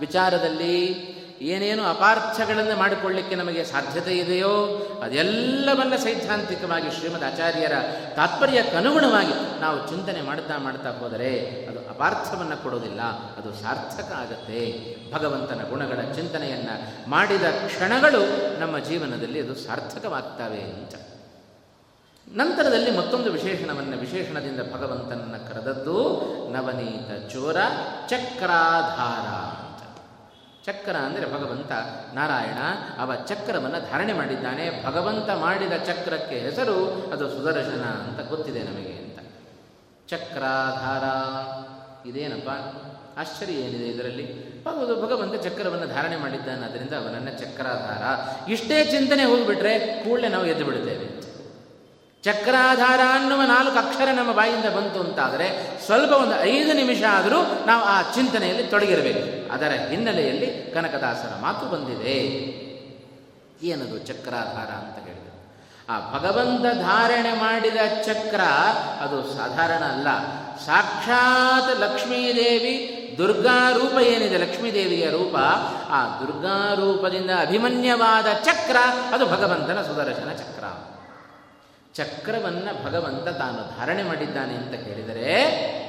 ವಿಚಾರದಲ್ಲಿ 0.00 0.94
ಏನೇನು 1.42 1.84
ಅಪಾರ್ಥಗಳನ್ನು 1.84 2.76
ಮಾಡಿಕೊಳ್ಳಿಕ್ಕೆ 2.76 3.34
ನಮಗೆ 3.34 3.64
ಸಾಧ್ಯತೆ 3.64 4.18
ಇದೆಯೋ, 4.18 4.66
ಅದೆಲ್ಲವನ್ನ 5.02 5.96
ಸೈದ್ಧಾಂತಿಕವಾಗಿ 5.96 6.90
ಶ್ರೀಮದ್ 6.90 7.24
ಆಚಾರ್ಯರ 7.24 7.72
ತಾತ್ಪರ್ಯಕ್ಕನುಗುಣವಾಗಿ 8.16 9.60
ನಾವು 9.60 9.88
ಚಿಂತನೆ 9.88 10.22
ಮಾಡ್ತಾ 10.22 10.58
ಮಾಡ್ತಾ 10.58 10.90
ಹೋದರೆ 10.90 11.66
ಅದು 11.66 11.88
ಅಪಾರ್ಥವನ್ನು 11.88 12.62
ಕೊಡೋದಿಲ್ಲ 12.62 13.02
ಅದು 13.36 13.62
ಸಾರ್ಥಕ 13.62 14.12
ಆಗತ್ತೆ. 14.12 14.96
ಭಗವಂತನ 15.12 15.60
ಗುಣಗಳ 15.70 16.12
ಚಿಂತನೆಯನ್ನು 16.12 17.10
ಮಾಡಿದ 17.10 17.42
ಕ್ಷಣಗಳು 17.42 18.60
ನಮ್ಮ 18.60 18.78
ಜೀವನದಲ್ಲಿ 18.78 19.40
ಅದು 19.40 19.54
ಸಾರ್ಥಕವಾಗ್ತವೆ 19.54 20.60
ಅಂತ. 20.60 20.94
ನಂತರದಲ್ಲಿ 22.32 22.90
ಮತ್ತೊಂದು 22.90 23.32
ವಿಶೇಷಣವನ್ನು, 23.32 23.96
ವಿಶೇಷಣದಿಂದ 23.96 24.60
ಭಗವಂತನನ್ನು 24.60 25.54
ಕರೆದದ್ದು 25.54 26.22
ನವನೀತ 26.52 27.32
ಚೋರ 27.32 27.56
ಚಕ್ರಾಧಾರ. 28.08 29.51
ಚಕ್ರ 30.66 30.96
ಅಂದರೆ 30.96 31.32
ಭಗವಂತ 31.32 31.72
ನಾರಾಯಣ. 32.14 32.58
ಅವ 32.98 33.14
ಚಕ್ರವನ್ನು 33.14 33.90
ಧಾರಣೆ 33.90 34.12
ಮಾಡಿದ್ದಾನೆ. 34.12 34.84
ಭಗವಂತ 34.86 35.30
ಮಾಡಿದ 35.30 35.72
ಚಕ್ರಕ್ಕೆ 35.86 36.38
ಹೆಸರು 36.38 37.10
ಅದು 37.12 37.30
ಸುದರ್ಶನ 37.30 37.84
ಅಂತ 37.84 38.28
ಗೊತ್ತಿದೆ 38.28 38.62
ನಮಗೆ 38.62 38.92
ಅಂತ. 38.92 39.18
ಚಕ್ರಾಧಾರ. 40.08 41.04
ಇದೇನಪ್ಪ? 42.08 42.50
ಆಶ್ಚರ್ಯ 43.18 43.52
ಏನಿದೆ 43.52 43.88
ಇದರಲ್ಲಿ? 43.88 44.24
ಹೌದು, 44.64 45.02
ಭಗವಂತ 45.02 45.42
ಚಕ್ರವನ್ನು 45.42 45.86
ಧಾರಣೆ 45.86 46.16
ಮಾಡಿದ್ದಾನೆ. 46.16 46.66
ಅದರಿಂದ 46.66 46.92
ಅವನನ್ನು 46.92 47.38
ಚಕ್ರಾಧಾರ. 47.38 48.02
ಇಷ್ಟೇ 48.50 48.84
ಚಿಂತನೆ 48.84 49.24
ಹೋಗಿಬಿಟ್ರೆ 49.24 49.78
ಕೂಡಲೇ 49.78 50.28
ನಾವು 50.28 50.46
ಎದ್ದು 50.46 50.64
ಬಿಡುತ್ತೇವೆ. 50.64 51.11
ಚಕ್ರಾಧಾರ 52.22 53.00
ಅನ್ನುವ 53.12 53.42
ನಾಲ್ಕು 53.42 53.78
ಅಕ್ಷರ 53.78 54.08
ನಮ್ಮ 54.14 54.32
ಬಾಯಿಂದ 54.32 54.64
ಬಂತು 54.64 55.00
ಅಂತಾದರೆ 55.00 55.78
ಸ್ವಲ್ಪ 55.86 56.12
ಒಂದು 56.12 56.40
ಐದು 56.40 56.72
ನಿಮಿಷ 56.72 57.02
ಆದರೂ 57.10 57.66
ನಾವು 57.66 57.82
ಆ 57.84 58.02
ಚಿಂತನೆಯಲ್ಲಿ 58.02 58.62
ತೊಡಗಿರಬೇಕು. 58.62 59.52
ಅದರ 59.52 59.72
ಹಿನ್ನೆಲೆಯಲ್ಲಿ 59.88 60.70
ಕನಕದಾಸರ 60.74 61.40
ಮಾತು 61.40 61.66
ಬಂದಿದೆ. 61.66 62.18
ಏನದು 63.66 63.98
ಚಕ್ರಾಧಾರ 63.98 64.66
ಅಂತ 64.66 65.08
ಹೇಳಿದರು. 65.08 65.54
ಆ 65.88 66.18
ಭಗವಂತ 66.18 66.62
ಧಾರಣೆ 66.62 67.32
ಮಾಡಿದ 67.32 67.76
ಚಕ್ರ 68.06 68.40
ಅದು 69.00 69.36
ಸಾಧಾರಣ 69.36 69.84
ಅಲ್ಲ. 69.84 70.04
ಸಾಕ್ಷಾತ್ 70.66 71.80
ಲಕ್ಷ್ಮೀದೇವಿ 71.80 72.98
ದುರ್ಗಾ 73.18 73.70
ರೂಪ 73.70 74.00
ಏನಿದೆ 74.00 74.38
ಲಕ್ಷ್ಮೀದೇವಿಯ 74.38 75.10
ರೂಪ, 75.10 75.36
ಆ 75.90 76.06
ದುರ್ಗಾ 76.20 76.74
ರೂಪದಿಂದ 76.74 77.30
ಅಭಿಮನ್ಯವಾದ 77.40 78.26
ಚಕ್ರ 78.44 78.76
ಅದು 79.12 79.26
ಭಗವಂತನ 79.26 79.82
ಸುದರ್ಶನ 79.82 80.32
ಚಕ್ರ. 80.32 80.64
ಚಕ್ರವನ್ನು 81.94 82.84
ಭಗವಂತ 82.84 83.28
ತಾನು 83.28 83.78
ಧಾರಣೆ 83.78 84.02
ಮಾಡಿದ್ದಾನೆ 84.02 84.54
ಅಂತ 84.54 84.74
ಹೇಳಿದರೆ 84.74 85.82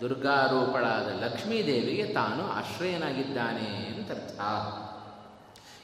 ದುರ್ಗಾರೂಪಳಾದ 0.00 1.24
ಲಕ್ಷ್ಮೀದೇವಿಗೆ 1.24 2.04
ತಾನು 2.04 2.50
ಆಶ್ರಯನಾಗಿದ್ದಾನೆ 2.50 3.94
ಅಂತ 3.96 4.10
ಅರ್ಥ. 4.10 4.40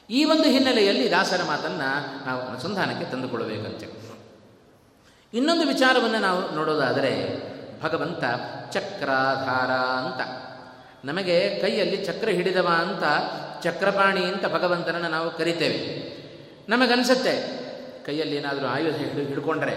ಈ 0.09 0.23
ಒಂದು 0.23 0.43
ಹಿನ್ನೆಲೆಯಲ್ಲಿ 0.43 1.11
ದಾಸರ 1.11 1.43
ಮಾತನ್ನು 1.43 2.25
ನಾವು 2.25 2.41
ಅನುಸಂಧಾನಕ್ಕೆ 2.41 3.05
ತಂದುಕೊಳ್ಳಬೇಕಂತೆ 3.05 3.87
ಇನ್ನೊಂದು 5.33 5.67
ವಿಚಾರವನ್ನು 5.67 6.19
ನಾವು 6.19 6.55
ನೋಡೋದಾದರೆ 6.55 7.41
ಭಗವಂತ 7.81 8.23
ಚಕ್ರಾಧಾರ 8.71 9.71
ಅಂತ. 9.71 10.21
ನಮಗೆ 11.05 11.59
ಕೈಯಲ್ಲಿ 11.61 11.97
ಚಕ್ರ 11.97 12.29
ಹಿಡಿದವ 12.29 12.67
ಅಂತ, 12.67 13.03
ಚಕ್ರಪಾಣಿ 13.63 14.25
ಅಂತ 14.25 14.45
ಭಗವಂತನನ್ನು 14.45 15.09
ನಾವು 15.09 15.31
ಕರಿತೇವೆ. 15.31 16.09
ನಮಗನ್ಸುತ್ತೆ 16.69 17.68
ಕೈಯಲ್ಲಿ 18.05 18.35
ಏನಾದರೂ 18.35 18.65
ಆಯುಧ 18.65 18.95
ಹಿಡಿದು 18.95 19.27
ಹಿಡ್ಕೊಂಡ್ರೆ 19.27 19.75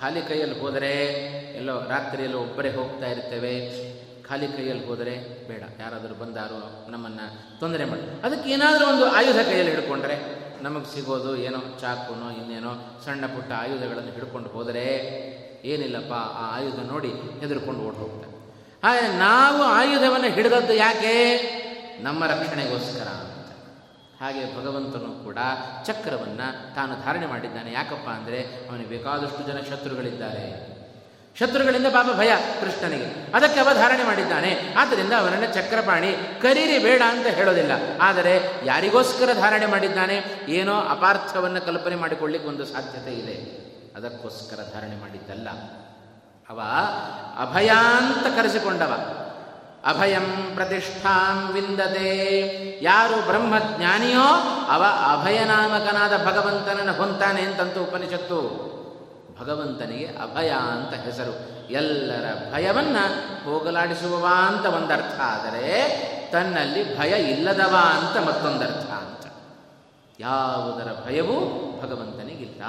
ಖಾಲಿ 0.00 0.22
ಕೈಯಲ್ಲಿ 0.22 0.60
ಹೋದರೆ 0.60 0.92
ಎಲ್ಲೋ 1.56 1.74
ರಾತ್ರಿಯಲ್ಲೋ 1.88 2.38
ಒಬ್ಬರೇ 2.38 2.70
ಹೋಗ್ತಾ 2.70 3.06
ಇರ್ತೇವೆ. 3.06 3.54
ಖಾಲಿ 4.28 4.46
ಕೈಯಲ್ಲಿ 4.46 4.86
ಹೋದರೆ 4.86 5.14
ಬೇಡ, 5.48 5.62
ಯಾರಾದರೂ 5.80 6.14
ಬಂದಾರೋ 6.14 6.90
ನಮ್ಮನ್ನು 6.90 7.58
ತೊಂದರೆ 7.60 7.84
ಮಾಡಿ. 7.84 8.26
ಅದಕ್ಕೆ 8.26 8.50
ಏನಾದರೂ 8.50 8.86
ಒಂದು 8.86 9.06
ಆಯುಧ 9.10 9.36
ಕೈಯಲ್ಲಿ 9.36 9.72
ಹಿಡ್ಕೊಂಡ್ರೆ 9.74 10.16
ನಮಗೆ 10.62 10.94
ಸಿಗೋದು 10.94 11.36
ಏನೋ 11.36 11.58
ಚಾಕುನೋ 11.80 12.30
ಇನ್ನೇನೋ 12.30 13.02
ಸಣ್ಣ 13.04 13.26
ಪುಟ್ಟ 13.26 13.52
ಆಯುಧಗಳನ್ನು 13.52 14.12
ಹಿಡ್ಕೊಂಡು 14.12 14.48
ಹೋದರೆ 14.48 14.84
ಏನಿಲ್ಲಪ್ಪ, 15.64 16.12
ಆ 16.12 16.56
ಆಯುಧ 16.56 16.78
ನೋಡಿ 16.92 17.08
ಹೆದರ್ಕೊಂಡು 17.40 17.80
ಓಡ್ 17.80 17.94
ಹೋಗ್ತಾರೆ. 17.94 18.32
ಹಾಗೆ 18.84 19.18
ನಾವು 19.18 19.62
ಆಯುಧವನ್ನು 19.62 20.28
ಹಿಡಿದದ್ದು 20.28 20.72
ಯಾಕೆ? 20.72 21.14
ನಮ್ಮ 22.02 22.26
ರಕ್ಷಣೆಗೋಸ್ಕರ. 22.26 23.08
ಹಾಗೆ 24.24 24.58
ಭಗವಂತನು 24.58 25.24
ಕೂಡ 25.24 25.38
ಚಕ್ರವನ್ನು 25.84 26.74
ತಾನು 26.74 27.04
ಧಾರಣೆ 27.04 27.26
ಮಾಡಿದ್ದಾನೆ. 27.26 27.72
ಯಾಕಪ್ಪ 27.72 28.08
ಅಂದರೆ 28.08 28.42
ಅವನಿಗೆ 28.70 28.88
ಬೇಕಾದಷ್ಟು 28.88 29.46
ಜನ 29.46 29.58
ಶತ್ರುಗಳಿದ್ದಾರೆ. 29.70 30.74
ಶತ್ರುಗಳಿಂದ 31.38 31.86
ಪಾಪ 31.86 32.06
ಭಯ 32.16 32.32
ಕೃಷ್ಣನಿಗೆ. 32.60 33.32
ಅದಕ್ಕೆ 33.34 33.60
ಅವ 33.60 33.68
ಧಾರಣೆ 33.74 34.04
ಮಾಡಿದ್ದಾನೆ. 34.04 34.74
ಆದ್ದರಿಂದ 34.78 35.12
ಅವನನ್ನು 35.18 35.54
ಚಕ್ರಪಾಣಿ 35.54 36.16
ಕರೀರಿ 36.42 36.78
ಬೇಡ 36.78 37.02
ಅಂತ 37.08 37.26
ಹೇಳೋದಿಲ್ಲ. 37.26 37.72
ಆದರೆ 38.00 38.40
ಯಾರಿಗೋಸ್ಕರ 38.64 39.30
ಧಾರಣೆ 39.32 39.66
ಮಾಡಿದ್ದಾನೆ? 39.66 40.46
ಏನೋ 40.48 40.74
ಅಪಾರ್ಥವನ್ನು 40.74 41.60
ಕಲ್ಪನೆ 41.60 41.96
ಮಾಡಿಕೊಳ್ಳಿಕ್ಕೆ 41.96 42.48
ಒಂದು 42.48 42.64
ಸಾಧ್ಯತೆ 42.64 43.14
ಇದೆ. 43.14 43.64
ಅದಕ್ಕೋಸ್ಕರ 43.96 44.56
ಧಾರಣೆ 44.72 44.96
ಮಾಡಿದ್ದಲ್ಲ. 45.00 45.48
ಅವ 46.48 46.60
ಅಭಯಾಂತ 47.38 48.26
ಕರೆಸಿಕೊಂಡವ. 48.26 49.20
ಅಭಯಂ 49.86 50.50
ಪ್ರತಿಷ್ಠಾಂ 50.54 51.52
ವಿಂದತೆ. 51.52 52.38
ಯಾರು 52.82 53.26
ಬ್ರಹ್ಮಜ್ಞಾನಿಯೋ 53.26 54.24
ಅವ 54.68 54.84
ಅಭಯನಾಮಕನಾದ 55.20 56.26
ಭಗವಂತನನ್ನು 56.26 56.92
ಹೊಂತಾನೆ 56.92 57.42
ಅಂತಂತೂ 57.42 57.82
ಉಪನಿಷತ್ತು. 57.82 58.74
ಭಗವಂತನಿಗೆ 59.40 60.06
ಅಭಯ 60.06 60.50
ಅಂತ 60.50 60.94
ಹೆಸರು. 60.94 61.54
ಎಲ್ಲರ 61.72 62.54
ಭಯವನ್ನ 62.54 62.96
ಹೋಗಲಾಡಿಸುವವ 63.44 64.26
ಅಂತ 64.46 64.66
ಒಂದರ್ಥ. 64.66 65.20
ಆದರೆ 65.20 65.88
ತನ್ನಲ್ಲಿ 66.32 66.98
ಭಯ 66.98 67.22
ಇಲ್ಲದವ 67.22 67.76
ಅಂತ 67.90 68.28
ಮತ್ತೊಂದರ್ಥ 68.28 68.90
ಅಂತ. 68.90 69.32
ಯಾವುದರ 70.20 71.04
ಭಯವೂ 71.06 71.36
ಭಗವಂತನಿಗಿಲ್ಲ. 71.82 72.62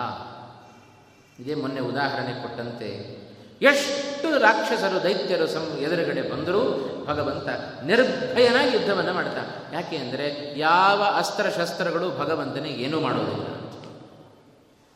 ಇದೇ 1.39 1.55
ಮೊನ್ನೆ 1.55 1.79
ಉದಾಹರಣೆ 1.79 2.41
ಕೊಟ್ಟಂತೆ 2.41 3.14
ಎಷ್ಟು 3.61 4.39
ರಾಕ್ಷಸರು 4.39 5.03
ದೈತ್ಯರು 5.03 5.47
ಸಂ 5.47 5.77
ಎದುರುಗಡೆ 5.79 6.21
ಬಂದರೂ 6.21 6.61
ಭಗವಂತ 7.05 7.47
ನಿರ್ಭಯನಾಗಿ 7.83 8.71
ಯುದ್ಧವನ್ನು 8.77 9.13
ಮಾಡ್ತಾನೆ 9.13 9.75
ಯಾಕೆ 9.75 9.97
ಅಂದರೆ 9.97 10.59
ಯಾವ 10.59 11.03
ಅಸ್ತ್ರಶಸ್ತ್ರಗಳು 11.17 12.09
ಭಗವಂತನಿಗೆ 12.09 12.83
ಏನೂ 12.83 12.99
ಮಾಡೋದಿಲ್ಲ. 12.99 13.45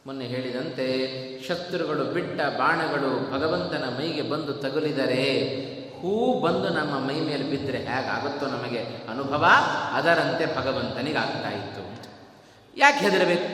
ಮೊನ್ನೆ 0.05 0.26
ಹೇಳಿದಂತೆ 0.26 0.86
ಶತ್ರುಗಳು 1.47 2.03
ಬಿಟ್ಟ 2.03 2.41
ಬಾಣಗಳು 2.41 3.32
ಭಗವಂತನ 3.32 3.84
ಮೈಗೆ 3.97 4.22
ಬಂದು 4.22 4.53
ತಗುಲಿದರೆ 4.53 5.26
ಹೂ 6.01 6.41
ಬಂದು 6.41 6.70
ನಮ್ಮ 6.70 7.07
ಮೈ 7.07 7.20
ಮೇಲೆ 7.20 7.43
ಬಿದ್ದರೆ 7.43 7.78
ಹೇಗಾಗುತ್ತೋ 7.78 8.47
ನಮಗೆ 8.47 8.80
ಅನುಭವ 9.10 9.45
ಅದರಂತೆ 9.93 10.45
ಭಗವಂತನಿಗೆ 10.55 11.18
ಆಗ್ತಾ 11.18 11.49
ಇತ್ತು. 11.49 11.82
ಯಾಕೆ 12.78 12.97
ಹೆದರಬೇಕು? 12.97 13.47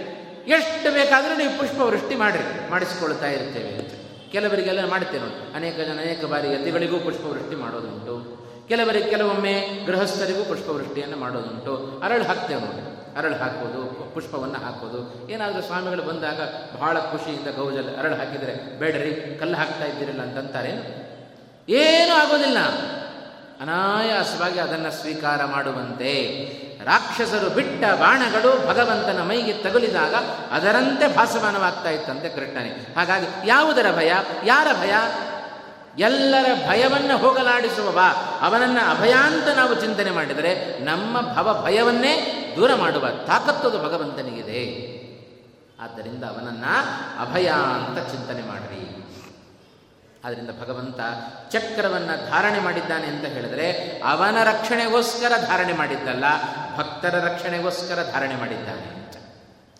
ಎಷ್ಟು 0.48 0.94
ಬೇಕಾದರೂ 0.94 1.38
ನೀವು 1.38 1.60
ಪುಷ್ಪವೃಷ್ಟಿ 1.60 2.16
ಮಾಡಿರಿ, 2.16 2.72
ಮಾಡಿಸ್ಕೊಳ್ತಾ 2.72 3.28
ಇರ್ತೇವೆ 3.28 3.70
ಅಂತ. 3.70 4.05
ಕೆಲವರಿಗೆಲ್ಲ 4.36 4.90
ಮಾಡ್ತೇವೆ 4.90 5.24
ನೋಡಿ. 5.24 5.56
ಅನೇಕ 5.56 5.76
ಜನ, 5.76 6.00
ಅನೇಕ 6.02 6.26
ಬಾರಿ 6.26 6.54
ಯತಿಗಳಿಗೂ 6.54 7.00
ಪುಷ್ಪವೃಷ್ಟಿ 7.00 7.56
ಮಾಡೋದುಂಟು. 7.56 8.46
ಕೆಲವರಿಗೆ 8.68 9.10
ಕೆಲವೊಮ್ಮೆ 9.10 9.86
ಗೃಹಸ್ಥರಿಗೂ 9.86 10.44
ಪುಷ್ಪವೃಷ್ಟಿಯನ್ನು 10.44 11.18
ಮಾಡೋದುಂಟು. 11.18 12.02
ಅರಳು 12.04 12.24
ಹಾಕ್ತೇವೆ 12.24 12.62
ನೋಡಿ. 12.62 13.18
ಅರಳು 13.18 13.36
ಹಾಕೋದು, 13.36 14.14
ಪುಷ್ಪವನ್ನು 14.14 14.56
ಹಾಕೋದು. 14.56 15.30
ಏನಾದರೂ 15.32 15.62
ಸ್ವಾಮಿಗಳು 15.62 16.04
ಬಂದಾಗ 16.04 16.40
ಬಹಳ 16.80 17.00
ಖುಷಿಯಿಂದ 17.00 17.56
ಗೌಜಲ್ಲಿ 17.56 17.96
ಅರಳು 17.96 18.16
ಹಾಕಿದರೆ, 18.16 18.80
ಬೇಡ್ರಿ, 18.80 19.40
ಕಲ್ಲು 19.40 19.56
ಹಾಕ್ತಾ 19.56 19.86
ಇದ್ದೀರಲ್ಲ 19.86 20.22
ಅಂತಂತಾರೆ. 20.22 20.72
ಏನೂ 21.70 22.16
ಆಗೋದಿಲ್ಲ. 22.16 22.58
ಅನಾಯಾಸವಾಗಿ 23.62 24.60
ಅದನ್ನು 24.60 24.92
ಸ್ವೀಕಾರ 24.92 25.46
ಮಾಡುವಂತೆ. 25.46 26.12
ರಾಕ್ಷಸರು 26.86 27.50
ಬಿಟ್ಟ 27.50 27.86
ಬಾಣಗಳು 27.86 28.68
ಭಗವಂತನ 28.68 29.22
ಮೈಗೆ 29.22 29.54
ತಗುಲಿದಾಗ 29.54 30.16
ಅದರಂತೆ 30.52 31.16
ಭಾಸಮಾನವಾಗ್ತಾ 31.16 31.90
ಇತ್ತಂತೆ 31.90 32.30
ಕೃಷ್ಣನೇ. 32.30 32.94
ಹಾಗಾಗಿ 32.98 33.50
ಯಾವುದರ 33.50 33.86
ಭಯ? 33.96 34.14
ಯಾರ 34.46 34.68
ಭಯ? 34.82 34.94
ಎಲ್ಲರ 35.98 36.70
ಭಯವನ್ನು 36.70 37.18
ಹೋಗಲಾಡಿಸುವವ 37.18 38.00
ಅವನನ್ನು 38.42 38.90
ಅಭಯಾಂತ 38.90 39.48
ನಾವು 39.48 39.76
ಚಿಂತನೆ 39.76 40.12
ಮಾಡಿದರೆ 40.12 40.80
ನಮ್ಮ 40.84 41.22
ಭವ 41.22 41.62
ಭಯವನ್ನೇ 41.66 42.42
ದೂರ 42.56 42.76
ಮಾಡುವ 42.76 43.10
ತಾಕತ್ತದು 43.10 43.80
ಭಗವಂತನಿಗಿದೆ. 43.80 44.96
ಆದ್ದರಿಂದ 45.84 46.24
ಅವನನ್ನು 46.24 46.76
ಅಭಯ 47.22 47.48
ಅಂತ 47.48 48.12
ಚಿಂತನೆ 48.12 48.48
ಮಾಡಿರಿ. 48.48 48.95
ಆದ್ದರಿಂದ 50.26 50.50
ಭಗವಂತ 50.62 51.00
ಚಕ್ರವನ್ನು 51.52 52.30
ಧಾರಣೆ 52.30 52.60
ಮಾಡಿದ್ದಾನೆ 52.60 53.08
ಅಂತ 53.08 53.26
ಹೇಳಿದರೆ 53.26 54.02
ಅವನ 54.06 54.44
ರಕ್ಷಣೆಗೋಸ್ಕರ 54.44 55.32
ಧಾರಣೆ 55.46 55.74
ಮಾಡಿದ್ದಲ್ಲ, 55.74 56.24
ಭಕ್ತರ 56.78 57.20
ರಕ್ಷಣೆಗೋಸ್ಕರ 57.20 58.04
ಧಾರಣೆ 58.12 58.36
ಮಾಡಿದ್ದಾನೆ 58.36 58.82
ಅಂತ. 58.82 59.16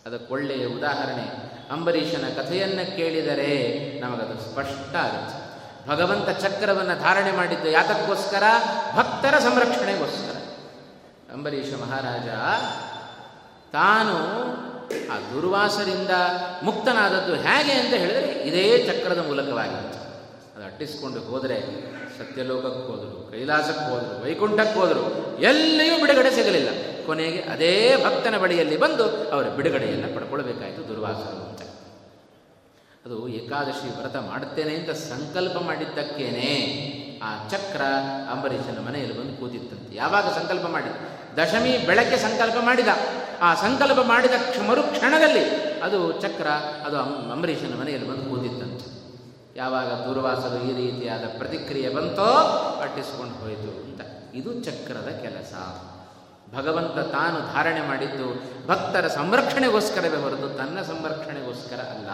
ಅದಕ್ಕೆ 0.08 0.34
ಒಳ್ಳೆಯ 0.34 0.66
ಉದಾಹರಣೆ, 0.66 1.56
ಅಂಬರೀಷನ 1.72 2.42
ಕಥೆಯನ್ನು 2.42 2.98
ಕೇಳಿದರೆ 2.98 3.52
ನಮಗದು 4.00 4.52
ಸ್ಪಷ್ಟ 4.52 4.96
ಆಗುತ್ತೆ. 4.96 5.46
ಭಗವಂತ 5.90 6.30
ಚಕ್ರವನ್ನು 6.30 7.00
ಧಾರಣೆ 7.00 7.32
ಮಾಡಿದ್ದು 7.32 7.70
ಯಾತಕ್ಕೋಸ್ಕರ? 7.70 8.44
ಭಕ್ತರ 8.96 9.40
ಸಂರಕ್ಷಣೆಗೋಸ್ಕರ. 9.40 10.38
ಅಂಬರೀಷ 11.34 11.74
ಮಹಾರಾಜ, 11.74 12.28
ತಾನು 13.74 14.18
ಆ 15.12 15.16
ದುರ್ವಾಸರಿಂದ 15.34 16.10
ಮುಕ್ತನಾದದ್ದು 16.64 17.36
ಹೇಗೆ 17.36 17.72
ಅಂತ 17.72 17.94
ಹೇಳಿದರೆ 17.94 18.32
ಇದೇ 18.32 18.88
ಚಕ್ರದ 18.88 19.26
ಮೂಲಕವಾಗಿತ್ತು 19.26 20.05
ಅದು 20.76 20.84
ಅಟ್ಟಿಸ್ಕೊಂಡು 20.84 21.20
ಹೋದರೆ 21.20 21.58
ಸತ್ಯಲೋಕಕ್ಕೆ 22.18 22.84
ಹೋದರು, 22.92 23.32
ಕೈಲಾಸಕ್ಕೆ 23.32 23.86
ಹೋದರು, 23.92 24.24
ವೈಕುಂಠಕ್ಕೆ 24.24 24.80
ಹೋದರು, 24.80 25.04
ಎಲ್ಲಿಯೂ 25.42 25.96
ಬಿಡುಗಡೆ 26.02 26.32
ಸಿಗಲಿಲ್ಲ. 26.36 26.70
ಕೊನೆಗೆ 27.06 27.40
ಅದೇ 27.40 28.04
ಭಕ್ತನ 28.06 28.38
ಬಳಿಯಲ್ಲಿ 28.38 28.78
ಬಂದು 28.78 29.06
ಅವರ 29.32 29.48
ಬಿಡುಗಡೆಯನ್ನು 29.50 30.16
ಪಡ್ಕೊಳ್ಬೇಕಾಯಿತು 30.16 30.88
ದುರ್ವಾಸರು 30.88 31.38
ಅಂತ. 31.48 31.62
ಅದು 33.06 33.28
ಏಕಾದಶಿ 33.28 33.88
ವ್ರತ 34.02 34.16
ಮಾಡುತ್ತೇನೆ 34.16 34.76
ಅಂತ 34.76 34.90
ಸಂಕಲ್ಪ 34.90 35.58
ಮಾಡಿದ್ದಕ್ಕೇನೆ 35.58 36.50
ಆ 37.24 37.48
ಚಕ್ರ 37.50 37.82
ಅಂಬರೀಷನ 38.32 38.80
ಮನೆಯಲ್ಲಿ 38.88 39.20
ಬಂದು 39.20 39.34
ಕೂತಿತ್ತಂತೆ. 39.38 39.96
ಯಾವಾಗ 39.96 40.26
ಸಂಕಲ್ಪ 40.40 40.66
ಮಾಡಿ 40.68 40.92
ದಶಮಿ 41.38 41.78
ಬೆಳಗ್ಗೆ 41.86 42.18
ಸಂಕಲ್ಪ 42.18 42.56
ಮಾಡಿದ. 42.62 42.88
ಆ 43.42 43.56
ಸಂಕಲ್ಪ 43.56 44.00
ಮಾಡಿದ 44.00 44.36
ಮರು 44.68 44.84
ಕ್ಷಣದಲ್ಲಿ 44.84 45.46
ಅದು 45.82 46.12
ಚಕ್ರ, 46.22 46.48
ಅದು 46.88 46.98
ಅಂಬರೀಷನ 47.32 47.80
ಮನೆಯಲ್ಲಿ 47.80 48.10
ಬಂದು 48.10 48.30
ಕೂತಿತ್ತಂತೆ. 48.30 48.95
ಯಾವಾಗ 49.56 49.86
ದೂರ್ವಾಸರು 49.86 50.70
ಈ 50.70 50.92
ರೀತಿಯಾದ 50.92 51.24
ಪ್ರತಿಕ್ರಿಯೆ 51.38 51.90
ಬಂತೋ 51.90 52.26
ಪಟ್ಟಿಸ್ಕೊಂಡು 52.82 53.34
ಹೋಯಿತು 53.34 53.84
ಅಂತ. 53.84 54.02
ಇದು 54.34 54.54
ಚಕ್ರದ 54.64 55.10
ಕೆಲಸ. 55.22 55.54
ಭಗವಂತ 56.56 57.00
ತಾನು 57.00 57.54
ಧಾರಣೆ 57.54 57.82
ಮಾಡಿದ್ದು 57.82 58.44
ಭಕ್ತರ 58.68 59.08
ಸಂರಕ್ಷಣೆಗೋಸ್ಕರವೇ 59.08 60.18
ಹೊರತು 60.18 60.58
ತನ್ನ 60.58 60.82
ಸಂರಕ್ಷಣೆಗೋಸ್ಕರ 60.82 61.76
ಅಲ್ಲ. 61.76 62.10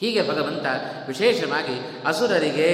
ಹೀಗೆ 0.00 0.28
ಭಗವಂತ 0.28 0.66
ವಿಶೇಷವಾಗಿ 1.06 2.06
ಅಸುರರಿಗೆ 2.06 2.68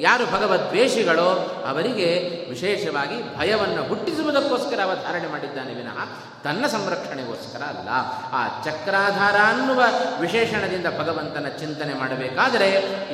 ಯಾರು 0.00 0.26
ಭಗವದ್ವೇಷಿಗಳೋ 0.26 1.49
ಅವರಿಗೆ 1.66 2.46
ವಿಶೇಷವಾಗಿ 2.50 3.38
ಭಯವನ್ನು 3.38 3.88
ಹುಟ್ಟಿಸುವುದಕ್ಕೋಸ್ಕರ 3.88 4.80
ಅವ 4.82 4.94
ಧಾರಣೆ 4.94 5.28
ಮಾಡಿದ್ದಾನೆ 5.28 5.74
ವಿನಃ 5.74 6.04
ತನ್ನ 6.44 6.66
ಸಂರಕ್ಷಣೆಗೋಸ್ಕರ 6.66 7.62
ಅಲ್ಲ. 7.62 7.88
ಆ 8.32 8.62
ಚಕ್ರಾಧಾರ 8.64 9.36
ಅನ್ನುವ 9.44 9.82
ವಿಶೇಷಣದಿಂದ 10.20 10.86
ಭಗವಂತನ 10.98 11.46
ಚಿಂತನೆ 11.58 11.94
ಮಾಡಬೇಕಾದರೆ 11.94 12.68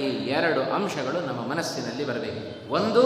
ಈ 0.05 0.29
ಎರಡು 0.29 0.75
ಅಂಶಗಳು 0.75 1.21
ನಮ್ಮ 1.21 1.51
ಮನಸ್ಸಿನಲ್ಲಿ 1.51 2.05
ಬರಬೇಕು. 2.05 2.73
ಒಂದು, 2.73 3.03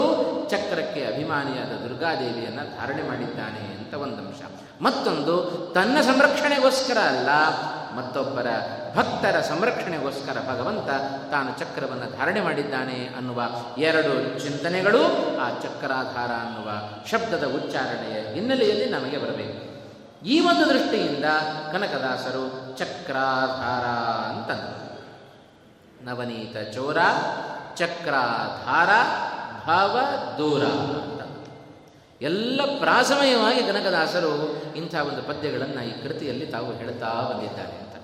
ಚಕ್ರಕ್ಕೆ 0.49 1.05
ಅಭಿಮಾನಿಯಾದ 1.05 1.67
ದುರ್ಗಾದೇವಿಯನ್ನು 1.67 2.77
ಧಾರಣೆ 2.77 3.07
ಮಾಡಿದ್ದಾನೆ 3.07 3.77
ಅಂತ 3.77 3.93
ಒಂದು 3.93 4.15
ಅಂಶ 4.15 4.41
ಮತ್ತೊಂದು, 4.81 5.41
ತನ್ನ 5.73 6.01
ಸಂರಕ್ಷಣೆಗೋಸ್ಕರ 6.01 6.97
ಅಲ್ಲ 6.97 7.29
ಮತ್ತೊಬ್ಬರ 7.95 8.47
ಭಕ್ತರ 8.95 9.41
ಸಂರಕ್ಷಣೆಗೋಸ್ಕರ 9.41 10.37
ಭಗವಂತ 10.49 10.89
ತಾನು 11.31 11.59
ಚಕ್ರವನ್ನು 11.59 12.17
ಧಾರಣೆ 12.17 12.41
ಮಾಡಿದ್ದಾನೆ 12.41 13.09
ಅನ್ನುವ 13.17 13.41
ಎರಡು 13.77 14.39
ಚಿಂತನೆಗಳು 14.39 15.03
ಆ 15.41 15.49
ಚಕ್ರಾಧಾರ 15.59 16.31
ಅನ್ನುವ 16.31 16.71
ಶಬ್ದದ 17.07 17.47
ಉಚ್ಚಾರಣೆಯ 17.55 18.33
ಹಿನ್ನೆಲೆಯಲ್ಲಿ 18.33 18.89
ನಮಗೆ 18.89 19.17
ಬರಬೇಕು. 19.17 19.71
ಈ 20.25 20.39
ಒಂದು 20.39 20.69
ದೃಷ್ಟಿಯಿಂದ 20.69 21.25
ಕನಕದಾಸರು 21.71 22.77
ಚಕ್ರಾಧಾರ 22.77 23.85
ಅಂತಂದರು. 24.35 24.81
ನವನೀತ 26.05 26.73
ಚೋರ, 26.73 26.97
ಚಕ್ರಾಧಾರ, 27.75 28.89
ಭಾವ, 29.67 29.99
ದೂರ. 30.37 30.63
ಅಂತ 30.65 31.10
ಎಲ್ಲ 32.21 32.61
ಪ್ರಾಸಮಯವಾಗಿ 32.79 33.63
ಕನಕದಾಸರು 33.63 34.31
ಇಂಥ 34.75 34.95
ಒಂದು 34.95 35.23
ಪದ್ಯಗಳನ್ನು 35.23 35.83
ಈ 35.83 36.03
ಕೃತಿಯಲ್ಲಿ 36.03 36.45
ತಾವು 36.45 36.73
ಹೇಳ್ತಾ 36.73 37.07
ಬಂದಿದ್ದಾರೆ 37.07 37.71
ಅಂತ. 37.71 37.95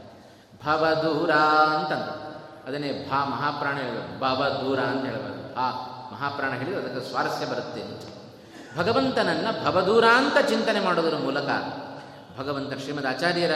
ಭಾವ 0.66 0.94
ದೂರ 0.94 1.32
ಅಂತಂದು 1.76 2.28
ಅದನ್ನೇ 2.68 3.08
ಭಾ 3.10 3.26
ಮಹಾಪ್ರಾಣ 3.26 3.78
ಹೇಳಬೇಕು 3.78 4.20
ಭಾವ 4.20 4.50
ದೂರ 4.50 4.80
ಅಂತ 4.80 5.06
ಹೇಳಬಾರ್ದು. 5.06 5.56
ಭಾ 5.56 5.70
ಮಹಾಪ್ರಾಣ 6.14 6.54
ಹೇಳಿದ್ರೆ 6.54 6.82
ಅದಕ್ಕೆ 6.82 7.10
ಸ್ವಾರಸ್ಯ 7.10 7.46
ಬರುತ್ತೆ 7.46 7.82
ಅಂತ. 7.82 8.04
ಭಗವಂತನನ್ನು 8.78 9.66
ಭವದೂರ 9.66 10.06
ಅಂತ 10.06 10.38
ಚಿಂತನೆ 10.50 10.80
ಮಾಡೋದರ 10.80 11.18
ಮೂಲಕ 11.18 11.50
ಭಗವಂತ 12.40 12.74
ಶ್ರೀಮದ್ 12.74 13.06
ಆಚಾರ್ಯರ 13.06 13.52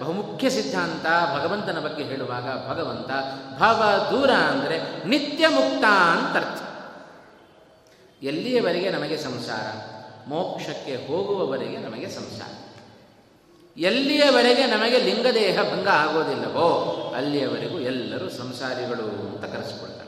ಬಹುಮುಖ್ಯ 0.00 0.50
ಸಿದ್ಧಾಂತ 0.50 1.06
ಭಗವಂತನ 1.36 1.78
ಬಗ್ಗೆ 1.78 2.04
ಹೇಳುವಾಗ 2.04 2.68
ಭಗವಂತ 2.68 3.10
ಭವ 3.58 4.08
ದೂರ 4.10 4.30
ಅಂದರೆ 4.30 5.06
ನಿತ್ಯ 5.06 5.48
ಮುಕ್ತ 5.48 5.84
ಅಂತರ್ಥ 5.84 6.62
ಎಲ್ಲಿಯವರೆಗೆ 8.22 8.90
ನಮಗೆ 8.90 9.16
ಸಂಸಾರ? 9.16 9.95
ಮೋಕ್ಷಕ್ಕೆ 10.26 11.06
ಹೋಗುವವರೆಗೆ 11.06 11.76
ನಮಗೆ 11.76 12.10
ಸಂಸಾರ. 12.10 12.50
ಎಲ್ಲಿಯವರೆಗೆ 13.76 14.66
ನಮಗೆ 14.66 14.98
ಲಿಂಗದೇಹ 14.98 15.58
ಭಂಗ 15.62 15.88
ಆಗೋದಿಲ್ಲವೋ 15.88 17.02
ಅಲ್ಲಿಯವರೆಗೂ 17.16 17.78
ಎಲ್ಲರೂ 17.78 18.30
ಸಂಸಾರಿಗಳು 18.30 19.04
ಅಂತ 19.04 19.54
ಕರೆಸಿಕೊಳ್ತಾರೆ. 19.54 20.06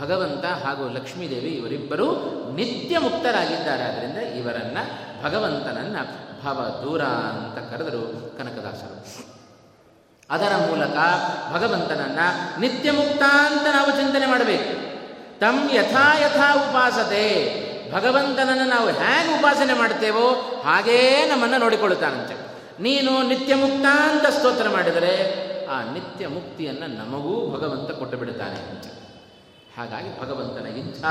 ಭಗವಂತ 0.00 0.44
ಹಾಗೂ 0.44 0.88
ಲಕ್ಷ್ಮೀದೇವಿ 0.88 1.48
ಇವರಿಬ್ಬರೂ 1.48 2.14
ನಿತ್ಯ 2.54 2.98
ಮುಕ್ತರಾಗಿದ್ದಾರೆ 2.98 3.82
ಆದ್ದರಿಂದ 3.82 4.16
ಇವರನ್ನು 4.16 5.24
ಭಗವಂತನನ್ನ 5.24 5.96
ಭವ 6.44 6.84
ದೂರ 6.84 7.02
ಅಂತ 7.02 7.72
ಕರೆದರು 7.72 8.38
ಕನಕದಾಸರು. 8.38 9.24
ಅದರ 10.30 10.56
ಮೂಲಕ 10.56 10.96
ಭಗವಂತನನ್ನ 11.52 12.18
ನಿತ್ಯ 12.60 12.92
ಮುಕ್ತ 12.92 13.22
ಅಂತ 13.22 13.62
ನಾವು 13.62 13.90
ಚಿಂತನೆ 13.90 14.26
ಮಾಡಬೇಕು. 14.26 14.88
ತಮ್ 15.38 15.70
ಯಥಾ 15.70 16.18
ಯಥಾ 16.18 16.54
ಉಪಾಸತೆ 16.54 17.67
ಭಗವಂತನನ್ನು 17.92 18.64
ನಾವು 18.64 18.88
ಹೇಗೆ 18.88 19.38
ಉಪಾಸನೆ 19.38 19.74
ಮಾಡ್ತೇವೋ 19.74 20.30
ಹಾಗೇ 20.64 21.26
ನಮ್ಮನ್ನು 21.28 21.58
ನೋಡಿಕೊಳ್ಳುತ್ತಾನಂತೆ. 21.58 22.34
ನೀನು 22.82 23.22
ನಿತ್ಯ 23.22 23.54
ಮುಕ್ತಾಂತ 23.54 24.26
ಸ್ತೋತ್ರ 24.26 24.68
ಮಾಡಿದರೆ 24.68 25.48
ಆ 25.66 25.82
ನಿತ್ಯ 25.82 26.28
ಮುಕ್ತಿಯನ್ನು 26.28 26.86
ನಮಗೂ 26.86 27.58
ಭಗವಂತ 27.58 27.90
ಕೊಟ್ಟು 27.90 28.16
ಬಿಡುತ್ತಾನೆ 28.16 28.98
ಹಾಗಾಗಿ 29.76 30.20
ಭಗವಂತನ 30.20 30.66
ಇಂಥ 30.66 31.04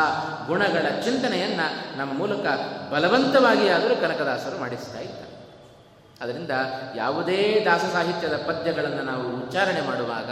ಗುಣಗಳ 0.48 1.02
ಚಿಂತನೆಯನ್ನು 1.02 1.98
ನಮ್ಮ 1.98 2.14
ಮೂಲಕ 2.14 2.46
ಬಲವಂತವಾಗಿ 2.94 3.70
ಆದರೂ 3.70 3.96
ಕನಕದಾಸರು 3.96 4.60
ಮಾಡಿಸ್ತಾ 4.60 5.00
ಇದ್ದಾರೆ. 5.00 5.28
ಅದರಿಂದ 6.22 6.52
ಯಾವುದೇ 6.96 7.66
ದಾಸ 7.66 7.82
ಸಾಹಿತ್ಯದ 7.94 8.34
ಪದ್ಯಗಳನ್ನು 8.34 9.04
ನಾವು 9.04 9.36
ಉಚ್ಚಾರಣೆ 9.36 9.82
ಮಾಡುವಾಗ 9.82 10.30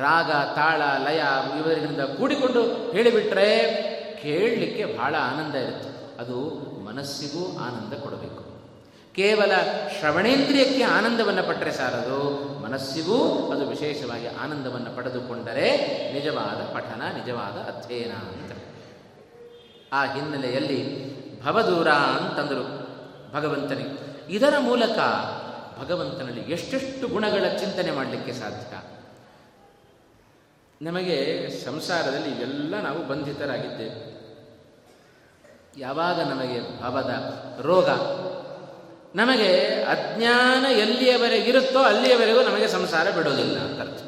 ರಾಗ, 0.00 0.30
ತಾಳ, 0.30 0.82
ಲಯ 1.08 1.22
ಇವರಿಂದ 1.58 2.00
ಕೂಡಿಕೊಂಡು 2.00 2.92
ಹೇಳಿಬಿಟ್ರೆ 2.92 3.48
ಕೇಳಲಿಕ್ಕೆ 4.22 4.84
ಬಹಳ 4.84 5.14
ಆನಂದ 5.20 5.54
ಇರುತ್ತೆ. 5.54 6.20
ಅದು 6.20 6.40
ಮನಸ್ಸಿಗೂ 6.84 7.58
ಆನಂದ 7.58 7.92
ಕೊಡಬೇಕು. 7.92 8.48
ಕೇವಲ 9.14 9.52
ಶ್ರವಣೇಂದ್ರಿಯಕ್ಕೆ 10.00 10.82
ಆನಂದವನ್ನು 10.82 11.42
ಪಟ್ಟರೆ 11.42 11.72
ಸಾರದು 11.72 12.18
ಮನಸ್ಸಿಗೂ 12.62 13.52
ಅದು 13.52 13.68
ವಿಶೇಷವಾಗಿ 13.68 14.26
ಆನಂದವನ್ನು 14.26 14.96
ಪಡೆದುಕೊಂಡರೆ 14.96 15.76
ನಿಜವಾದ 16.12 16.74
ಪಠನ, 16.74 17.02
ನಿಜವಾದ 17.02 17.56
ಅಧ್ಯಯನ 17.58 18.12
ಅಂತ. 18.12 18.52
ಆ 19.92 20.14
ಹಿನ್ನೆಲೆಯಲ್ಲಿ 20.14 21.08
ಭವದೂರ 21.44 21.88
ಅಂತಂದರು 21.88 22.88
ಭಗವಂತನಿಗೆ 23.34 24.08
ಇದರ 24.34 24.54
ಮೂಲಕ 24.58 24.98
ಭಗವಂತನಲ್ಲಿ 25.80 26.40
ಎಷ್ಟೆಷ್ಟು 26.40 27.08
ಗುಣಗಳ 27.08 27.56
ಚಿಂತನೆ 27.56 27.90
ಮಾಡಲಿಕ್ಕೆ 27.90 28.32
ಸಾಧ್ಯ? 28.32 28.97
ನಮಗೆ 30.82 31.48
ಸಂಸಾರದಲ್ಲಿ 31.64 32.28
ಇವೆಲ್ಲ 32.28 32.74
ನಾವು 32.80 33.08
ಬಂಧಿತರಾಗಿದ್ದೇವೆ 33.08 34.18
ಯಾವಾಗ 35.78 36.20
ನಮಗೆ 36.20 36.82
ಭವದ 36.82 37.10
ರೋಗ? 37.62 37.88
ನಮಗೆ 39.16 39.66
ಅಜ್ಞಾನ 39.84 40.66
ಎಲ್ಲಿಯವರೆಗಿರುತ್ತೋ 40.66 41.78
ಅಲ್ಲಿಯವರೆಗೂ 41.78 42.42
ನಮಗೆ 42.42 42.68
ಸಂಸಾರ 42.68 43.10
ಬಿಡೋದಿಲ್ಲ 43.10 43.58
ಅಂತ 43.58 43.80
ಅರ್ಥ. 43.80 44.02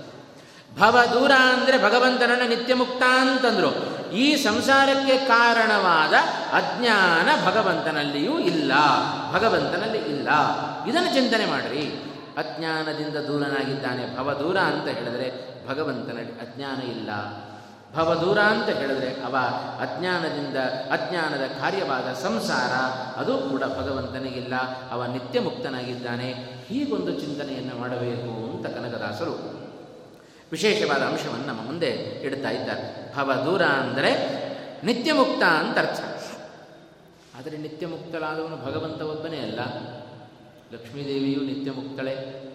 ಭವ 0.81 1.01
ದೂರ 1.15 1.33
ಅಂದರೆ 1.53 1.83
ಭಗವಂತನನ್ನು 1.83 2.49
ನಿತ್ಯ 2.49 2.75
ಮುಕ್ತ 2.75 3.03
ಅಂತಂದ್ರು. 3.03 3.71
ಈ 4.13 4.37
ಸಂಸಾರಕ್ಕೆ 4.37 5.19
ಕಾರಣವಾದ 5.19 6.13
ಅಜ್ಞಾನ 6.53 7.47
ಭಗವಂತನಲ್ಲಿಯೂ 7.47 8.39
ಇಲ್ಲ. 8.39 8.73
ಭಗವಂತನಲ್ಲಿ 9.33 9.99
ಇಲ್ಲ. 9.99 10.29
ಇದನ್ನು 10.89 11.15
ಚಿಂತನೆ 11.15 11.47
ಮಾಡಿರಿ. 11.47 11.87
ಅಜ್ಞಾನದಿಂದ 12.39 13.17
ದೂರನಾಗಿದ್ದಾನೆ. 13.17 14.17
ಭವ 14.17 14.33
ದೂರ 14.33 14.57
ಅಂತ 14.57 14.89
ಹೇಳಿದರೆ 14.89 15.50
ಭಗವಂತನಲ್ಲಿ 15.71 16.33
ಅಜ್ಞಾನ 16.33 16.83
ಇಲ್ಲ. 16.83 17.11
ಭವದೂರ 17.97 18.39
ಅಂತ 18.39 18.69
ಹೇಳಿದ್ರೆ 18.69 19.23
ಅವ 19.23 19.37
ಅಜ್ಞಾನದಿಂದ 19.81 20.57
ಅಜ್ಞಾನದ 20.91 21.47
ಕಾರ್ಯವಾದ 21.47 22.13
ಸಂಸಾರ, 22.13 22.73
ಅದು 23.21 23.39
ಕೂಡ 23.39 23.63
ಭಗವಂತನಿಗಿಲ್ಲ 23.65 24.55
ಅವ 24.91 25.07
ನಿತ್ಯ 25.07 25.41
ಮುಕ್ತನಾಗಿದ್ದಾನೆ. 25.41 26.33
ಹೀಗೊಂದು 26.69 27.21
ಚಿಂತನೆಯನ್ನು 27.21 27.77
ಮಾಡಬೇಕು 27.77 28.57
ಅಂತ 28.57 28.67
ಕನಕದಾಸರು 28.67 29.61
ವಿಶೇಷವಾದ 30.53 31.03
ಅಂಶವನ್ನು 31.03 31.47
ನಮ್ಮ 31.47 31.63
ಮುಂದೆ 31.63 31.91
ಇಡ್ತಾ 32.25 32.51
ಇದ್ದಾರೆ. 32.51 33.15
ಭವದೂರ 33.17 33.63
ಅಂದರೆ 33.63 34.41
ನಿತ್ಯಮುಕ್ತ 34.85 35.43
ಅಂತ 35.43 35.79
ಅರ್ಥ. 35.79 36.01
ಆದರೆ 37.39 37.57
ನಿತ್ಯ 37.57 37.87
ಮುಕ್ತಳಾದವನು 37.87 38.57
ಭಗವಂತ 38.57 39.03
ಒಬ್ಬನೇ 39.03 39.39
ಅಲ್ಲ. 39.39 39.61
ಲಕ್ಷ್ಮೀದೇವಿಯು 40.73 41.41
ನಿತ್ಯ 41.41 41.71
ಮುಕ್ತಳೆ. 41.71 42.50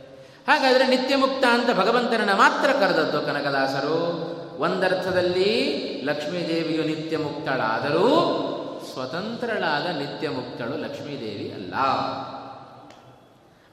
ಹಾಗಾದರೆ 0.47 0.87
ನಿತ್ಯಮುಕ್ತ 0.87 1.45
ಅಂತ 1.51 1.69
ಭಗವಂತನನ್ನ 1.79 2.33
ಮಾತ್ರ 2.33 2.71
ಕರೆದದ್ದು 2.71 3.21
ಕನಕದಾಸರು. 3.21 3.99
ಒಂದರ್ಥದಲ್ಲಿ 4.59 5.49
ಲಕ್ಷ್ಮೀದೇವಿಯು 6.05 6.83
ನಿತ್ಯ 6.83 7.17
ಮುಕ್ತಳಾದರೂ 7.17 8.07
ಸ್ವತಂತ್ರಳಾದ 8.93 9.85
ನಿತ್ಯ 9.97 10.29
ಮುಕ್ತಳು 10.29 10.77
ಲಕ್ಷ್ಮೀದೇವಿ 10.77 11.51
ಅಲ್ಲ. 11.55 11.73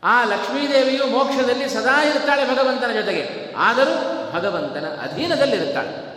ಆ 0.04 0.24
ಲಕ್ಷ್ಮೀದೇವಿಯು 0.24 1.06
ಮೋಕ್ಷದಲ್ಲಿ 1.06 1.68
ಸದಾ 1.68 2.04
ಇರ್ತಾಳೆ 2.04 2.56
ಭಗವಂತನ 2.56 2.92
ಜೊತೆಗೆ. 2.92 3.54
ಆದರೂ 3.58 3.94
ಭಗವಂತನ 4.32 4.84
ಅಧೀನದಲ್ಲಿರುತ್ತಾಳೆ 5.02 6.12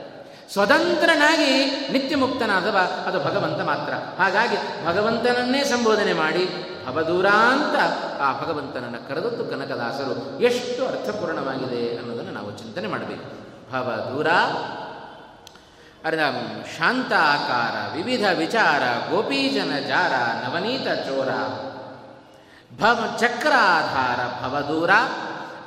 ಸ್ವತಂತ್ರನಾಗಿ 0.53 1.65
ನಿತ್ಯ 1.91 2.15
ಮುಕ್ತನಾದವ 2.15 2.77
ಅದು 3.07 3.19
ಭಗವಂತ 3.19 3.61
ಮಾತ್ರ. 3.61 3.93
ಹಾಗಾಗಿ 4.21 4.85
ಭಗವಂತನನ್ನೇ 4.85 5.63
ಸಂಬೋಧನೆ 5.63 6.13
ಮಾಡಿ 6.13 6.74
ಭವದೂರ 6.85 7.25
ಅಂತ 7.27 7.75
ಆ 8.21 8.41
ಭಗವಂತನನ್ನು 8.41 9.07
ಕರೆದದ್ದು 9.07 9.45
ಕನಕದಾಸರು 9.45 10.39
ಎಷ್ಟು 10.39 10.87
ಅರ್ಥಪೂರ್ಣವಾಗಿದೆ 10.87 11.97
ಅನ್ನೋದನ್ನು 11.97 12.31
ನಾವು 12.31 12.57
ಚಿಂತನೆ 12.57 12.87
ಮಾಡಬೇಕು. 12.87 13.45
ಭವದೂರ 13.71 14.29
ಅರ್ಧ 16.05 16.19
ಶಾಂತಾಕಾರ, 16.77 17.95
ವಿವಿಧ 17.95 18.25
ವಿಚಾರ, 18.37 19.11
ಗೋಪೀಜನ 19.11 19.79
ಜಾರ, 19.87 20.13
ನವನೀತ 20.45 20.87
ಚೋರ. 20.87 21.29
ಭವ 22.81 23.17
ಚಕ್ರಾಧಾರ 23.19 24.43
ಭವದೂರ 24.43 24.89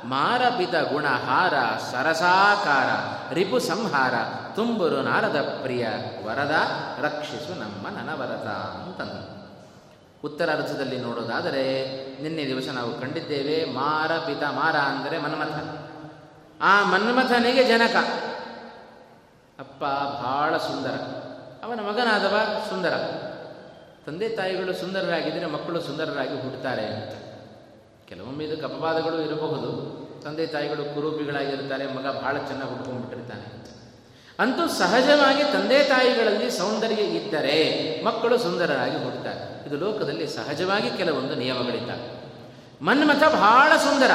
ಮಾರಪಿತ 0.05 0.75
ಗುಣಹಾರ, 0.75 1.53
ಸರಸಾಕಾರ, 1.91 2.89
ರಿಪು 3.33 3.59
ಸಂಹಾರ, 3.59 4.13
ತುಂಬುರು 4.55 5.01
ನಾರದ 5.01 5.59
ಪ್ರಿಯ 5.61 5.87
ವರದ, 6.25 6.55
ರಕ್ಷಿಸು 7.01 7.59
ನಮ್ಮ 7.59 7.87
ನನವರತ 7.97 8.47
ಅಂತಂದರು. 8.87 9.38
ಉತ್ತರ 10.23 10.49
ಅರ್ಥದಲ್ಲಿ 10.53 10.97
ನೋಡೋದಾದರೆ, 10.97 11.83
ನಿನ್ನೆ 12.21 12.45
ದಿವಸ 12.45 12.69
ನಾವು 12.69 13.01
ಕಂಡಿದ್ದೇವೆ, 13.01 13.65
ಮಾರ 13.65 14.11
ಪಿತ 14.17 14.43
ಮಾರ 14.43 14.75
ಅಂದರೆ 14.75 15.17
ಮನ್ಮಥ. 15.17 15.79
ಆ 16.61 16.83
ಮನ್ಮಥನಿಗೆ 16.83 17.63
ಜನಕ. 17.63 17.95
ಅಪ್ಪ 19.59 19.83
ಬಹಳ 20.23 20.57
ಸುಂದರ. 20.57 20.95
ಅವನ 21.63 21.79
ಮಗನಾದವ 21.79 22.63
ಸುಂದರ. 22.69 22.93
ತಂದೆ 24.05 24.29
ತಾಯಿಗಳು 24.29 24.73
ಸುಂದರರಾಗಿದ್ದರೆ 24.73 25.45
ಮಕ್ಕಳು 25.45 25.81
ಸುಂದರರಾಗಿ 25.81 26.33
ಹುಟ್ಟುತ್ತಾರೆ 26.33 26.85
ಅಂತ. 26.85 27.13
ಕೆಲವೊಮ್ಮೆ 28.09 28.43
ಇದಕ್ಕೆ 28.43 28.65
ಅಪವಾದಗಳು 28.65 29.21
ಇರಬಹುದು. 29.21 29.99
ತಂದೆ 30.23 30.47
ತಾಯಿಗಳು 30.47 30.95
ಕುರೂಪಿಗಳಾಗಿರ್ತಾರೆ 30.95 31.93
ಮಗ 31.93 32.07
ಬಹಳ 32.07 32.37
ಚೆನ್ನಾಗಿ 32.37 32.71
ಹುಟ್ಕೊಂಡ್ಬಿಟ್ಟಿರ್ತಾನೆ 32.71 33.78
ಅಂತೂ 34.39 34.67
ಸಹಜವಾಗಿ 34.67 35.43
ತಂದೆ 35.43 35.83
ತಾಯಿಗಳಲ್ಲಿ 35.83 36.51
ಸೌಂದರ್ಯ 36.51 36.95
ಇದ್ದರೆ 36.95 38.01
ಮಕ್ಕಳು 38.03 38.37
ಸುಂದರರಾಗಿ 38.37 39.03
ಹುಡ್ತಾರೆ 39.03 39.67
ಇದು 39.67 39.77
ಲೋಕದಲ್ಲಿ 39.77 40.27
ಸಹಜವಾಗಿ 40.27 40.97
ಕೆಲವೊಂದು 40.97 41.35
ನಿಯಮಗಳಿದ್ದಾವೆ. 41.35 42.19
ಮನ್ಮಥ 42.85 43.23
ಬಹಳ 43.23 43.77
ಸುಂದರ. 43.77 44.11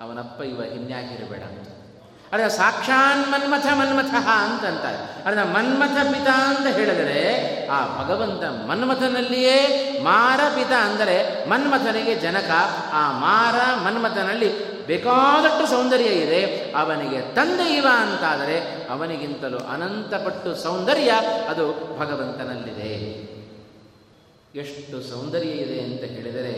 ಅವನಪ್ಪ 0.00 0.42
ಇವ 0.42 0.62
ಹಿನ್ಯಾಗಿರಬೇಡ. 0.62 1.42
ಆದರೆ 2.32 2.48
ಸಾಕ್ಷಾನ್ 2.48 3.32
ಮನ್ಮಥ 3.32 3.66
ಮನ್ಮಥ 3.66 4.14
ಅಂತಂತಾರೆ 4.14 5.24
ಅದನ್ನ 5.24 5.42
ಮನ್ಮಥ 5.42 6.06
ಪಿತ 6.06 6.28
ಅಂತ 6.28 6.66
ಹೇಳಿದರೆ 6.66 7.66
ಆ 7.66 8.04
ಭಗವಂತ 8.04 8.44
ಮನ್ಮಥನಲ್ಲಿಯೇ 8.66 9.58
ಮಾರ 10.04 10.40
ಪಿತ 10.54 10.72
ಅಂದರೆ 10.72 11.48
ಮನ್ಮಥನಿಗೆ 11.50 12.14
ಜನಕ, 12.14 12.50
ಆ 12.92 13.12
ಮಾರ 13.12 13.54
ಮನ್ಮಥನಲ್ಲಿ 13.84 14.77
ಬೇಕಾದಷ್ಟು 14.88 15.66
ಸೌಂದರ್ಯ 15.66 16.04
ಇದೆ. 16.04 16.72
ಅವನಿಗೆ 16.76 17.34
ತಂದೆ 17.34 17.76
ಇವ 17.76 17.86
ಅಂತಾದರೆ 17.96 18.56
ಅವನಿಗಿಂತಲೂ 18.90 19.58
ಅನಂತಪಟ್ಟು 19.58 20.54
ಸೌಂದರ್ಯ 20.54 21.10
ಅದು 21.48 21.64
ಭಗವಂತನಲ್ಲಿದೆ. 21.98 22.92
ಎಷ್ಟು 24.58 25.10
ಸೌಂದರ್ಯ 25.10 25.48
ಇದೆ 25.48 25.80
ಅಂತ 25.80 26.04
ಹೇಳಿದರೆ 26.04 26.54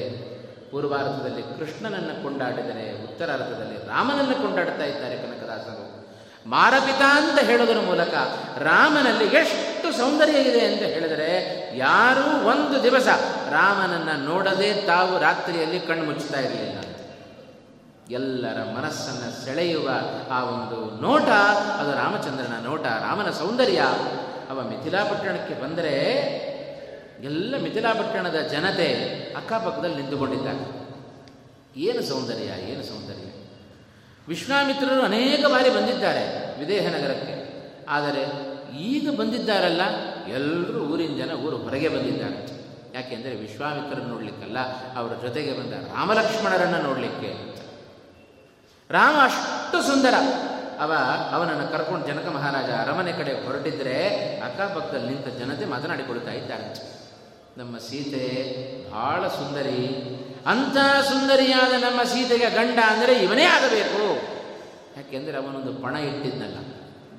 ಪೂರ್ವಾರ್ಥದಲ್ಲಿ 0.70 1.42
ಕೃಷ್ಣನನ್ನು 1.42 2.22
ಕೊಂಡಾಡಿದರೆ 2.22 3.04
ಉತ್ತರಾರ್ಥದಲ್ಲಿ 3.04 3.76
ರಾಮನನ್ನು 3.88 4.34
ಕೊಂಡಾಡ್ತಾ 4.34 4.84
ಇದ್ದಾರೆ 4.84 5.16
ಕನಕದಾಸರು. 5.16 5.84
ಮಾರಪಿತ 6.46 7.02
ಅಂತ 7.02 7.38
ಹೇಳೋದರ 7.38 7.78
ಮೂಲಕ 7.86 8.14
ರಾಮನಲ್ಲಿ 8.58 9.24
ಎಷ್ಟು 9.24 9.98
ಸೌಂದರ್ಯ 9.98 10.38
ಇದೆ 10.38 10.60
ಅಂತ 10.60 10.82
ಹೇಳಿದರೆ, 10.82 11.30
ಯಾರೂ 11.76 12.48
ಒಂದು 12.48 12.82
ದಿವಸ 12.82 13.06
ರಾಮನನ್ನು 13.50 14.24
ನೋಡದೆ 14.24 14.86
ತಾವು 14.86 15.18
ರಾತ್ರಿಯಲ್ಲಿ 15.18 15.80
ಕಣ್ಣು 15.80 16.04
ಮುಚ್ಚುತ್ತಾ 16.04 16.40
ಇರಲಿಲ್ಲ. 16.40 16.89
ಎಲ್ಲರ 18.18 18.58
ಮನಸ್ಸನ್ನು 18.76 19.28
ಸೆಳೆಯುವ 19.44 19.88
ಆ 20.36 20.38
ಒಂದು 20.44 20.78
ನೋಟ, 21.02 21.28
ಅದು 21.80 21.90
ರಾಮಚಂದ್ರನ 21.92 22.56
ನೋಟ, 22.64 22.84
ರಾಮನ 23.06 23.30
ಸೌಂದರ್ಯ. 23.30 23.80
ಅವ 24.50 24.62
ಮಿಥಿಲಾಪಟ್ಟಣಕ್ಕೆ 24.68 25.54
ಬಂದರೆ 25.62 25.94
ಎಲ್ಲ 27.24 27.54
ಮಿಥಿಲಾಪಟ್ಟಣದ 27.62 28.38
ಜನತೆ 28.52 28.88
ಅಕ್ಕಪಕ್ಕದಲ್ಲಿ 29.36 29.96
ನಿಂತುಕೊಂಡಿದ್ದಾರೆ. 29.96 30.64
ಏನು 31.76 32.02
ಸೌಂದರ್ಯ 32.02 32.50
ಏನು 32.70 32.82
ಸೌಂದರ್ಯ? 32.82 33.26
ವಿಶ್ವಾಮಿತ್ರರು 34.28 35.02
ಅನೇಕ 35.02 35.42
ಬಾರಿ 35.46 35.70
ಬಂದಿದ್ದಾರೆ 35.70 36.24
ವಿದೇಹನಗರಕ್ಕೆ 36.60 37.34
ಆದರೆ 37.88 38.24
ಈಗ 38.78 39.10
ಬಂದಿದ್ದಾರಲ್ಲ 39.18 39.82
ಎಲ್ಲರೂ 40.38 40.80
ಊರಿನ 40.92 41.14
ಜನ 41.22 41.32
ಊರು 41.44 41.56
ಹೊರಗೆ 41.56 41.88
ಬಂದಿದ್ದಾರೆ. 41.88 42.38
ಯಾಕೆಂದರೆ 42.94 43.36
ವಿಶ್ವಾಮಿತ್ರರನ್ನು 43.36 44.10
ನೋಡಲಿಕ್ಕಲ್ಲ, 44.14 44.58
ಅವರ 44.98 45.12
ಜೊತೆಗೆ 45.22 45.52
ಬಂದ 45.52 45.72
ರಾಮಲಕ್ಷ್ಮಣರನ್ನು 45.72 46.82
ನೋಡಲಿಕ್ಕೆ. 46.82 47.49
ರಾಮ 48.90 49.16
ಅಷ್ಟು 49.22 49.82
ಸುಂದರ. 49.82 50.14
ಅವ, 50.80 50.92
ಅವನನ್ನು 51.32 51.72
ಕರ್ಕೊಂಡು 51.72 52.06
ಜನಕ 52.06 52.28
ಮಹಾರಾಜ 52.28 52.70
ಅರಮನೆ 52.70 53.12
ಕಡೆ 53.12 53.46
ಹೊರಟಿದ್ರೆ 53.46 54.06
ಅಕ್ಕಪಕ್ಕದಲ್ಲಿ 54.40 55.08
ನಿಂತ 55.08 55.26
ಜನತೆ 55.26 55.64
ಮಾತನಾಡಿಕೊಳ್ತಾ 55.64 56.30
ಇದ್ದಾರೆ. 56.30 57.00
ನಮ್ಮ 57.56 57.78
ಸೀತೆ 57.78 58.50
ಬಹಳ 58.90 59.28
ಸುಂದರಿ. 59.28 59.86
ಅಂಥ 60.46 60.76
ಸುಂದರಿಯಾದ 61.06 61.82
ನಮ್ಮ 61.82 62.02
ಸೀತೆಗೆ 62.02 62.50
ಗಂಡ 62.50 62.78
ಅಂದರೆ 62.86 63.12
ಇವನೇ 63.12 63.44
ಆಗಬೇಕು. 63.44 64.14
ಯಾಕೆಂದರೆ 64.96 65.36
ಅವನೊಂದು 65.36 65.82
ಪಣ 65.82 65.96
ಇಟ್ಟಿದ್ದಲ್ಲ. 65.96 66.56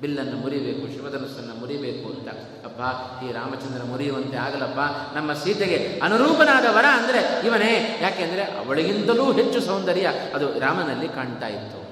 ಬಿಲ್ಲನ್ನು 0.00 0.36
ಮುರಿಬೇಕು, 0.36 0.92
ಶಿವಧನಸ್ಸನ್ನು 0.92 1.60
ಮುರಿಬೇಕು 1.60 2.08
ಅಂತ. 2.08 2.28
ಅಪ್ಪ 2.72 3.24
ಈ 3.24 3.32
ರಾಮಚಂದ್ರ 3.32 3.82
ಮುರಿಯುವಂತೆ 3.82 4.36
ಆಗಲಪ್ಪ 4.36 4.80
ನಮ್ಮ 5.16 5.32
ಸೀತೆಗೆ 5.32 6.00
ಅನುರೂಪನಾದ 6.02 6.64
ವರ 6.76 6.84
ಅಂದರೆ 6.92 7.46
ಇವನೇ. 7.46 7.98
ಯಾಕೆಂದರೆ 8.02 8.42
ಅವಳಿಗಿಂತಲೂ 8.42 9.32
ಹೆಚ್ಚು 9.32 9.60
ಸೌಂದರ್ಯ 9.60 10.08
ಅದು 10.34 10.58
ರಾಮನಲ್ಲಿ 10.58 11.08
ಕಾಣ್ತಾ 11.08 11.46
ಇತ್ತು. 11.46 11.82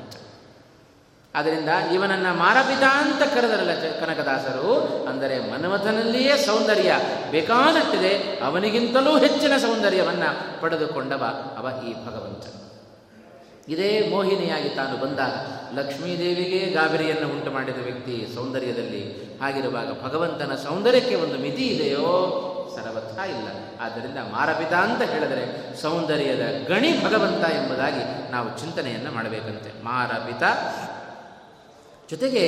ಆದ್ದರಿಂದ 1.35 1.69
ಇವನನ್ನ 1.95 2.27
ಮಾರಪಿತ 2.33 2.83
ಅಂತ 2.83 3.23
ಕರೆದರಲ್ಲ 3.23 3.71
ಕನಕದಾಸರು. 4.01 4.71
ಅಂದರೆ 5.09 5.53
ಮನ್ಮಥನಲ್ಲಿಯೇ 5.53 6.37
ಸೌಂದರ್ಯ 6.37 6.93
ಬೇಕಾದಟ್ಟಿದೆ 7.31 8.41
ಅವನಿಗಿಂತಲೂ 8.45 9.19
ಹೆಚ್ಚಿನ 9.19 9.57
ಸೌಂದರ್ಯವನ್ನು 9.57 10.63
ಪಡೆದುಕೊಂಡವ 10.63 11.25
ಅವ 11.59 11.85
ಈ 11.85 11.93
ಭಗವಂತ 11.93 12.70
ಇದೇ 13.71 14.09
ಮೋಹಿನಿಯಾಗಿ 14.11 14.69
ತಾನು 14.69 14.97
ಬಂದಾಗ 14.97 15.35
ಲಕ್ಷ್ಮೀದೇವಿಗೆ 15.79 16.67
ಗಾಬರಿಯನ್ನು 16.67 17.29
ಉಂಟು 17.29 17.51
ಮಾಡಿದ 17.51 17.77
ವ್ಯಕ್ತಿ 17.83 18.27
ಸೌಂದರ್ಯದಲ್ಲಿ 18.35 19.31
ಹಾಗಿರುವಾಗ 19.43 20.03
ಭಗವಂತನ 20.03 20.55
ಸೌಂದರ್ಯಕ್ಕೆ 20.55 21.15
ಒಂದು 21.15 21.39
ಮಿತಿ 21.39 21.63
ಇದೆಯೋ? 21.63 22.07
ಸರ್ವಥ 22.77 23.19
ಇಲ್ಲ. 23.29 23.49
ಆದ್ದರಿಂದ 23.81 24.19
ಮಾರಪಿತ 24.19 24.73
ಅಂತ 24.73 25.03
ಹೇಳಿದರೆ 25.03 25.77
ಸೌಂದರ್ಯದ 25.83 26.67
ಗಣಿ 26.69 27.05
ಭಗವಂತ 27.05 27.45
ಎಂಬುದಾಗಿ 27.45 28.33
ನಾವು 28.33 28.59
ಚಿಂತನೆಯನ್ನು 28.59 29.13
ಮಾಡಬೇಕಂತೆ. 29.13 29.85
ಮಾರಪಿತ. 29.85 30.43
ಜೊತೆಗೆ 32.11 32.47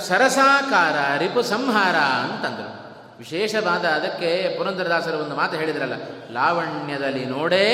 ಸರಸಾಕಾರ 0.00 1.18
ರಿಪು 1.18 1.42
ಸಂಹಾರ 1.42 1.96
ಅಂತಂದರು. 1.96 2.83
ವಿಶೇಷವಾದ 3.18 3.84
ಅದಕ್ಕೆ 3.84 4.58
ಪುರಂದರದಾಸರು 4.58 5.18
ಒಂದು 5.18 5.36
ಮಾತು 5.36 5.56
ಹೇಳಿದ್ರಲ್ಲ, 5.56 5.96
ಲಾವಣ್ಯದಲ್ಲಿ 6.32 7.24
ನೋಡೇ 7.24 7.66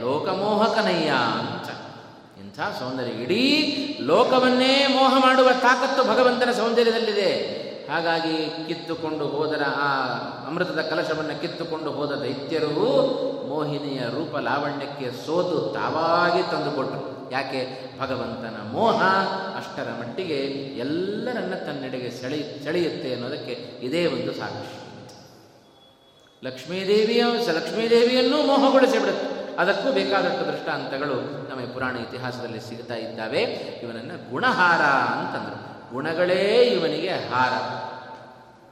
ಲೋಕಮೋಹಕನಯ್ಯ 0.00 1.10
ಅಂತ. 1.38 1.68
ಇಂಥ 2.40 2.60
ಸೌಂದರ್ಯ, 2.78 3.22
ಇಡೀ 3.22 3.44
ಲೋಕವನ್ನೇ 4.00 4.86
ಮೋಹ 4.86 5.12
ಮಾಡುವ 5.18 5.48
ತಾಕತ್ತು 5.60 6.04
ಭಗವಂತನ 6.04 6.52
ಸೌಂದರ್ಯದಲ್ಲಿದೆ. 6.52 7.60
ಹಾಗಾಗಿ 7.90 8.66
ಕಿತ್ತುಕೊಂಡು 8.68 9.26
ಹೋದರ, 9.26 9.62
ಆ 9.76 9.88
ಅಮೃತದ 10.48 10.80
ಕಲಶವನ್ನು 10.80 11.40
ಕಿತ್ತುಕೊಂಡು 11.40 11.90
ಹೋದ 11.90 12.12
ದೈತ್ಯರು 12.12 12.90
ಮೋಹಿನಿಯ 13.48 13.98
ರೂಪ 13.98 14.36
ಲಾವಣ್ಯಕ್ಕೆ 14.36 15.26
ಸೋತು 15.26 15.58
ತಾವಾಗಿ 15.74 16.42
ತಂದುಕೊಟ್ಟರು 16.50 17.30
ಯಾಕೆ? 17.32 17.60
ಭಗವಂತನ 18.00 18.56
ಮೋಹ 18.72 19.02
ಅಷ್ಟರ 19.56 19.88
ಮಟ್ಟಿಗೆ 20.00 20.38
ಎಲ್ಲರನ್ನ 20.78 21.54
ತನ್ನೆಡೆಗೆ 21.54 22.10
ಸೆಳೆಯ 22.10 22.42
ಸೆಳೆಯುತ್ತೆ 22.64 23.14
ಅನ್ನೋದಕ್ಕೆ 23.14 23.52
ಇದೇ 23.86 24.06
ಒಂದು 24.06 24.32
ಸಾಕ್ಷಿ. 24.32 24.79
ಲಕ್ಷ್ಮೀದೇವಿಯ 26.44 27.24
ಲಕ್ಷ್ಮೀದೇವಿಯನ್ನೂ 27.52 28.42
ಮೋಹಗೊಳಿಸಿ 28.42 28.98
ಬಿಡುತ್ತೆ 28.98 29.56
ಅದಕ್ಕೂ 29.56 29.92
ಬೇಕಾದಷ್ಟು 29.92 30.52
ದೃಷ್ಟಾಂತಗಳು 30.52 31.14
ನಮಗೆ 31.48 31.66
ಪುರಾಣ 31.66 31.96
ಇತಿಹಾಸದಲ್ಲಿ 31.96 32.60
ಸಿಗ್ತಾ 32.60 32.94
ಇದ್ದಾವೆ. 32.94 33.40
ಇವನನ್ನು 33.82 34.30
ಗುಣಹಾರ 34.30 34.80
ಅಂತಂದರು. 35.18 35.92
ಗುಣಗಳೇ 35.92 36.62
ಇವನಿಗೆ 36.62 37.08
ಹಾರ. 37.08 37.52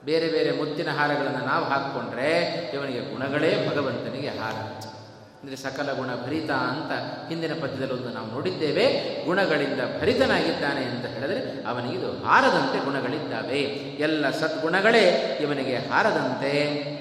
ಬೇರೆ 0.05 0.29
ಬೇರೆ 0.29 0.51
ಮುತ್ತಿನ 0.53 0.91
ಹಾರಗಳನ್ನು 0.91 1.47
ನಾವು 1.47 1.64
ಹಾಕ್ಕೊಂಡ್ರೆ 1.64 2.41
ಇವನಿಗೆ 2.75 3.01
ಗುಣಗಳೇ 3.01 3.69
ಭಗವಂತನಿಗೆ 3.69 4.29
ಹಾರ. 4.29 4.55
ಅಂದರೆ 5.43 5.57
ಸಕಲ 5.57 5.93
ಗುಣ 5.93 6.07
ಭರಿತ 6.27 6.51
ಅಂತ 6.51 6.91
ಹಿಂದಿನ 7.29 7.53
ಪದ್ಯದಲ್ಲಿ 7.53 7.93
ಒಂದು 7.93 8.09
ನಾವು 8.09 8.27
ನೋಡಿದ್ದೇವೆ. 8.27 8.87
ಗುಣಗಳಿಂದ 9.27 9.81
ಭರಿತನಾಗಿದ್ದಾನೆ 10.01 10.85
ಅಂತ 10.85 11.07
ಹೇಳಿದರೆ 11.07 11.66
ಅವನಿಗಿದು 11.66 12.25
ಹಾರದಂತೆ 12.25 12.85
ಗುಣಗಳಿದ್ದಾವೆ. 12.85 13.61
ಎಲ್ಲ 13.99 14.31
ಸದ್ಗುಣಗಳೇ 14.31 15.39
ಇವನಿಗೆ 15.41 15.77
ಹಾರದಂತೆ. 15.77 16.99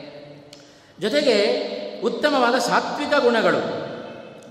ಜೊತೆಗೆ 1.02 1.36
ಉತ್ತಮವಾದ 2.04 2.58
ಸಾತ್ವಿಕ 2.60 3.14
ಗುಣಗಳು. 3.24 3.62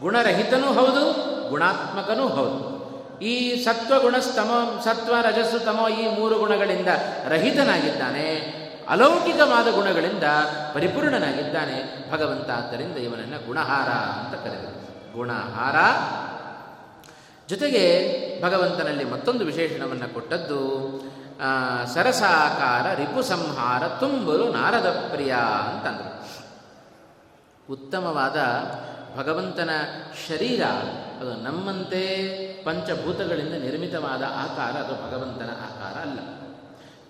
ಗುಣರಹಿತನೂ 0.00 0.66
ಹೌದು, 0.66 1.04
ಗುಣಾತ್ಮಕನೂ 1.48 2.28
ಹೌದು. 2.28 2.76
ಈ 3.22 3.64
ಸತ್ವಗುಣ 3.64 4.16
ಸ್ತಮ 4.18 4.80
ಸತ್ವ 4.84 5.14
ರಜಸ್ಸು 5.22 5.58
ತಮೋ 5.58 5.88
ಈ 5.88 6.18
ಮೂರು 6.18 6.38
ಗುಣಗಳಿಂದ 6.38 6.88
ರಹಿತನಾಗಿದ್ದಾನೆ, 7.28 8.26
ಅಲೌಕಿಕವಾದ 8.88 9.68
ಗುಣಗಳಿಂದ 9.68 10.24
ಪರಿಪೂರ್ಣನಾಗಿದ್ದಾನೆ 10.74 11.76
ಭಗವಂತ 12.12 12.50
ಆದ್ದರಿಂದ 12.50 12.96
ಇವನನ್ನು 12.96 13.46
ಗುಣಹಾರ 13.46 13.88
ಅಂತ 13.88 14.34
ಕರೆದರು. 14.44 15.14
ಗುಣಹಾರ. 15.16 15.76
ಜೊತೆಗೆ 17.48 17.82
ಭಗವಂತನಲ್ಲಿ 18.42 19.04
ಮತ್ತೊಂದು 19.04 19.44
ವಿಶೇಷಣವನ್ನು 19.44 20.14
ಕೊಟ್ಟದ್ದು 20.14 20.60
ಸರಸಾಕಾರ 21.94 22.94
ರಿಪು 22.94 23.22
ಸಂಹಾರ 23.22 23.82
ತುಂಬಲು 23.88 24.52
ನಾರದ 24.52 25.08
ಪ್ರಿಯ 25.12 25.32
ಅಂತಂದರು. 25.70 26.25
ಉತ್ತಮವಾದ 27.70 28.38
ಭಗವಂತನ 29.18 29.70
ಶರೀರ, 30.28 30.62
ಅದು 31.20 31.32
ನಮ್ಮಂತೆ 31.42 32.02
ಪಂಚಭೂತಗಳಿಂದ 32.64 33.54
ನಿರ್ಮಿತವಾದ 33.62 34.22
ಆಕಾರ, 34.22 34.72
ಅದು 34.82 34.94
ಭಗವಂತನ 35.06 35.50
ಆಕಾರ 35.50 35.94
ಅಲ್ಲ. 36.00 36.18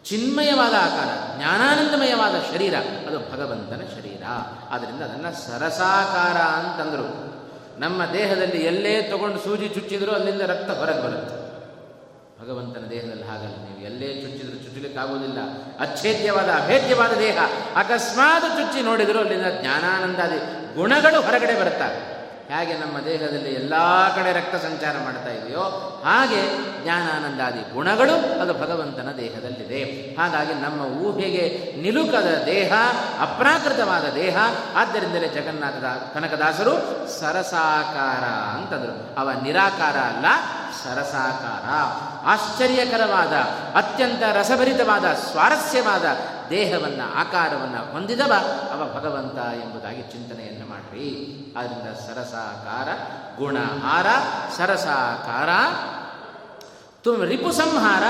ಚಿನ್ಮಯವಾದ 0.04 0.74
ಆಕಾರ, 0.74 1.36
ಜ್ಞಾನಾನಂದಮಯವಾದ 1.36 2.54
ಶರೀರ, 2.54 2.74
ಅದು 3.06 3.18
ಭಗವಂತನ 3.18 3.82
ಶರೀರ. 3.94 4.22
ಆದ್ದರಿಂದ 4.70 5.02
ಅದನ್ನು 5.02 5.32
ಸರಸಾಕಾರ 5.46 6.38
ಅಂತಂದರು. 6.58 7.08
ನಮ್ಮ 7.80 8.04
ದೇಹದಲ್ಲಿ 8.12 8.64
ಎಲ್ಲೇ 8.64 9.02
ತಗೊಂಡು 9.02 9.38
ಸೂಜಿ 9.38 9.68
ಚುಚ್ಚಿದರೂ 9.68 10.12
ಅಲ್ಲಿಂದ 10.12 10.40
ರಕ್ತ 10.40 10.70
ಹೊರಗೆ 10.70 11.02
ಬರುತ್ತೆ. 11.02 11.36
ಭಗವಂತನ 12.42 12.84
ದೇಹದಲ್ಲಿ 12.90 13.24
ಹಾಗಲ್ಲ, 13.24 13.56
ನೀವು 13.56 13.80
ಎಲ್ಲೇ 13.80 14.08
ಚುಚ್ಚಿದ್ರು 14.22 14.58
ಚುಚ್ಚಲಿಕ್ಕಾಗುವುದಿಲ್ಲ 14.76 15.40
ಅಚ್ಛೇದ್ಯವಾದ, 15.80 16.48
ಅಭೇದ್ಯವಾದ 16.62 17.12
ದೇಹ. 17.18 17.38
ಅಕಸ್ಮಾತ್ 17.76 18.48
ಚುಚ್ಚಿ 18.56 18.80
ನೋಡಿದರೂ 18.82 19.18
ಅಲ್ಲಿಂದ 19.18 19.48
ಜ್ಞಾನಾನಂದಾದಿ 19.60 20.38
ಗುಣಗಳು 20.76 21.18
ಹೊರಗಡೆ 21.22 21.54
ಬರುತ್ತವೆ 21.60 21.98
ಹೇಗೆ 22.50 22.74
ನಮ್ಮ 22.78 22.96
ದೇಹದಲ್ಲಿ 23.04 23.52
ಎಲ್ಲ 23.54 23.74
ಕಡೆ 24.16 24.32
ರಕ್ತ 24.32 24.56
ಸಂಚಾರ 24.56 24.96
ಮಾಡ್ತಾ 25.04 25.30
ಇದೆಯೋ, 25.30 25.62
ಹಾಗೆ 26.04 26.40
ಜ್ಞಾನಾನಂದಾದಿ 26.82 27.62
ಗುಣಗಳು 27.74 28.40
ಅದು 28.40 28.52
ಭಗವಂತನ 28.54 29.08
ದೇಹದಲ್ಲಿದೆ. 29.16 29.80
ಹಾಗಾಗಿ 30.20 30.54
ನಮ್ಮ 30.54 30.80
ಊಹೆಗೆ 31.06 31.44
ನಿಲುಕದ 31.82 32.30
ದೇಹ, 32.46 32.72
ಅಪ್ರಾಕೃತವಾದ 33.20 34.06
ದೇಹ, 34.14 34.36
ಆದ್ದರಿಂದಲೇ 34.76 35.28
ಜಗನ್ನಾಥದ 35.28 35.88
ಕನಕದಾಸರು 36.14 36.74
ಸರಸಾಕಾರ 37.20 38.24
ಅಂತಂದರು. 38.58 38.94
ಅವ 39.20 39.30
ನಿರಾಕಾರ 39.42 39.96
ಅಲ್ಲ 40.12 40.26
ಸರಸಾಕಾರ. 40.86 41.68
ಆಶ್ಚರ್ಯಕರವಾದ, 42.26 43.32
ಅತ್ಯಂತ 43.76 44.22
ರಸಭರಿತವಾದ, 44.22 45.04
ಸ್ವಾರಸ್ಯವಾದ 45.04 46.04
ದೇಹವನ್ನು, 46.50 47.14
ಆಕಾರವನ್ನು 47.14 47.92
ಹೊಂದಿದವ 47.92 48.32
ಅವ 48.72 49.00
ಭಗವಂತ 49.00 49.38
ಎಂಬುದಾಗಿ 49.64 50.02
ಚಿಂತನೆಯನ್ನು 50.02 50.68
ಮಾಡ್ರಿ. 50.68 51.36
ಆದ್ದರಿಂದ 51.58 51.96
ಸರಸಾಕಾರ, 51.96 52.88
ಗುಣಹಾರ, 53.38 54.06
ಸರಸಾಕಾರ. 54.56 55.48
ತುಮ್ 57.02 57.24
ರಿಪು 57.24 57.52
ಸಂಹಾರ. 57.52 58.02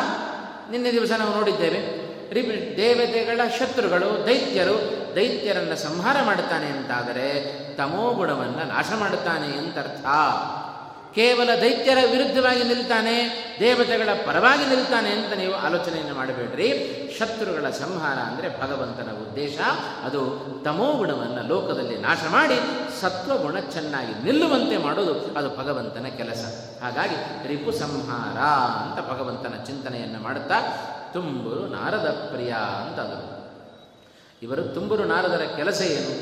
ನಿನ್ನೆ 0.70 0.92
ದಿವಸ 0.92 1.10
ನಾವು 1.18 1.34
ನೋಡಿದ್ದೇವೆ. 1.34 2.06
ರಿಪು 2.32 2.76
ದೇವತೆಗಳ 2.76 3.40
ಶತ್ರುಗಳು, 3.58 4.26
ದೈತ್ಯರು 4.26 5.06
ದೈತ್ಯರನ್ನು 5.16 5.76
ಸಂಹಾರ 5.76 6.16
ಮಾಡುತ್ತಾನೆ 6.24 6.66
ಅಂತಾದರೆ 6.66 7.56
ತಮೋಗುಣವನ್ನು 7.76 8.68
ನಾಶ 8.68 8.86
ಮಾಡುತ್ತಾನೆ 8.98 9.58
ಅಂತರ್ಥ. 9.58 10.06
ಕೇವಲ 11.16 11.50
ದೈತ್ಯರ 11.60 11.98
ವಿರುದ್ಧವಾಗಿ 12.10 12.64
ನಿಲ್ತಾನೆ, 12.64 13.14
ದೇವತೆಗಳ 13.60 14.08
ಪರವಾಗಿ 14.26 14.64
ನಿಲ್ತಾನೆ 14.64 15.10
ಅಂತ 15.10 15.32
ನೀವು 15.32 15.54
ಆಲೋಚನೆಯನ್ನು 15.54 16.14
ಮಾಡಬೇಡ್ರಿ. 16.14 16.68
ಶತ್ರುಗಳ 17.18 17.70
ಸಂಹಾರ 17.70 18.18
ಅಂದರೆ 18.18 18.60
ಭಗವಂತನ 18.60 19.10
ಉದ್ದೇಶ. 19.28 19.58
ಅದು 20.04 20.20
ತಮೋಗುಣವನ್ನು 20.64 21.48
ಲೋಕದಲ್ಲಿ 21.48 21.98
ನಾಶ 21.98 22.18
ಮಾಡಿ 22.30 22.54
ಸತ್ವಗುಣ 23.00 23.58
ಚೆನ್ನಾಗಿ 23.60 24.24
ನಿಲ್ಲುವಂತೆ 24.24 24.76
ಮಾಡೋದು 24.76 25.14
ಅದು 25.36 25.56
ಭಗವಂತನ 25.56 26.06
ಕೆಲಸ. 26.16 26.44
ಹಾಗಾಗಿ 26.82 27.48
ರಿಪು 27.48 27.72
ಸಂಹಾರ 27.72 28.38
ಅಂತ 28.82 29.10
ಭಗವಂತನ 29.10 29.64
ಚಿಂತನೆಯನ್ನು 29.64 30.18
ಮಾಡುತ್ತಾ 30.18 30.60
ತುಂಬುರು 31.12 31.66
ನಾರದ 31.66 32.28
ಪ್ರಿಯ 32.32 32.52
ಅಂತ 32.86 33.00
ಅದು. 33.00 33.46
ಇವರು 34.42 34.62
ತುಂಬುರು 34.62 35.04
ನಾರದರ 35.04 35.44
ಕೆಲಸ 35.56 35.82
ಏನು? 35.82 36.12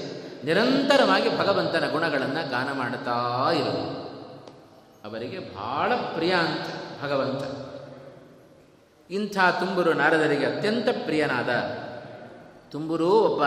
ನಿರಂತರವಾಗಿ 0.45 1.39
ಭಗವಂತನ 1.39 1.85
ಗುಣಗಳನ್ನು 1.93 2.51
ಗಾನ 2.51 2.73
ಮಾಡುತ್ತಾ 2.73 3.51
ಇರೋದು. 3.53 4.04
ಅವರಿಗೆ 5.05 5.39
ಬಹಳ 5.39 5.95
ಪ್ರಿಯ 5.95 6.33
ಅಂತ 6.33 6.67
ಭಗವಂತ. 7.05 7.43
ಇಂಥ 9.11 9.39
ತುಂಬುರು 9.59 9.93
ನಾರದರಿಗೆ 9.93 10.47
ಅತ್ಯಂತ 10.47 10.89
ಪ್ರಿಯನಾದ 11.05 11.49
ತುಂಬುರು 12.71 13.11
ಒಬ್ಬ 13.11 13.43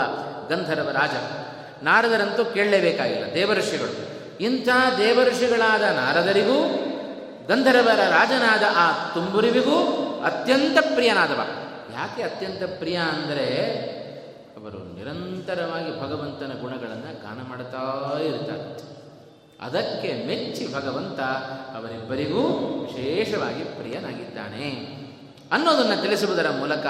ಗಂಧರ್ವ 0.49 0.89
ರಾಜ. 0.89 1.15
ನಾರದರಂತೂ 1.83 2.45
ಕೇಳಲೇಬೇಕಾಗಿಲ್ಲ, 2.45 3.33
ದೇವಋಷಿಗಳು. 3.33 3.93
ಇಂಥ 4.39 4.67
ದೇವಋಷಿಗಳಾದ 4.97 5.81
ನಾರದರಿಗೂ, 5.81 6.59
ಗಂಧರ್ವರ 7.47 7.99
ರಾಜನಾದ 8.09 8.63
ಆ 8.75 9.13
ತುಂಬುರಿವಿಗೂ 9.13 9.77
ಅತ್ಯಂತ 10.25 10.77
ಪ್ರಿಯನಾದವ. 10.93 11.41
ಯಾಕೆ 11.93 12.23
ಅತ್ಯಂತ 12.23 12.63
ಪ್ರಿಯ 12.63 12.95
ಅಂದರೆ 12.95 13.47
ಅವರು 14.61 14.95
ನಿರಂತರವಾಗಿ 14.95 16.01
ಭಗವಂತನ 16.01 16.59
ಗುಣಗಳನ್ನು 16.61 17.23
ಗಾನ 17.23 17.39
ಮಾಡುತ್ತಾ 17.49 17.83
ಇರ್ತಾರೆ. 18.25 18.86
ಅದಕ್ಕೆ 19.61 20.27
ಮೆಚ್ಚಿ 20.27 20.73
ಭಗವಂತ 20.73 21.19
ಅವರಿಬ್ಬರಿಗೂ 21.77 22.41
ವಿಶೇಷವಾಗಿ 22.81 23.63
ಪ್ರಿಯನಾಗಿದ್ದಾನೆ. 23.63 24.97
ಅನ್ನೋದನ್ನು 25.51 26.01
ತಿಳಿಸುವುದರ 26.01 26.49
ಮೂಲಕ 26.49 26.85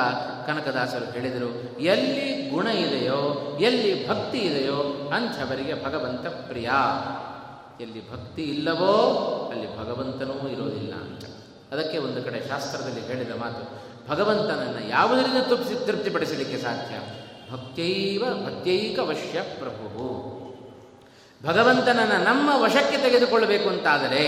ಕನಕದಾಸರು 0.47 1.11
ಹೇಳಿದರು, 1.11 1.79
ಎಲ್ಲಿ 1.79 2.49
ಗುಣ 2.49 2.67
ಇದೆಯೋ, 2.67 3.57
ಎಲ್ಲಿ 3.61 4.09
ಭಕ್ತಿ 4.09 4.37
ಇದೆಯೋ, 4.37 5.09
ಅಂಥವರಿಗೆ 5.15 5.85
ಭಗವಂತ 5.85 6.27
ಪ್ರಿಯ. 6.27 6.69
ಎಲ್ಲಿ 7.81 8.11
ಭಕ್ತಿ 8.11 8.41
ಇಲ್ಲವೋ, 8.41 8.93
ಅಲ್ಲಿ 9.53 9.77
ಭಗವಂತನೂ 9.79 10.49
ಇರೋದಿಲ್ಲ 10.49 10.93
ಅಂತ. 10.93 11.25
ಅದಕ್ಕೆ 11.73 11.97
ಒಂದು 11.97 12.23
ಕಡೆ 12.23 12.47
ಶಾಸ್ತ್ರದಲ್ಲಿ 12.47 13.01
ಹೇಳಿದ 13.01 13.31
ಮಾತು, 13.35 13.87
ಭಗವಂತನನ್ನು 14.09 14.89
ಯಾವುದರಿಂದ 14.89 15.43
ತೃಪ್ತಿ, 15.43 15.85
ತೃಪ್ತಿಪಡಿಸಲಿಕ್ಕೆ 15.85 16.57
ಸಾಧ್ಯ? 16.57 16.95
ಭಕ್ತೈವ 17.51 18.23
ಭಕ್ತೈಕ 18.45 18.99
ವಶ್ಯ 18.99 19.41
ಪ್ರಭು 19.41 20.36
ಭಗವಂತನನ್ನು 21.45 22.17
ನಮ್ಮ 22.23 22.49
ವಶಕ್ಕೆ 22.63 22.97
ತೆಗೆದುಕೊಳ್ಳಬೇಕು 22.97 23.69
ಅಂತಾದರೆ, 23.69 24.23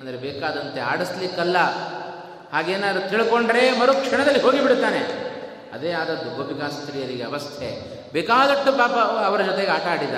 ಅಂದರೆ 0.00 0.16
ಬೇಕಾದಂತೆ 0.16 0.80
ಆಡಿಸ್ಲಿಕ್ಕಲ್ಲ, 0.80 1.58
ಹಾಗೇನಾದ್ರು 2.52 3.02
ತಿಳ್ಕೊಂಡ್ರೆ 3.10 3.62
ಮರುಕ್ಷಣದಲ್ಲಿ 3.80 4.40
ಹೋಗಿಬಿಡ್ತಾನೆ 4.40 5.02
ಅದೇ 5.72 5.90
ಆದದ್ದು 5.92 6.30
ಗೋಪಿಕಾಸ್ತ್ರೀಯರಿಗೆ 6.36 7.24
ಅವಸ್ಥೆ. 7.24 7.68
ಬೇಕಾದಷ್ಟು 8.12 8.70
ಪಾಪ 8.72 8.96
ಅವರ 9.28 9.40
ಜೊತೆಗೆ 9.42 9.70
ಆಟ 9.70 9.86
ಆಡಿದ, 9.92 10.16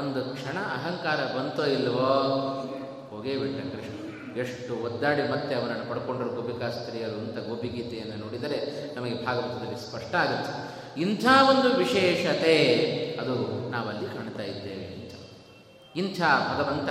ಒಂದು 0.00 0.20
ಕ್ಷಣ 0.34 0.58
ಅಹಂಕಾರ 0.76 1.20
ಬಂತೋ 1.36 1.64
ಇಲ್ವೋ, 1.76 2.12
ಹೋಗೇ 3.10 3.34
ಬಿಟ್ಟ 3.36 3.60
ಕೃಷ್ಣ. 3.72 3.96
ಎಷ್ಟು 4.42 4.72
ಒದ್ದಾಡಿ 4.86 5.22
ಮತ್ತೆ 5.32 5.54
ಅವರನ್ನು 5.54 5.86
ಪಡ್ಕೊಂಡ್ರು 5.88 6.28
ಗೋಪಿಕಾಸ್ತ್ರೀಯರು 6.36 7.18
ಅಂತ 7.24 7.38
ಗೋಪಿಗೀತೆಯನ್ನು 7.48 8.16
ನೋಡಿದರೆ 8.24 8.58
ನಮಗೆ 8.96 9.16
ಭಾಗವತದಲ್ಲಿ 9.26 9.78
ಸ್ಪಷ್ಟ 9.86 10.14
ಆಗುತ್ತೆ. 10.14 10.52
ಇಂಥ 11.00 11.24
ಒಂದು 11.50 11.68
ವಿಶೇಷತೆ 11.76 12.54
ಅದು 13.20 13.34
ನಾವಲ್ಲಿ 13.70 14.06
ಕಾಣ್ತಾ 14.06 14.42
ಇದ್ದೇವೆ. 14.42 14.61
ಇಂಥ 15.96 16.20
ಭಗವಂತ 16.20 16.88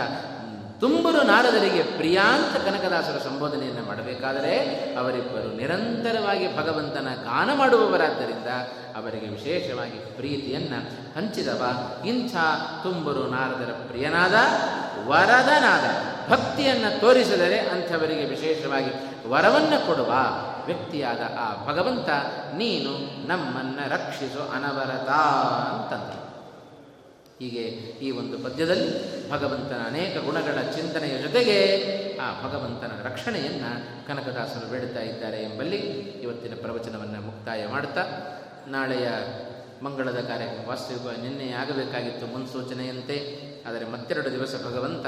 ತುಂಬರು 0.79 1.23
ನಾರದರಿಗೆ 1.23 1.83
ಪ್ರಿಯಾಂತ 1.83 2.57
ಕನಕದಾಸರ 2.57 3.17
ಸಂಬೋಧನೆಯನ್ನು 3.17 3.85
ಮಾಡಬೇಕಾದರೆ 3.85 4.55
ಅವರಿಬ್ಬರು 4.95 5.57
ನಿರಂತರವಾಗಿ 5.57 6.57
ಭಗವಂತನ 6.57 7.07
ಗಾನ 7.23 7.49
ಮಾಡುವವರಾದ್ದರಿಂದ 7.53 8.47
ಅವರಿಗೆ 8.95 9.27
ವಿಶೇಷವಾಗಿ 9.27 10.15
ಪ್ರೀತಿಯನ್ನು 10.15 10.79
ಹಂಚಿದವ 11.17 11.63
ಇಂಥ 12.05 12.35
ತುಂಬರು 12.83 13.27
ನಾರದರ 13.27 13.71
ಪ್ರಿಯನಾದ 13.87 14.33
ವರದನಾದ 15.07 15.85
ಭಕ್ತಿಯನ್ನು 16.31 16.99
ತೋರಿಸಿದರೆ 16.99 17.59
ಅಂಥವರಿಗೆ 17.59 18.25
ವಿಶೇಷವಾಗಿ 18.25 18.91
ವರವನ್ನು 19.29 19.87
ಕೊಡುವ 19.87 20.11
ವ್ಯಕ್ತಿಯಾದ 20.65 21.19
ಆ 21.39 21.65
ಭಗವಂತ 21.67 22.09
ನೀನು 22.55 22.91
ನಮ್ಮನ್ನು 23.27 23.89
ರಕ್ಷಿಸು 23.89 24.51
ಅನವರತ 24.51 25.09
ಅಂತಂದರು. 25.73 26.30
ಹೀಗೆ 27.41 27.63
ಈ 28.01 28.11
ಒಂದು 28.11 28.37
ಪದ್ಯದಲ್ಲಿ 28.37 28.89
ಭಗವಂತನ 29.29 29.81
ಅನೇಕ 29.85 30.17
ಗುಣಗಳ 30.17 30.61
ಚಿಂತನೆಯ 30.61 31.21
ಜೊತೆಗೆ 31.21 31.57
ಆ 32.17 32.47
ಭಗವಂತನ 32.47 32.91
ರಕ್ಷಣೆಯನ್ನು 33.03 34.07
ಕನಕದಾಸರು 34.07 34.71
ಬೇಡುತ್ತಾ 34.71 35.01
ಇದ್ದಾರೆ 35.01 35.43
ಎಂಬಲ್ಲಿ 35.43 35.77
ಇವತ್ತಿನ 36.25 36.53
ಪ್ರವಚನವನ್ನು 36.61 37.21
ಮುಕ್ತಾಯ 37.21 37.67
ಮಾಡುತ್ತಾ 37.67 38.03
ನಾಳೆಯ 38.67 39.07
ಮಂಗಳದ 39.83 40.19
ಕಾರ್ಯಕ್ರಮ 40.21 40.67
ವಾಸ್ತವಿಕ 40.67 41.19
ನಿನ್ನೆ 41.19 41.51
ಆಗಬೇಕಾಗಿತ್ತು 41.51 42.27
ಮುನ್ಸೂಚನೆಯಂತೆ, 42.27 43.17
ಆದರೆ 43.67 43.85
ಮತ್ತೆರಡು 43.85 44.31
ದಿವಸ 44.31 44.55
ಭಗವಂತ 44.65 45.05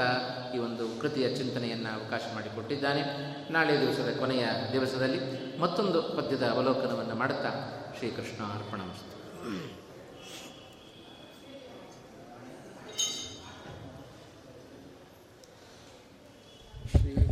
ಈ 0.54 0.58
ಒಂದು 0.58 1.00
ಕೃತಿಯ 1.00 1.36
ಚಿಂತನೆಯನ್ನು 1.36 1.94
ಅವಕಾಶ 1.94 2.20
ಮಾಡಿಕೊಟ್ಟಿದ್ದಾನೆ. 2.34 3.02
ನಾಳೆ 3.52 3.80
ದಿವಸದ 3.80 4.18
ಕೊನೆಯ 4.18 4.46
ದಿವಸದಲ್ಲಿ 4.72 5.20
ಮತ್ತೊಂದು 5.60 6.02
ಪದ್ಯದ 6.02 6.42
ಅವಲೋಕನವನ್ನು 6.42 7.14
ಮಾಡುತ್ತಾ 7.14 7.52
ಶ್ರೀಕೃಷ್ಣ 7.98 8.42
ಅರ್ಪಣಮಸ್ತು 8.44 9.73
the 17.02 17.23